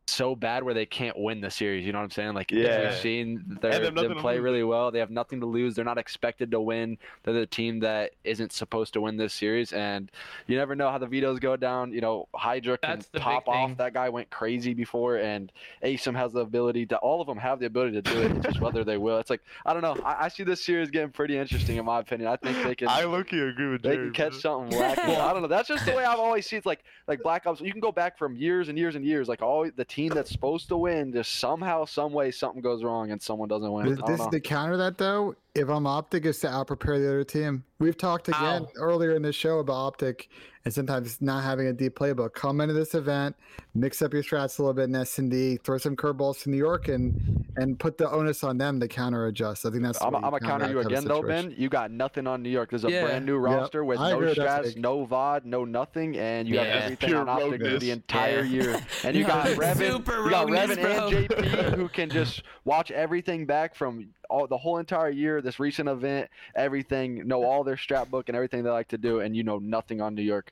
[0.07, 1.85] so bad where they can't win the series.
[1.85, 2.33] You know what I'm saying?
[2.33, 2.83] Like Yeah.
[2.91, 4.91] you've seen And they're, they have nothing them play really well.
[4.91, 5.75] They have nothing to lose.
[5.75, 6.97] They're not expected to win.
[7.23, 9.73] They're the team that isn't supposed to win this series.
[9.73, 10.11] And
[10.47, 11.91] you never know how the vetoes go down.
[11.91, 13.77] You know, Hydra can That's the big pop off.
[13.77, 15.51] That guy went crazy before, and
[15.83, 16.97] Asim has the ability to.
[16.97, 18.31] All of them have the ability to do it.
[18.31, 19.17] It's just whether they will.
[19.19, 19.97] It's like I don't know.
[20.03, 22.29] I, I see this series getting pretty interesting in my opinion.
[22.29, 22.87] I think they can.
[22.89, 24.05] I look you agree with They Jerry.
[24.07, 24.67] can catch bro.
[24.69, 25.17] something wacky.
[25.19, 25.47] I don't know.
[25.47, 26.65] That's just the way I've always seen it.
[26.65, 27.59] Like like Black Ops.
[27.61, 29.27] You can go back from years and years and years.
[29.27, 33.11] Like always, the team that's supposed to win, just somehow, some way, something goes wrong
[33.11, 33.95] and someone doesn't win.
[33.95, 35.35] This, this is the counter that though.
[35.55, 37.63] If I'm Optic, is to out prepare the other team.
[37.79, 38.69] We've talked again Ow.
[38.75, 40.27] earlier in the show about Optic
[40.65, 42.33] and sometimes not having a deep playbook.
[42.33, 43.37] Come into this event,
[43.73, 46.49] mix up your strats a little bit in S and D, throw some curveballs to
[46.49, 49.65] New York, and and put the onus on them to counter adjust.
[49.65, 50.01] I think that's.
[50.01, 51.21] I'm, I'm gonna counter you again though.
[51.21, 51.53] Ben.
[51.57, 52.71] You got nothing on New York.
[52.71, 53.05] There's a Yeah.
[53.05, 53.55] brand new Yep.
[53.61, 56.63] roster with I no agree with that strats, no VOD, no nothing, and you Yeah.
[56.65, 58.61] have everything Pure on Optic for the entire Yeah.
[58.63, 58.81] year.
[59.05, 61.29] And you got Revan, Super you got rogueness, Revan and.
[61.29, 65.89] JP who can just watch everything back from all the whole entire year, this recent
[65.89, 69.43] event, everything, know all their strat book and everything they like to do, and you
[69.43, 70.51] know nothing on New York.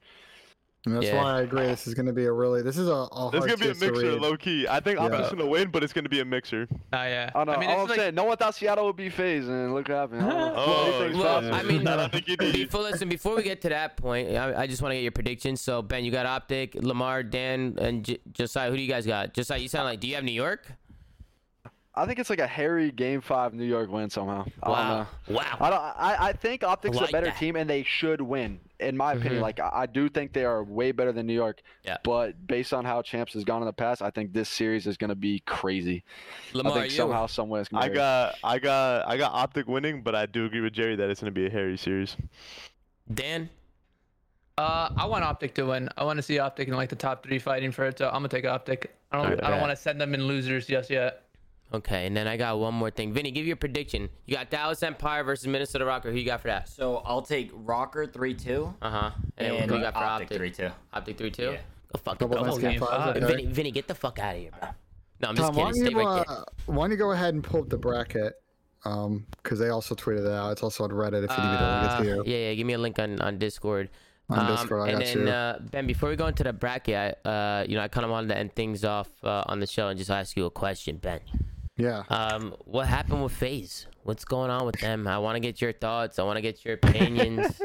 [0.86, 1.24] And that's Yeah.
[1.24, 1.62] why I agree.
[1.68, 2.62] This is going to be a really.
[2.62, 2.92] This is a.
[2.92, 4.68] a This is gonna be a series to mixer, low key.
[4.68, 5.06] I think Yeah.
[5.06, 6.68] Optic's gonna win, but it's gonna be a mixer.
[6.92, 7.30] Ah, yeah.
[7.34, 7.54] I know.
[7.54, 9.88] I mean, all I'm like, saying, no one thought Seattle would be phased, and look
[9.88, 10.24] what happened.
[10.24, 10.52] I.
[10.58, 11.54] Oh, Anything's well.
[11.56, 12.54] I mean, I don't think you need.
[12.70, 15.14] Before listen, before we get to that point, I, I just want to get your
[15.14, 15.62] predictions.
[15.62, 18.70] So Ben, you got Optic, Lamar, Dan, and J- Josiah.
[18.70, 19.34] Who do you guys got?
[19.34, 20.02] Josiah, you sound like.
[20.02, 20.68] Do you have New York?
[21.96, 24.46] I think it's like a hairy Game Five New York win somehow.
[24.64, 25.36] I don't know.
[25.36, 25.58] Wow, wow.
[25.60, 25.80] I don't.
[25.80, 27.38] I, I think Optics like a better that.
[27.38, 28.60] team, and they should win.
[28.80, 29.42] In my opinion, Mhm.
[29.44, 31.62] like I, I do think they are way better than New York.
[31.84, 31.98] Yeah.
[32.04, 34.98] But based on how Champs has gone in the past, I think this series is
[34.98, 36.04] going to be crazy.
[36.54, 36.98] Lamar, I think you.
[36.98, 40.16] somehow, some way, it's going I to got, I got, I got Optic winning, but
[40.16, 42.18] I do agree with Jerry that it's gonna be a hairy series.
[43.14, 43.50] Dan.
[44.58, 45.90] Uh, I want Optic to win.
[45.98, 47.98] I want to see Optic in like the top three fighting for it.
[48.00, 48.96] So I'm gonna take Optic.
[49.12, 49.26] I don't.
[49.26, 49.44] Alright.
[49.44, 51.23] I don't want to send them in losers just yet.
[51.74, 53.14] Okay, and then I got one more thing.
[53.14, 54.10] Vinny, give your prediction.
[54.28, 56.12] You got Dallas Empire versus Minnesota Rokkr.
[56.12, 56.70] Who you got for that?
[56.70, 59.12] So I'll take Rokkr three two Uh huh.
[59.40, 60.38] And, and who you got for Optic Optic?
[60.38, 60.70] three two.
[60.94, 61.44] Optic three two.
[61.44, 61.58] Yeah.
[61.94, 63.14] Go fuck Double go nice fuck game game five.
[63.16, 63.24] five.
[63.28, 64.70] Vinny, Vinny, get the fuck out of here, bro.
[65.22, 65.66] No, I'm just Tom, kidding.
[65.66, 68.34] don't, Stay you, right uh, why don't you go ahead and pull up the bracket?
[68.86, 70.52] Um, because they also tweeted it out.
[70.52, 72.24] It's also on Reddit if you need to Uh, get to you.
[72.28, 72.54] yeah, yeah.
[72.54, 73.90] Give me a link on, on Discord.
[74.30, 75.30] On Um, Discord, I and got then you.
[75.34, 78.12] uh, Ben, before we go into the bracket, I, uh, you know, I kind of
[78.12, 80.98] wanted to end things off uh, on the show and just ask you a question,
[80.98, 81.20] Ben.
[81.78, 82.04] Yeah.
[82.10, 83.88] Um, what happened with FaZe?
[84.04, 85.08] What's going on with them?
[85.08, 86.20] I want to get your thoughts.
[86.20, 87.60] I want to get your opinions.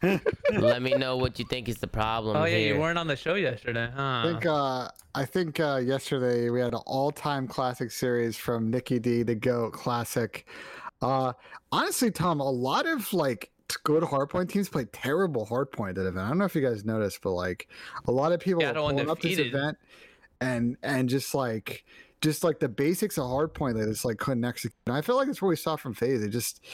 [0.52, 2.74] Let me know what you think is the problem Oh yeah, here.
[2.74, 4.00] you weren't on the show yesterday, huh?
[4.02, 9.00] I think uh, I think uh, yesterday we had an all-time classic series from Nikki
[9.00, 10.46] D, the Goat Classic.
[11.02, 11.32] Uh,
[11.72, 13.50] honestly, Tom, a lot of like
[13.82, 16.18] good hardpoint teams play terrible hardpoint at event.
[16.18, 17.66] I don't know if you guys noticed, but like
[18.06, 19.78] a lot of people are Seattle pulling up this event
[20.40, 21.84] and and just like
[22.20, 24.74] just like the basics of hardpoint they just like couldn't execute.
[24.86, 26.20] And I feel like that's what we saw from FaZe.
[26.20, 26.64] They just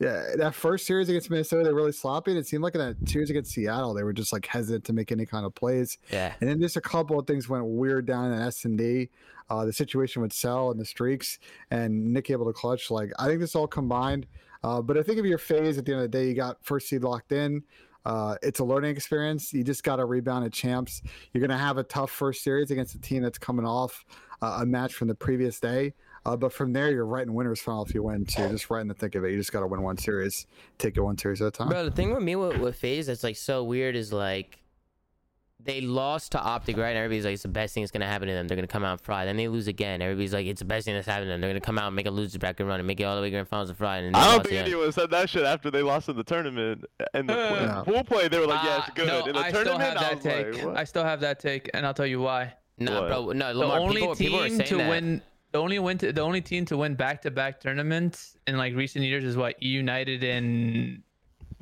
[0.00, 2.32] yeah, that first series against Minnesota, they were really sloppy.
[2.32, 4.92] And it seemed like in that series against Seattle, they were just like hesitant to
[4.92, 5.98] make any kind of plays.
[6.10, 6.34] yeah.
[6.40, 9.10] And then just a couple of things went weird down in S and D.
[9.50, 11.38] Uh, the situation with Sell and the streaks,
[11.70, 12.90] and Nick able to clutch.
[12.90, 14.26] Like I think this all combined.
[14.62, 16.56] Uh, but I think if your FaZe at the end of the day, you got
[16.64, 17.62] first seed locked in.
[18.06, 19.52] Uh, it's a learning experience.
[19.52, 21.02] You just got to rebound at champs.
[21.32, 24.04] You're going to have a tough first series against a team that's coming off
[24.42, 25.94] uh, a match from the previous day.
[26.26, 28.26] Uh, but from there, you're right in winners final if you win.
[28.26, 29.32] So you're just right in the thick of it.
[29.32, 30.46] You just got to win one series,
[30.78, 31.68] take it one series at a time.
[31.68, 34.58] Bro, the thing with me with, with FaZe that's like so weird is like
[35.62, 36.90] they lost to Optic, right?
[36.90, 38.48] And everybody's like, it's the best thing that's gonna happen to them.
[38.48, 39.24] They're gonna come out and fry.
[39.26, 40.00] Then they lose again.
[40.02, 41.40] Everybody's like, it's the best thing that's happened to them.
[41.42, 43.22] They're gonna come out and make a loser bracket run and make it all the
[43.22, 43.98] way to grand finals and fry.
[43.98, 44.64] And I don't think again.
[44.66, 46.84] anyone said that shit after they lost in the tournament.
[47.12, 47.82] And the Yeah.
[47.86, 49.94] pool play, they were like, "Yeah, Uh, it's good." No, in the I still have
[50.00, 50.64] that was take.
[50.64, 52.54] like, I still have that take, and I'll tell you why.
[52.78, 54.88] Nah, bro, no, The only people, people team saying to that.
[54.88, 55.22] win.
[55.52, 58.74] the only win to, the only team to win back to back tournaments in like
[58.74, 61.02] recent years is what United and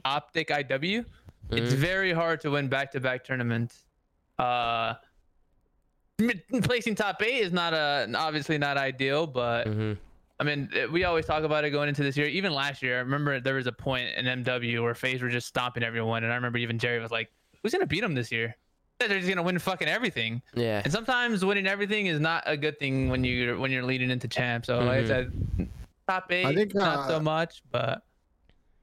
[0.07, 1.05] Optic IW.
[1.51, 1.77] It's Mhm.
[1.77, 3.85] very hard to win back to back tournaments.
[4.39, 4.95] Uh,
[6.63, 9.99] placing top eight is not a obviously not ideal, but Mhm.
[10.41, 12.27] I mean we always talk about it going into this year.
[12.29, 15.47] Even last year, I remember there was a point in MW where FaZe were just
[15.49, 17.31] stomping everyone, and I remember even Jerry was like,
[17.63, 18.57] "Who's gonna beat them this year?"
[19.09, 20.43] They're just gonna win fucking everything.
[20.55, 20.83] Yeah.
[20.85, 24.29] And sometimes winning everything is not a good thing when you when you're leading into
[24.29, 24.67] champ.
[24.67, 25.07] So like I Mhm.
[25.09, 25.69] said,
[26.09, 28.03] top eight, think, not so uh, much, but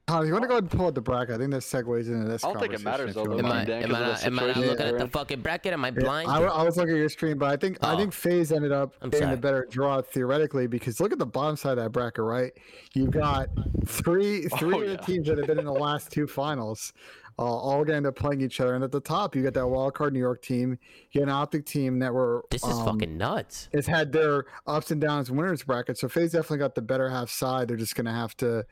[0.08, 1.36] Tom, you want to go ahead and pull out the bracket?
[1.36, 2.44] I think this segues into this.
[2.44, 3.68] I don't think it matters, though, you though, don't Am I, mind.
[3.68, 5.72] Dan, am 'cause I of not, am I not looking at the fucking bracket?
[5.74, 6.32] Am I Yeah, blind?
[6.32, 7.98] I, I was looking at your screen, but I think I Oh.
[7.98, 9.36] think FaZe ended up I'm getting sorry.
[9.36, 12.52] the better draw theoretically because look at the bottom side of that bracket, right?
[12.96, 13.50] You've got
[13.86, 14.98] three three Oh, of the yeah.
[15.02, 16.92] teams that have been in the last two finals.
[17.40, 19.66] Uh, all to end up playing each other, and at the top you got that
[19.66, 20.78] wild card New York team,
[21.12, 23.70] you got an Optic team that were this is um, fucking nuts.
[23.72, 25.98] It's had their ups and downs winners bracket.
[25.98, 27.70] So FaZe definitely got the better half side.
[27.70, 28.66] They're just going to have to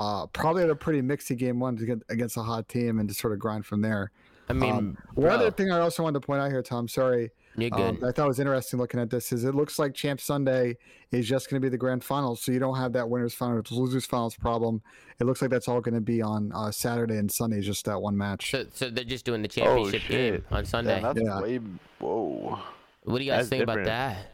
[0.00, 3.08] uh, probably have a pretty mixy game one to get against a hot team and
[3.08, 4.10] just sort of grind from there.
[4.48, 6.88] I mean, Um, one other thing I also wanted to point out here, Tom.
[6.88, 7.98] Sorry, you're um.
[8.04, 10.76] I thought was interesting looking at this is it looks like Champ Sunday
[11.10, 13.70] is just going to be the grand finals, so you don't have that winners finals
[13.70, 14.82] losers finals problem.
[15.20, 18.00] It looks like that's all going to be on uh, Saturday and Sunday, just that
[18.00, 18.50] one match.
[18.50, 21.00] so, so they're just doing the Oh, championship game on Sunday.
[21.00, 21.40] Damn, that's Yeah.
[21.40, 21.60] way.
[21.98, 22.58] Whoa,
[23.04, 24.32] what do you guys That's think about that?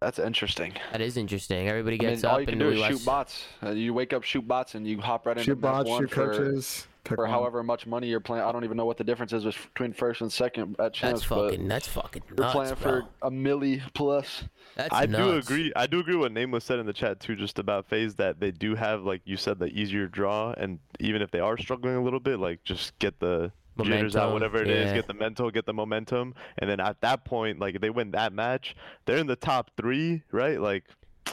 [0.00, 0.74] that's interesting.
[0.92, 1.66] That is interesting.
[1.68, 3.44] Everybody I mean, gets all up you can and do we is shoot bots.
[3.62, 6.02] Uh, you wake up, shoot bots, and you hop right into Shoot map bots, one
[6.02, 7.30] shoot for, coaches, pick for one.
[7.30, 8.44] however much money you're playing.
[8.44, 11.24] I don't even know what the difference is between first and second at chance, That's
[11.24, 11.68] fucking.
[11.68, 12.76] That's fucking you're playing bro.
[12.76, 14.44] for a milli plus.
[14.76, 15.22] That's I nuts.
[15.22, 15.72] do agree.
[15.76, 18.50] I do agree what Nameless said in the chat too, just about FaZe that they
[18.50, 22.02] do have, like you said, the easier draw, and even if they are struggling a
[22.02, 23.52] little bit, like just get the
[23.82, 24.94] jitters out, whatever it is, yeah.
[24.94, 28.12] get the mental, get the momentum, and then at that point, like if they win
[28.12, 30.60] that match, they're in the top three, right?
[30.60, 30.84] Like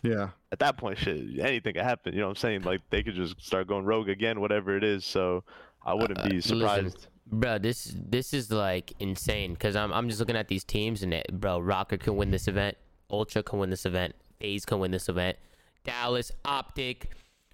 [0.04, 0.30] Yeah.
[0.52, 2.14] at that point, shit, anything could happen.
[2.14, 2.64] You know what I'm saying?
[2.64, 5.06] Like they could just start going rogue again, whatever it is.
[5.06, 5.44] So
[5.86, 7.08] I wouldn't Uh, be listen, surprised.
[7.28, 11.14] Bro, this this is like insane because I'm I'm just looking at these teams and
[11.14, 12.78] it, bro, Rokkr can win this event,
[13.10, 15.38] Ultra can win this event, FaZe can win this event,
[15.84, 17.12] Dallas, Optic,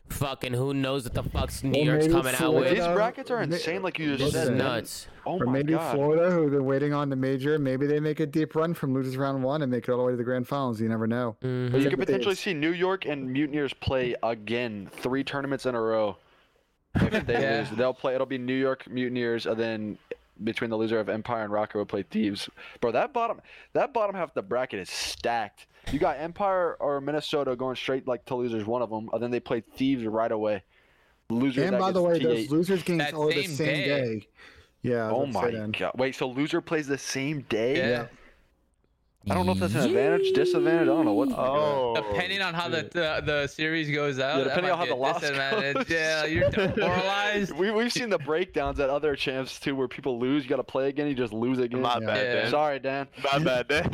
[0.10, 2.70] fucking who knows what the fuck's New Or York's maybe coming out Florida.
[2.70, 2.78] with.
[2.78, 4.58] These brackets are insane, like you just This is said.
[4.58, 4.58] man.
[4.58, 5.08] nuts.
[5.26, 5.94] Oh or my maybe god.
[5.96, 9.18] Florida, who've been waiting on the major, maybe they make a deep run from losers
[9.18, 10.80] round one and make it all the way to the grand finals.
[10.80, 11.36] You never know.
[11.44, 11.72] Mhm.
[11.72, 15.82] But you could potentially see New York and Mutineers play again, three tournaments in a
[15.82, 16.18] row.
[16.96, 17.60] If they Yeah.
[17.70, 18.16] lose, they'll play.
[18.16, 19.98] It'll be New York Mutineers, and then
[20.44, 22.50] between the loser of Empire and Rokkr will play Thieves.
[22.80, 23.42] Bro, that bottom,
[23.74, 25.66] that bottom half of the bracket is stacked.
[25.92, 29.32] You got Empire or Minnesota going straight like to losers, one of them, and then
[29.32, 30.64] they play Thieves right away.
[31.30, 32.24] Losers And by the way, T8.
[32.24, 33.86] those losers games That are the same same day.
[34.20, 34.28] day.
[34.82, 35.10] Yeah.
[35.12, 35.92] Oh my god!
[35.96, 37.78] Wait, so loser plays the same day?
[37.90, 38.08] yeah.
[39.30, 40.84] I don't know if that's an advantage, disadvantage.
[40.84, 41.28] I don't know what.
[41.34, 44.94] Oh, Depending on how the, the the series goes out, Yeah, depending on how the
[44.94, 45.90] a loss goes.
[45.90, 47.52] Yeah, you're demoralized.
[47.52, 50.44] We we've seen the breakdowns at other champs too, where people lose.
[50.44, 51.08] You got to play again.
[51.08, 51.82] You just lose again.
[51.82, 52.06] My Yeah.
[52.08, 52.42] bad, Yeah.
[52.44, 52.52] Dan.
[52.52, 53.08] Sorry, Dan.
[53.34, 53.92] My bad, Dan.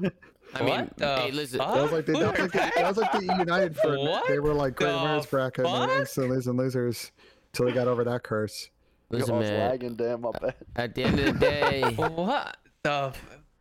[0.54, 1.74] I mean, What the hey, listen, fuck?
[1.74, 4.28] That was like the, that was like the, that was like the United for What
[4.28, 5.98] they were like great the winners bracket and then fuck?
[6.00, 7.12] instant losing losers
[7.52, 8.70] till they got over that curse.
[9.10, 9.70] listen, man.
[9.70, 9.94] lagging.
[9.96, 10.54] Damn, my bad.
[10.76, 13.12] At the end of the day, What the?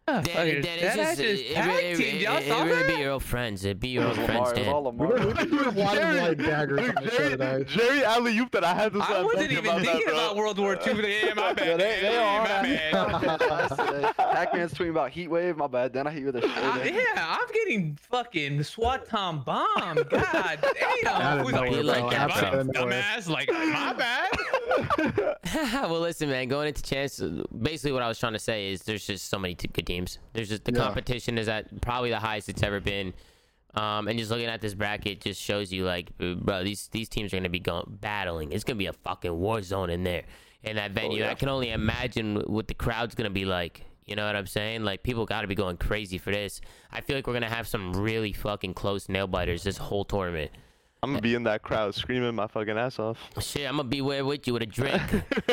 [0.07, 2.15] F- Dan, is- that just, just it, it, tag it, teamed.
[2.15, 3.63] it, Y'all it saw really be your old friends.
[3.63, 4.53] It'd be your old friends, Lamar.
[4.55, 4.67] Dan.
[4.69, 5.07] all We Lamar.
[5.07, 7.63] were, we were white and white daggers on the show Jerry, today.
[7.67, 10.13] Jerry alley oop that I had to I wasn't even about thinking bro.
[10.13, 10.93] about World War II.
[11.23, 11.67] Yeah, my bad.
[11.67, 13.69] Yeah, they, they yeah, are my bad.
[13.69, 14.17] that.
[14.17, 15.55] Pac-Man's tweeting about heat wave.
[15.57, 15.93] My bad.
[15.93, 16.93] Then I hit you with a shit.
[16.95, 19.95] yeah, I'm getting fucking SWAT Tom bomb.
[20.09, 20.09] God
[21.03, 21.39] damn.
[21.39, 22.29] Who's like, nowhere, like that,
[22.73, 23.29] dumbass?
[23.29, 24.29] Like, my bad.
[25.89, 26.47] well, listen, man.
[26.47, 27.19] Going into chance,
[27.61, 29.92] basically what I was trying to say is there's just so many good teams.
[30.33, 30.79] There's just the Yeah.
[30.85, 33.13] competition is at probably the highest it's ever been.
[33.75, 37.33] Um, and just looking at this bracket just shows you like, bro, these these teams
[37.33, 38.51] are gonna be going battling.
[38.51, 40.23] It's gonna be a fucking war zone in there
[40.63, 41.19] in that venue.
[41.21, 41.31] yeah.
[41.31, 43.85] I can only imagine what the crowd's gonna be like.
[44.05, 44.83] You know what I'm saying?
[44.83, 46.59] Like people got to be going crazy for this.
[46.91, 50.51] I feel like we're gonna have some really fucking close nail biters this whole tournament.
[51.03, 53.19] I'm gonna be in that crowd screaming my fucking ass off.
[53.41, 55.01] Shit, I'm gonna be there with you with a drink,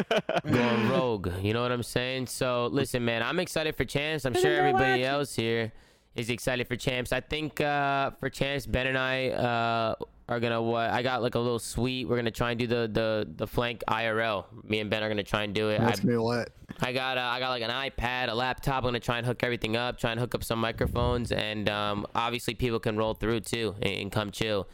[0.49, 1.29] going rogue.
[1.43, 2.27] You know what I'm saying?
[2.27, 4.25] So listen, man, I'm excited for champs.
[4.25, 5.73] I'm sure everybody else here
[6.15, 7.13] is excited for champs.
[7.13, 9.95] I think uh, for champs, Ben and I uh,
[10.29, 10.89] are gonna what?
[10.91, 12.09] I got like a little suite.
[12.09, 14.45] We're gonna try and do the the the flank IRL.
[14.63, 15.81] Me and Ben are gonna try and do it.
[15.81, 16.53] I, That's me lit.
[16.81, 18.77] I got uh, I got like an iPad, a laptop.
[18.77, 22.07] I'm gonna try and hook everything up, try and hook up some microphones, and um,
[22.15, 24.69] obviously people can roll through too and, and come chill,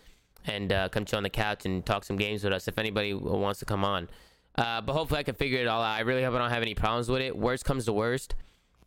[0.46, 3.14] and uh, come chill on the couch and talk some games with us if anybody
[3.14, 4.08] wants to come on.
[4.56, 5.96] Uh, but hopefully I can figure it all out.
[5.96, 7.36] I really hope I don't have any problems with it.
[7.36, 8.34] Worst comes to worst,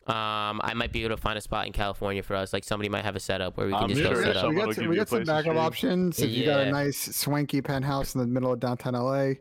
[0.07, 2.51] Um, I might be able to find a spot in California for us.
[2.53, 4.49] Like somebody might have a setup where we can I'm just go set up.
[4.49, 6.19] we got some, we got some backup options.
[6.19, 9.33] If you got a nice swanky penthouse in the middle of downtown LA,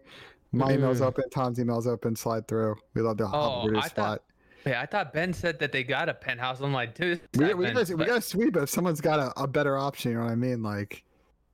[0.52, 1.06] my email's Mm.
[1.06, 2.14] open, Tom's email's open.
[2.16, 2.76] Slide through.
[2.94, 3.94] We love to Oh, hop over to spot.
[3.94, 4.22] thought.
[4.66, 6.60] Yeah, I thought Ben said that they got a penthouse.
[6.60, 9.32] I'm like, dude, We, we, Ben- gotta, we gotta sweep it if someone's got a,
[9.42, 10.10] a better option.
[10.12, 10.62] You know what I mean?
[10.62, 11.04] Like,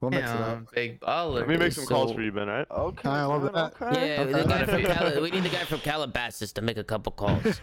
[0.04, 0.72] we'll mix it up.
[0.74, 1.34] Big baller.
[1.40, 2.48] Let me make some calls So- for you, Ben.
[2.48, 2.66] All right?
[2.70, 3.08] Okay.
[3.08, 3.72] I love man, that.
[3.82, 4.08] okay.
[4.16, 7.12] Yeah, the guy from Cali- we need the guy from Calabasas to make a couple
[7.12, 7.42] calls.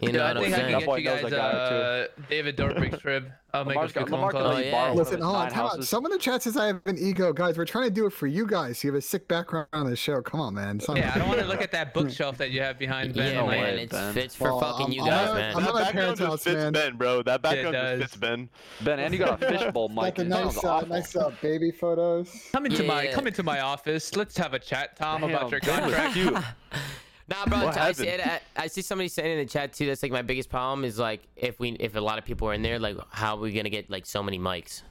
[0.00, 0.70] You Dude, know I what I'm think I saying?
[0.70, 3.26] can That get boy you knows guys that guy, uh, David Dobrik's crib.
[3.54, 4.60] I'll make Lamar's a got, Lamar can calls.
[4.60, 4.70] yeah.
[4.72, 5.84] borrow of Listen, his hold on, nine time out.
[5.84, 7.56] Someone in the chat says I have an ego, guys.
[7.56, 8.84] We're trying to do it for you guys.
[8.84, 10.20] You have a sick background on the show.
[10.20, 10.76] Come on, man.
[10.76, 13.32] It's Yeah, I don't want to look at that bookshelf that you have behind Ben.
[13.34, 15.56] Yeah, like, man, way, it's fits for Well, fucking I'm- you I'm guys, not- man.
[15.56, 16.72] I'm that background just house, fits man.
[16.74, 17.22] Ben, bro.
[17.22, 18.00] That background does.
[18.00, 18.48] just fits Ben.
[18.82, 20.14] Ben, and you got a fishbowl Got mic.
[20.16, 22.30] the It nice, sounds uh, nice uh, baby photos.
[22.52, 24.14] come into my come into my office.
[24.14, 26.12] Let's have a chat, Tom, about your Ben was contract.
[26.14, 26.34] cute.
[27.28, 28.10] Nah, bro, What I see.
[28.10, 29.86] I, I see somebody saying in the chat too.
[29.86, 32.54] That's like my biggest problem is like if we if a lot of people are
[32.54, 34.82] in there, like how are we gonna get like so many mics?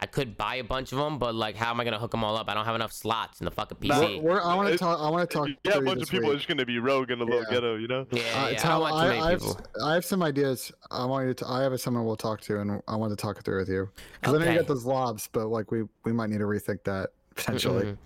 [0.00, 2.24] I could buy a bunch of them, but like how am I gonna hook them
[2.24, 2.48] all up?
[2.48, 4.20] I don't have enough slots in the fucking PC.
[4.20, 4.98] We're, we're, I want to talk.
[5.00, 5.48] I want to talk.
[5.64, 7.76] Yeah, a bunch this of people are just gonna be rogue in a little ghetto,
[7.76, 8.06] you know?
[8.10, 9.42] yeah, Uh, yeah, I don't want too I, many I have.
[9.84, 10.72] I have some ideas.
[10.90, 11.48] I want you to.
[11.48, 13.90] I have someone we'll talk to, and I want to talk it through with you.
[14.20, 16.82] Because I know you got those lobs, but like we we might need to rethink
[16.84, 17.84] that potentially.
[17.84, 17.96] Mhm.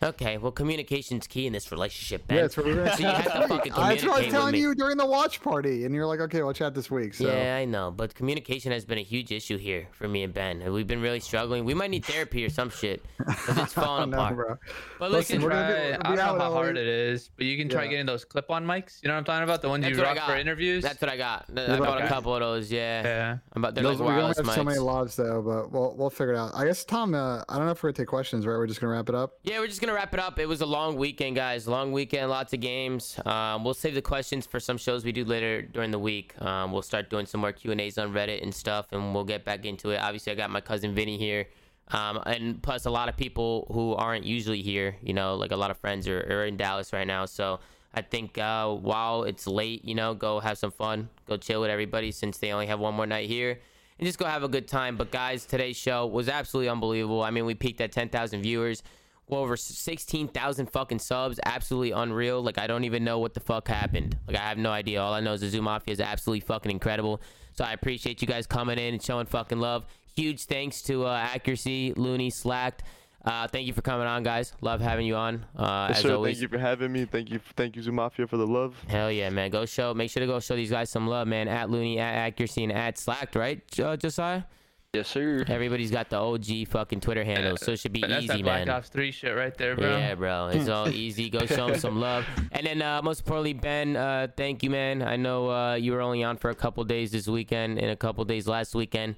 [0.00, 2.36] Okay, well, communication's key in this relationship, Ben.
[2.36, 4.52] Yeah, that's what we're gonna So you have to fucking That's what I was telling
[4.52, 4.60] me.
[4.60, 7.14] you during the watch party, and you're like, okay, we'll chat this week.
[7.14, 7.26] So.
[7.26, 10.72] Yeah, I know, but communication has been a huge issue here for me and Ben.
[10.72, 11.64] We've been really struggling.
[11.64, 14.36] We might need therapy or some shit because it's falling don't know, apart.
[14.36, 14.56] bro.
[15.00, 17.30] But Listen, listen, we're gonna Try, do- I we'll don't know how hard it is,
[17.36, 17.90] but you can try Yeah.
[17.90, 19.02] getting those clip-on mics.
[19.02, 19.62] You know what I'm talking about?
[19.62, 20.84] The ones That's you what rock for interviews.
[20.84, 21.46] that's what I got.
[21.56, 22.70] I Yeah, bought a couple of those.
[22.70, 23.38] Yeah, yeah.
[23.56, 24.84] but they're Those, like we only wireless have so many mics.
[24.84, 26.52] lobs though, but we'll we'll figure it out.
[26.54, 28.56] I guess Tom, uh, I don't know if we're gonna take questions, right?
[28.56, 29.32] We're just gonna wrap it up.
[29.42, 30.38] Yeah, we're just gonna wrap it up.
[30.38, 31.68] It was a long weekend, guys.
[31.68, 33.18] Long weekend, lots of games.
[33.24, 36.40] Um, we'll save the questions for some shows we do later during the week.
[36.40, 39.24] Um, we'll start doing some more Q and A's on Reddit and stuff, and we'll
[39.24, 39.98] get back into it.
[39.98, 41.46] Obviously, I got my cousin Vinny here,
[41.88, 44.96] um, and plus a lot of people who aren't usually here.
[45.02, 47.60] You know, like a lot of friends are, are in Dallas right now, so.
[47.94, 51.70] I think uh, while it's late, you know, go have some fun, go chill with
[51.70, 53.58] everybody since they only have one more night here,
[53.98, 54.96] and just go have a good time.
[54.98, 57.22] But guys, today's show was absolutely unbelievable.
[57.22, 58.82] I mean, we peaked at 10,000 viewers
[59.30, 61.40] well over 16,000 fucking subs.
[61.44, 62.42] Absolutely unreal.
[62.42, 64.16] Like, I don't even know what the fuck happened.
[64.26, 65.00] Like, I have no idea.
[65.00, 67.20] All I know is the Zoo Mafia is absolutely fucking incredible.
[67.52, 69.84] So I appreciate you guys coming in and showing fucking love.
[70.14, 72.82] Huge thanks to uh, Accuracy, Loony, Slacked.
[73.24, 74.52] Uh, thank you for coming on, guys.
[74.60, 75.44] Love having you on.
[75.56, 76.36] Uh, Yes, as sir, always.
[76.36, 77.04] thank you for having me.
[77.04, 78.76] Thank you, thank you, Zoomafia, for the love.
[78.88, 79.50] Hell yeah, man.
[79.50, 79.92] Go show.
[79.92, 81.48] Make sure to go show these guys some love, man.
[81.48, 84.44] At Loony, at Accuracy, and at Slacked, right, uh, Josiah?
[84.94, 85.44] Yes, sir.
[85.48, 88.42] Everybody's got the OG fucking Twitter handles, so it should be But that's easy, that
[88.42, 88.70] Black man.
[88.70, 89.86] Ops 3 shit right there, bro.
[89.98, 90.46] Yeah, bro.
[90.46, 91.28] It's all easy.
[91.28, 92.24] Go show them some love.
[92.52, 95.02] And then, uh, most importantly, Ben, uh, thank you, man.
[95.02, 97.96] I know uh, you were only on for a couple days this weekend and a
[97.96, 99.16] couple days last weekend.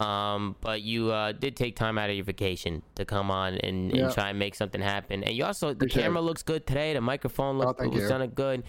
[0.00, 3.92] Um, but you uh, did take time out of your vacation to come on and,
[3.92, 4.10] and Yeah.
[4.10, 5.22] try and make something happen.
[5.22, 6.24] And you also, the Appreciate camera it.
[6.24, 6.92] looks good today.
[6.92, 8.08] The microphone looks, thank was you.
[8.08, 8.64] done good.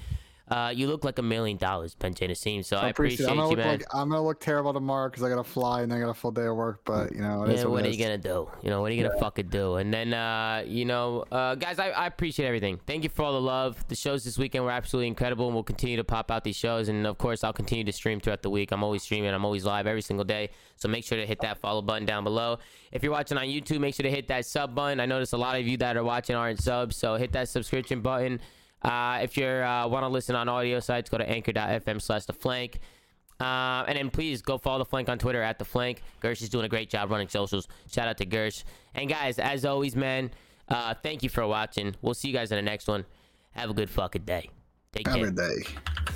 [0.47, 2.63] Uh, you look like a million dollars, Ben Nassim.
[2.63, 3.29] So I appreciate, it.
[3.29, 3.79] I'm gonna you, look man.
[3.79, 6.31] like I'm gonna look terrible tomorrow because I gotta fly and I got a full
[6.31, 6.81] day of work.
[6.85, 8.47] But you know, yeah, what it are you gonna do?
[8.61, 9.75] You know, what are you gonna fucking do?
[9.75, 12.79] And then, uh, you know, uh, guys, I, I appreciate everything.
[12.85, 13.87] Thank you for all the love.
[13.87, 16.89] The shows this weekend were absolutely incredible, and we'll continue to pop out these shows.
[16.89, 18.71] And of course, I'll continue to stream throughout the week.
[18.71, 19.33] I'm always streaming.
[19.33, 20.51] I'm always live every single day.
[20.75, 22.59] So make sure to hit that follow button down below.
[22.91, 24.99] If you're watching on YouTube, make sure to hit that sub button.
[24.99, 28.01] I notice a lot of you that are watching aren't subs, so hit that subscription
[28.01, 28.39] button.
[28.85, 32.33] Uh, if you uh, want to listen on audio sites, go to anchor.fm slash the
[32.33, 32.79] flank.
[33.39, 36.03] Uh, and then please go follow the flank on Twitter at the flank.
[36.21, 37.67] Gersh is doing a great job running socials.
[37.91, 38.63] Shout out to Gersh.
[38.93, 40.29] And guys, as always, man,
[40.69, 41.95] uh, thank you for watching.
[42.01, 43.05] We'll see you guys in the next one.
[43.51, 44.49] Have a good fucking day.
[44.91, 45.25] Take Have care.
[45.25, 46.14] a good day.